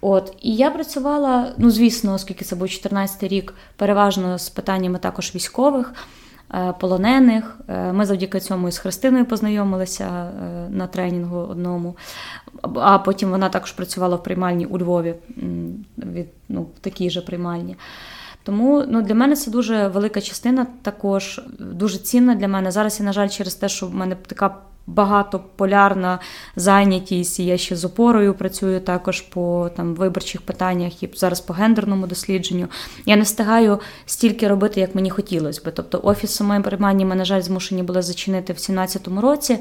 От 0.01 0.33
і 0.41 0.55
я 0.55 0.71
працювала, 0.71 1.51
ну 1.57 1.71
звісно, 1.71 2.13
оскільки 2.13 2.45
це 2.45 2.55
був 2.55 2.69
14 2.69 3.23
рік, 3.23 3.53
переважно 3.75 4.37
з 4.37 4.49
питаннями 4.49 4.99
також 4.99 5.35
військових. 5.35 5.93
Е, 6.53 6.73
полонених. 6.79 7.59
Е, 7.67 7.93
ми 7.93 8.05
завдяки 8.05 8.39
цьому 8.39 8.67
із 8.67 8.77
Христиною 8.77 9.25
познайомилися 9.25 10.05
е, 10.05 10.69
на 10.69 10.87
тренінгу 10.87 11.37
одному, 11.37 11.97
а 12.75 12.99
потім 12.99 13.29
вона 13.29 13.49
також 13.49 13.71
працювала 13.71 14.15
в 14.15 14.23
приймальні 14.23 14.65
у 14.65 14.77
Львові 14.77 15.15
від 15.97 16.27
ну, 16.49 16.61
в 16.61 16.79
такій 16.81 17.09
же 17.09 17.21
приймальні. 17.21 17.75
Тому 18.43 18.85
ну, 18.87 19.01
для 19.01 19.15
мене 19.15 19.35
це 19.35 19.51
дуже 19.51 19.87
велика 19.87 20.21
частина, 20.21 20.67
також 20.81 21.41
дуже 21.59 21.97
цінна 21.97 22.35
для 22.35 22.47
мене. 22.47 22.71
Зараз 22.71 22.99
я, 22.99 23.05
на 23.05 23.13
жаль, 23.13 23.29
через 23.29 23.55
те, 23.55 23.69
що 23.69 23.87
в 23.87 23.95
мене 23.95 24.15
така 24.27 24.55
багатополярна 24.87 26.19
зайнятість. 26.55 27.39
Я 27.39 27.57
ще 27.57 27.75
з 27.75 27.85
опорою 27.85 28.33
працюю 28.33 28.79
також 28.79 29.21
по 29.21 29.69
там 29.75 29.95
виборчих 29.95 30.41
питаннях 30.41 31.03
і 31.03 31.09
зараз 31.15 31.39
по 31.39 31.53
гендерному 31.53 32.07
дослідженню. 32.07 32.67
Я 33.05 33.15
не 33.15 33.21
встигаю 33.21 33.79
стільки 34.05 34.47
робити, 34.47 34.79
як 34.79 34.95
мені 34.95 35.09
хотілося 35.09 35.61
би. 35.65 35.71
Тобто, 35.71 36.01
офіс 36.03 36.31
самої 36.31 36.61
приймання 36.61 37.05
ми, 37.05 37.15
на 37.15 37.25
жаль, 37.25 37.41
змушені 37.41 37.83
були 37.83 38.01
зачинити 38.01 38.53
в 38.53 38.55
2017 38.55 39.07
році. 39.07 39.59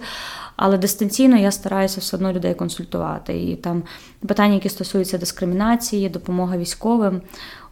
Але 0.57 0.79
дистанційно 0.79 1.37
я 1.37 1.51
стараюся 1.51 2.01
все 2.01 2.17
одно 2.17 2.33
людей 2.33 2.55
консультувати. 2.55 3.43
І 3.43 3.57
там 3.57 3.83
питання, 4.27 4.55
які 4.55 4.69
стосуються 4.69 5.19
дискримінації, 5.19 6.09
допомоги 6.09 6.59
військовим. 6.59 7.21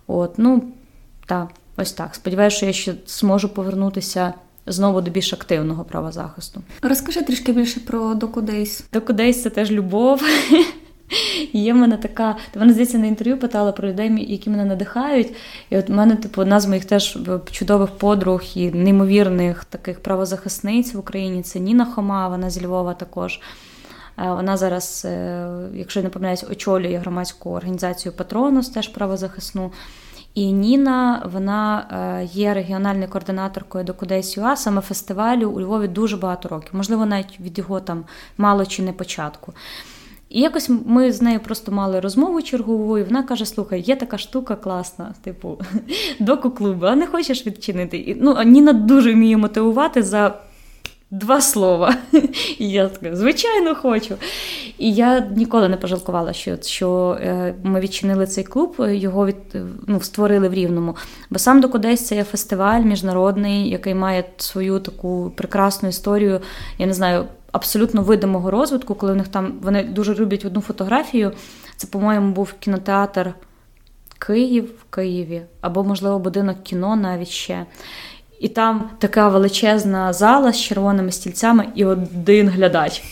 От, 0.07 0.34
ну 0.36 0.64
так, 1.26 1.49
ось 1.76 1.92
так. 1.92 2.14
Сподіваюся, 2.14 2.57
що 2.57 2.66
я 2.66 2.72
ще 2.72 2.94
зможу 3.07 3.49
повернутися 3.49 4.34
знову 4.67 5.01
до 5.01 5.11
більш 5.11 5.33
активного 5.33 5.85
правозахисту. 5.85 6.62
Розкажи 6.83 7.23
трішки 7.23 7.53
більше 7.53 7.81
про 7.81 8.14
Докудейс. 8.14 8.85
Докудейс 8.93 9.43
це 9.43 9.51
теж 9.51 9.71
любов. 9.71 10.23
Є 11.53 11.73
в 11.73 11.77
мене 11.77 11.97
така, 11.97 12.37
вона 12.55 12.73
здається 12.73 12.99
на 12.99 13.07
інтерв'ю 13.07 13.39
питала 13.39 13.73
про 13.73 13.89
людей, 13.89 14.33
які 14.33 14.51
мене 14.51 14.64
надихають. 14.64 15.35
І 15.71 15.79
от 15.79 15.89
в 15.89 15.93
мене, 15.93 16.17
типу, 16.17 16.41
одна 16.41 16.61
з 16.61 16.67
моїх 16.67 16.85
теж 16.85 17.19
чудових 17.51 17.91
подруг 17.91 18.43
і 18.55 18.71
неймовірних 18.71 19.64
таких 19.64 20.01
правозахисниць 20.01 20.95
в 20.95 20.99
Україні 20.99 21.43
це 21.43 21.61
Ніна 21.61 21.85
Хома, 21.85 22.29
вона 22.29 22.51
з 22.51 22.62
Львова 22.62 22.95
також. 22.95 23.41
Е, 24.19 24.31
вона 24.31 24.57
зараз, 24.57 25.03
е, 25.05 25.49
якщо 25.75 26.01
я 26.01 26.05
не 26.05 26.11
помиляюсь, 26.11 26.45
очолює 26.51 26.97
громадську 26.97 27.51
організацію 27.51 28.12
Патронус, 28.12 28.69
теж 28.69 28.89
правозахисну. 28.89 29.73
І 30.37 30.53
Ніна, 30.53 31.28
вона 31.32 31.87
е, 31.91 32.24
є 32.32 32.55
регіональною 32.55 33.09
координаторкою 33.09 33.84
Docudays 33.85 33.95
UA, 33.95 34.57
саме 34.57 34.80
фестивалю 34.80 35.51
у 35.51 35.61
Львові 35.61 35.89
дуже 35.89 36.16
багато 36.16 36.49
років, 36.49 36.70
можливо, 36.72 37.07
навіть 37.07 37.41
від 37.41 37.59
його 37.59 37.80
там 37.80 38.05
мало 38.39 38.66
чи 38.66 38.82
не 38.82 38.93
початку. 38.93 39.53
І 40.28 40.41
якось 40.41 40.70
ми 40.87 41.12
з 41.12 41.22
нею 41.22 41.41
просто 41.41 41.72
мали 41.72 42.01
розмову 42.01 42.43
чергову, 42.43 42.99
і 42.99 43.03
вона 43.03 43.22
каже: 43.22 43.47
Слухай, 43.47 43.80
є 43.80 43.97
така 43.97 44.18
штука 44.18 44.57
класна, 44.57 45.14
типу 45.22 45.59
доку-клуби, 46.20 46.89
а 46.89 46.97
не 46.97 47.07
хочеш 47.07 47.47
відчинити? 47.47 48.16
Ну, 48.20 48.43
Ніна 48.43 48.72
дуже 48.72 49.12
вміє 49.12 49.37
мотивувати 49.37 50.03
за 50.03 50.34
Два 51.11 51.41
слова. 51.41 51.97
І 52.59 52.71
я 52.71 52.89
така, 52.89 53.17
звичайно, 53.17 53.75
хочу. 53.75 54.15
І 54.79 54.93
я 54.93 55.21
ніколи 55.21 55.69
не 55.69 55.77
пожалкувала, 55.77 56.33
що 56.33 56.57
що 56.63 57.19
е, 57.21 57.55
ми 57.63 57.81
відчинили 57.81 58.27
цей 58.27 58.45
клуб, 58.45 58.77
його 58.79 59.27
від, 59.27 59.37
ну, 59.87 60.01
створили 60.01 60.49
в 60.49 60.55
Рівному. 60.55 60.97
Бо 61.31 61.39
сам 61.39 61.61
Докудесь 61.61 62.07
це 62.07 62.17
є 62.17 62.25
фестиваль 62.25 62.81
міжнародний, 62.81 63.71
який 63.71 63.95
має 63.95 64.25
свою 64.37 64.81
таку 64.81 65.33
прекрасну 65.37 65.89
історію, 65.89 66.41
я 66.79 66.87
не 66.87 66.95
знаю, 66.95 67.25
абсолютно 67.53 68.03
видимого 68.03 68.51
розвитку, 68.51 68.95
коли 68.95 69.13
в 69.13 69.17
них 69.17 69.29
там 69.29 69.53
вони 69.63 69.85
дуже 69.85 70.15
люблять 70.15 70.45
одну 70.45 70.61
фотографію. 70.61 71.33
Це, 71.77 71.87
по-моєму, 71.87 72.33
був 72.33 72.53
кінотеатр 72.53 73.35
Київ 74.19 74.65
в 74.65 74.95
Києві, 74.95 75.43
або, 75.61 75.85
можливо, 75.85 76.19
будинок 76.19 76.63
кіно 76.63 76.97
навіть 76.97 77.29
ще. 77.29 77.67
І 78.41 78.49
там 78.49 78.91
така 78.99 79.28
величезна 79.28 80.12
зала 80.12 80.53
з 80.53 80.61
червоними 80.61 81.12
стільцями 81.12 81.68
і 81.74 81.84
один 81.84 82.49
глядач. 82.49 83.03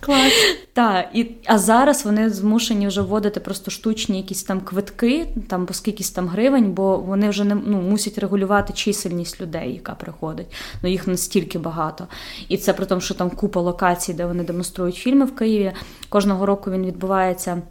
Клас. 0.00 0.32
Так, 0.72 1.08
і, 1.14 1.26
а 1.46 1.58
зараз 1.58 2.04
вони 2.04 2.30
змушені 2.30 2.88
вже 2.88 3.00
вводити 3.00 3.40
просто 3.40 3.70
штучні 3.70 4.16
якісь 4.16 4.42
там 4.42 4.60
квитки, 4.60 5.26
там 5.48 5.66
по 5.66 5.74
скількись 5.74 6.10
там 6.10 6.28
гривень, 6.28 6.72
бо 6.72 6.96
вони 6.96 7.28
вже 7.28 7.44
не 7.44 7.54
ну, 7.54 7.80
мусять 7.80 8.18
регулювати 8.18 8.72
чисельність 8.72 9.40
людей, 9.40 9.72
яка 9.72 9.94
приходить. 9.94 10.46
Ну 10.82 10.90
їх 10.90 11.06
настільки 11.06 11.58
багато. 11.58 12.06
І 12.48 12.56
це 12.56 12.72
при 12.72 12.86
тому, 12.86 13.00
що 13.00 13.14
там 13.14 13.30
купа 13.30 13.60
локацій, 13.60 14.14
де 14.14 14.26
вони 14.26 14.44
демонструють 14.44 14.94
фільми 14.94 15.24
в 15.24 15.34
Києві. 15.34 15.72
Кожного 16.08 16.46
року 16.46 16.70
він 16.70 16.86
відбувається 16.86 17.62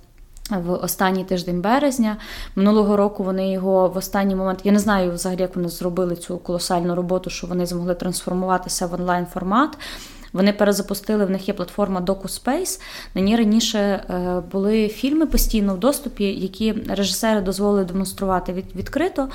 в 0.49 0.71
останній 0.71 1.23
тиждень 1.23 1.61
березня. 1.61 2.17
Минулого 2.55 2.97
року 2.97 3.23
вони 3.23 3.51
його 3.51 3.87
в 3.89 3.97
останній 3.97 4.35
момент. 4.35 4.59
Я 4.63 4.71
не 4.71 4.79
знаю 4.79 5.11
взагалі, 5.11 5.41
як 5.41 5.55
вони 5.55 5.69
зробили 5.69 6.15
цю 6.15 6.37
колосальну 6.37 6.95
роботу, 6.95 7.29
що 7.29 7.47
вони 7.47 7.65
змогли 7.65 7.95
трансформуватися 7.95 8.87
в 8.87 8.93
онлайн 8.93 9.25
формат. 9.25 9.77
Вони 10.33 10.53
перезапустили, 10.53 11.25
в 11.25 11.29
них 11.29 11.47
є 11.47 11.53
платформа 11.53 12.01
DocuSpace. 12.01 12.81
На 13.15 13.21
ній 13.21 13.35
раніше 13.35 13.79
е, 13.79 14.43
були 14.51 14.87
фільми 14.87 15.25
постійно 15.25 15.73
в 15.75 15.77
доступі, 15.79 16.23
які 16.23 16.73
режисери 16.89 17.41
дозволили 17.41 17.85
демонструвати 17.85 18.53
від, 18.53 18.75
відкрито. 18.75 19.29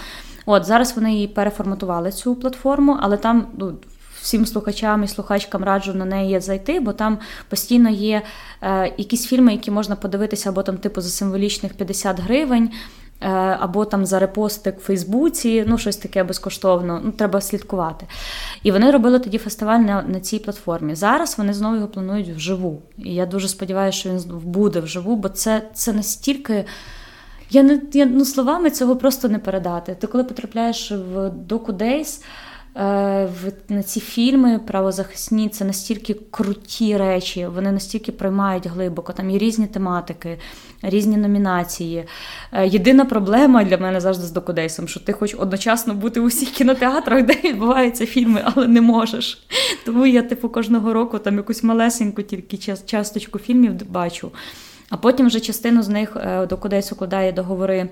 От 0.46 0.64
зараз 0.64 0.96
вони 0.96 1.12
її 1.12 1.28
переформатували 1.28 2.12
цю 2.12 2.34
платформу, 2.34 2.98
але 3.00 3.16
там 3.16 3.46
ну, 3.58 3.74
всім 4.22 4.46
слухачам 4.46 5.04
і 5.04 5.08
слухачкам 5.08 5.64
раджу 5.64 5.94
на 5.94 6.04
неї 6.04 6.40
зайти, 6.40 6.80
бо 6.80 6.92
там 6.92 7.18
постійно 7.48 7.90
є 7.90 8.22
е, 8.62 8.92
якісь 8.98 9.26
фільми, 9.26 9.52
які 9.52 9.70
можна 9.70 9.96
подивитися, 9.96 10.48
або 10.48 10.62
там, 10.62 10.76
типу, 10.76 11.00
за 11.00 11.08
символічних 11.08 11.74
50 11.74 12.20
гривень. 12.20 12.70
Е, 13.24 13.28
або 13.60 13.84
там 13.84 14.06
за 14.06 14.18
репостик 14.18 14.78
в 14.78 14.82
Фейсбуці, 14.82 15.64
ну 15.66 15.78
щось 15.78 15.96
таке 15.96 16.24
безкоштовно, 16.24 17.00
ну 17.04 17.12
треба 17.12 17.40
слідкувати. 17.40 18.06
І 18.62 18.72
вони 18.72 18.90
робили 18.90 19.18
тоді 19.18 19.38
фестиваль 19.38 19.78
на 19.78 20.02
на 20.02 20.20
цій 20.20 20.38
платформі. 20.38 20.94
Зараз 20.94 21.38
вони 21.38 21.54
знову 21.54 21.74
його 21.74 21.88
планують 21.88 22.28
вживу. 22.28 22.82
І 22.98 23.14
я 23.14 23.26
дуже 23.26 23.48
сподіваюся, 23.48 23.98
що 23.98 24.10
він 24.10 24.22
буде 24.44 24.80
вживу, 24.80 25.16
бо 25.16 25.28
це 25.28 25.62
це 25.74 25.92
настільки. 25.92 26.64
Я 27.50 27.62
не 27.62 27.80
я, 27.92 28.06
ну, 28.06 28.24
словами 28.24 28.70
цього 28.70 28.96
просто 28.96 29.28
не 29.28 29.38
передати. 29.38 29.94
Ти 29.94 30.06
коли 30.06 30.24
потрапляєш 30.24 30.90
в 30.90 31.16
Doku 31.48 31.72
Days, 31.72 32.22
на 32.74 33.82
ці 33.84 34.00
фільми 34.00 34.58
правозахисні 34.58 35.48
це 35.48 35.64
настільки 35.64 36.14
круті 36.30 36.96
речі, 36.96 37.46
вони 37.46 37.72
настільки 37.72 38.12
приймають 38.12 38.66
глибоко. 38.66 39.12
Там 39.12 39.30
є 39.30 39.38
різні 39.38 39.66
тематики, 39.66 40.38
різні 40.82 41.16
номінації. 41.16 42.04
Е, 42.52 42.66
єдина 42.66 43.04
проблема 43.04 43.64
для 43.64 43.78
мене 43.78 44.00
завжди 44.00 44.26
з 44.26 44.30
докудейсом, 44.30 44.88
що 44.88 45.00
ти 45.00 45.12
хочеш 45.12 45.40
одночасно 45.40 45.94
бути 45.94 46.20
у 46.20 46.26
всіх 46.26 46.50
кінотеатрах, 46.50 47.24
де 47.24 47.34
відбуваються 47.44 48.06
фільми, 48.06 48.42
але 48.44 48.68
не 48.68 48.80
можеш. 48.80 49.46
Тому 49.84 50.06
я, 50.06 50.22
типу, 50.22 50.48
кожного 50.48 50.92
року 50.92 51.18
там 51.18 51.36
якусь 51.36 51.62
малесеньку 51.62 52.22
тільки 52.22 52.56
часточку 52.86 53.38
фільмів 53.38 53.90
бачу. 53.90 54.30
А 54.90 54.96
потім 54.96 55.26
вже 55.26 55.40
частину 55.40 55.82
з 55.82 55.88
них 55.88 56.16
е, 56.16 56.46
до 56.46 56.58
укладає 56.92 57.32
договори 57.32 57.88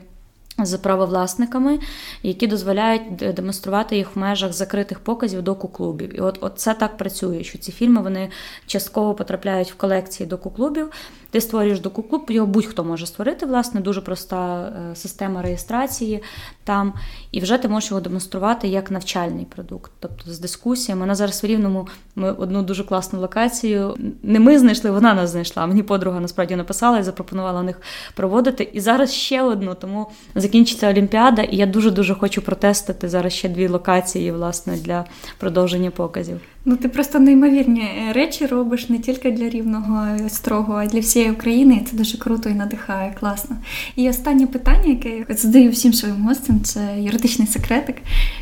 з 0.58 0.78
правовласниками, 0.78 1.78
які 2.22 2.46
дозволяють 2.46 3.16
демонструвати 3.16 3.96
їх 3.96 4.16
в 4.16 4.18
межах 4.18 4.52
закритих 4.52 5.00
показів 5.00 5.42
доку-клубів. 5.42 6.16
І 6.16 6.20
от, 6.20 6.38
от 6.40 6.52
це 6.56 6.74
так 6.74 6.96
працює, 6.96 7.44
що 7.44 7.58
ці 7.58 7.72
фільми 7.72 8.02
вони 8.02 8.30
частково 8.66 9.14
потрапляють 9.14 9.72
в 9.72 9.76
колекції 9.76 10.26
доку-клубів. 10.26 10.90
Ти 11.30 11.40
створюєш 11.40 11.80
доку-клуб, 11.80 12.26
його 12.28 12.46
будь-хто 12.46 12.84
може 12.84 13.06
створити, 13.06 13.46
власне, 13.46 13.80
дуже 13.80 14.00
проста 14.00 14.62
е, 14.62 14.96
система 14.96 15.42
реєстрації 15.42 16.22
там, 16.64 16.92
і 17.32 17.40
вже 17.40 17.58
ти 17.58 17.68
можеш 17.68 17.90
його 17.90 18.00
демонструвати 18.00 18.68
як 18.68 18.90
навчальний 18.90 19.44
продукт, 19.44 19.92
тобто 20.00 20.32
з 20.32 20.38
дискусіями. 20.38 21.06
На 21.06 21.14
зараз 21.14 21.42
в 21.42 21.46
Рівному 21.46 21.88
ми 22.16 22.32
одну 22.32 22.62
дуже 22.62 22.84
класну 22.84 23.20
локацію. 23.20 23.96
Не 24.22 24.40
ми 24.40 24.58
знайшли, 24.58 24.90
вона 24.90 25.14
нас 25.14 25.30
знайшла. 25.30 25.66
Мені 25.66 25.82
подруга 25.82 26.20
насправді 26.20 26.56
написала 26.56 26.98
і 26.98 27.02
запропонувала 27.02 27.62
них 27.62 27.80
проводити. 28.14 28.70
І 28.72 28.80
зараз 28.80 29.12
ще 29.14 29.42
одну, 29.42 29.74
тому 29.74 30.06
закінчиться 30.34 30.90
Олімпіада, 30.90 31.42
і 31.42 31.56
я 31.56 31.66
дуже 31.66 31.90
дуже 31.90 32.14
хочу 32.14 32.42
протестити 32.42 33.08
зараз 33.08 33.32
ще 33.32 33.48
дві 33.48 33.68
локації, 33.68 34.32
власне, 34.32 34.76
для 34.76 35.04
продовження 35.38 35.90
показів. 35.90 36.40
Ну, 36.64 36.76
ти 36.76 36.88
просто 36.88 37.18
неймовірні 37.18 37.80
е, 37.80 38.12
речі 38.12 38.46
робиш 38.46 38.88
не 38.88 38.98
тільки 38.98 39.30
для 39.30 39.48
рівного 39.48 40.06
е, 40.06 40.28
строго, 40.28 40.74
а 40.74 40.86
для 40.86 41.00
всієї 41.00 41.30
України. 41.30 41.80
І 41.82 41.86
Це 41.86 41.96
дуже 41.96 42.18
круто 42.18 42.48
і 42.48 42.54
надихає, 42.54 43.16
класно. 43.20 43.56
І 43.96 44.08
останнє 44.08 44.46
питання, 44.46 44.86
яке 44.86 45.24
я 45.28 45.36
задаю 45.36 45.70
всім 45.70 45.92
своїм 45.92 46.26
гостям, 46.26 46.60
це 46.60 46.94
юридичний 46.98 47.48
секретик. 47.48 47.96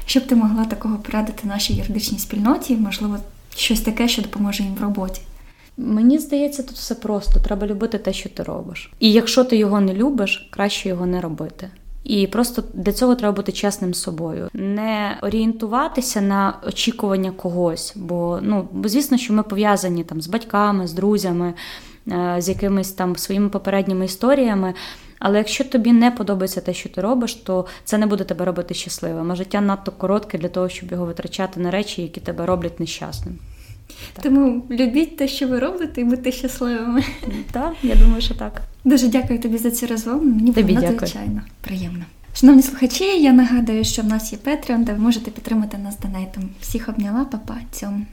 Щоб 0.07 0.27
ти 0.27 0.35
могла 0.35 0.65
такого 0.65 0.97
порадити 0.97 1.49
нашій 1.49 1.75
юридичній 1.75 2.19
спільноті, 2.19 2.77
можливо, 2.77 3.19
щось 3.57 3.81
таке, 3.81 4.09
що 4.09 4.23
допоможе 4.23 4.63
їм 4.63 4.75
в 4.75 4.83
роботі. 4.83 5.21
Мені 5.77 6.19
здається, 6.19 6.63
тут 6.63 6.77
все 6.77 6.95
просто. 6.95 7.41
Треба 7.41 7.67
любити 7.67 7.99
те, 7.99 8.13
що 8.13 8.29
ти 8.29 8.43
робиш. 8.43 8.91
І 9.01 9.13
якщо 9.13 9.45
ти 9.45 9.57
його 9.57 9.81
не 9.81 9.95
любиш, 9.95 10.49
краще 10.51 10.89
його 10.89 11.07
не 11.07 11.21
робити. 11.21 11.71
І 12.05 12.27
просто 12.27 12.65
для 12.75 12.93
цього 12.93 13.15
треба 13.15 13.33
бути 13.37 13.53
чесним 13.53 13.95
з 13.95 14.03
собою, 14.03 14.49
не 14.53 15.19
орієнтуватися 15.23 16.21
на 16.21 16.59
очікування 16.67 17.31
когось. 17.31 17.93
Бо 17.97 18.39
ну 18.43 18.69
звісно, 18.85 19.19
що 19.19 19.33
ми 19.33 19.43
пов'язані 19.43 20.05
там 20.05 20.21
з 20.21 20.27
батьками, 20.27 20.87
з 20.87 20.93
друзями, 20.93 21.55
е, 22.09 22.37
з 22.39 22.49
якимись 22.49 22.93
там 22.93 23.17
своїми 23.17 23.49
попередніми 23.49 24.05
історіями. 24.05 24.75
Але 25.19 25.39
якщо 25.39 25.65
тобі 25.65 25.93
не 25.93 26.11
подобається 26.11 26.61
те, 26.61 26.75
що 26.75 26.89
ти 26.89 27.01
робиш, 27.01 27.35
то 27.35 27.67
це 27.85 27.99
не 27.99 28.07
буде 28.07 28.25
тебе 28.25 28.45
робити 28.45 28.75
щасливим. 28.75 29.33
А 29.33 29.35
життя 29.35 29.61
надто 29.61 29.93
коротке 29.93 30.39
для 30.39 30.49
того, 30.49 30.69
щоб 30.69 30.93
його 30.93 31.07
витрачати 31.07 31.61
на 31.61 31.71
речі, 31.71 32.03
які 32.03 32.21
тебе 32.21 32.47
роблять 32.47 32.81
нещасним. 32.81 33.39
Так. 34.13 34.23
Тому 34.23 34.63
любіть 34.71 35.17
те, 35.17 35.29
що 35.29 35.49
ви 35.49 35.59
робите, 35.59 36.01
і 36.01 36.05
будьте 36.05 36.33
щасливими. 36.33 37.05
Так, 37.51 37.75
я 37.83 37.95
думаю, 37.95 38.21
що 38.21 38.35
так. 38.35 38.63
Дуже 38.85 39.09
дякую 39.09 39.39
тобі 39.39 39.59
за 39.59 39.71
цю 39.71 39.87
розмову. 39.87 40.25
Мені 40.25 40.51
було 40.51 40.81
надзвичайно 40.81 41.43
приємно. 41.61 42.05
Шановні 42.35 42.63
слухачі, 42.63 43.05
я 43.05 43.33
нагадую, 43.33 43.85
що 43.85 44.03
в 44.03 44.05
нас 44.05 44.33
є 44.33 44.39
Patreon, 44.45 44.85
де 44.85 44.93
ви 44.93 44.99
можете 44.99 45.31
підтримати 45.31 45.79
нас 45.79 45.99
донейтом. 45.99 46.49
Всіх 46.61 46.89
обняла, 46.89 47.25
папа, 47.25 47.57
цьому. 47.73 48.07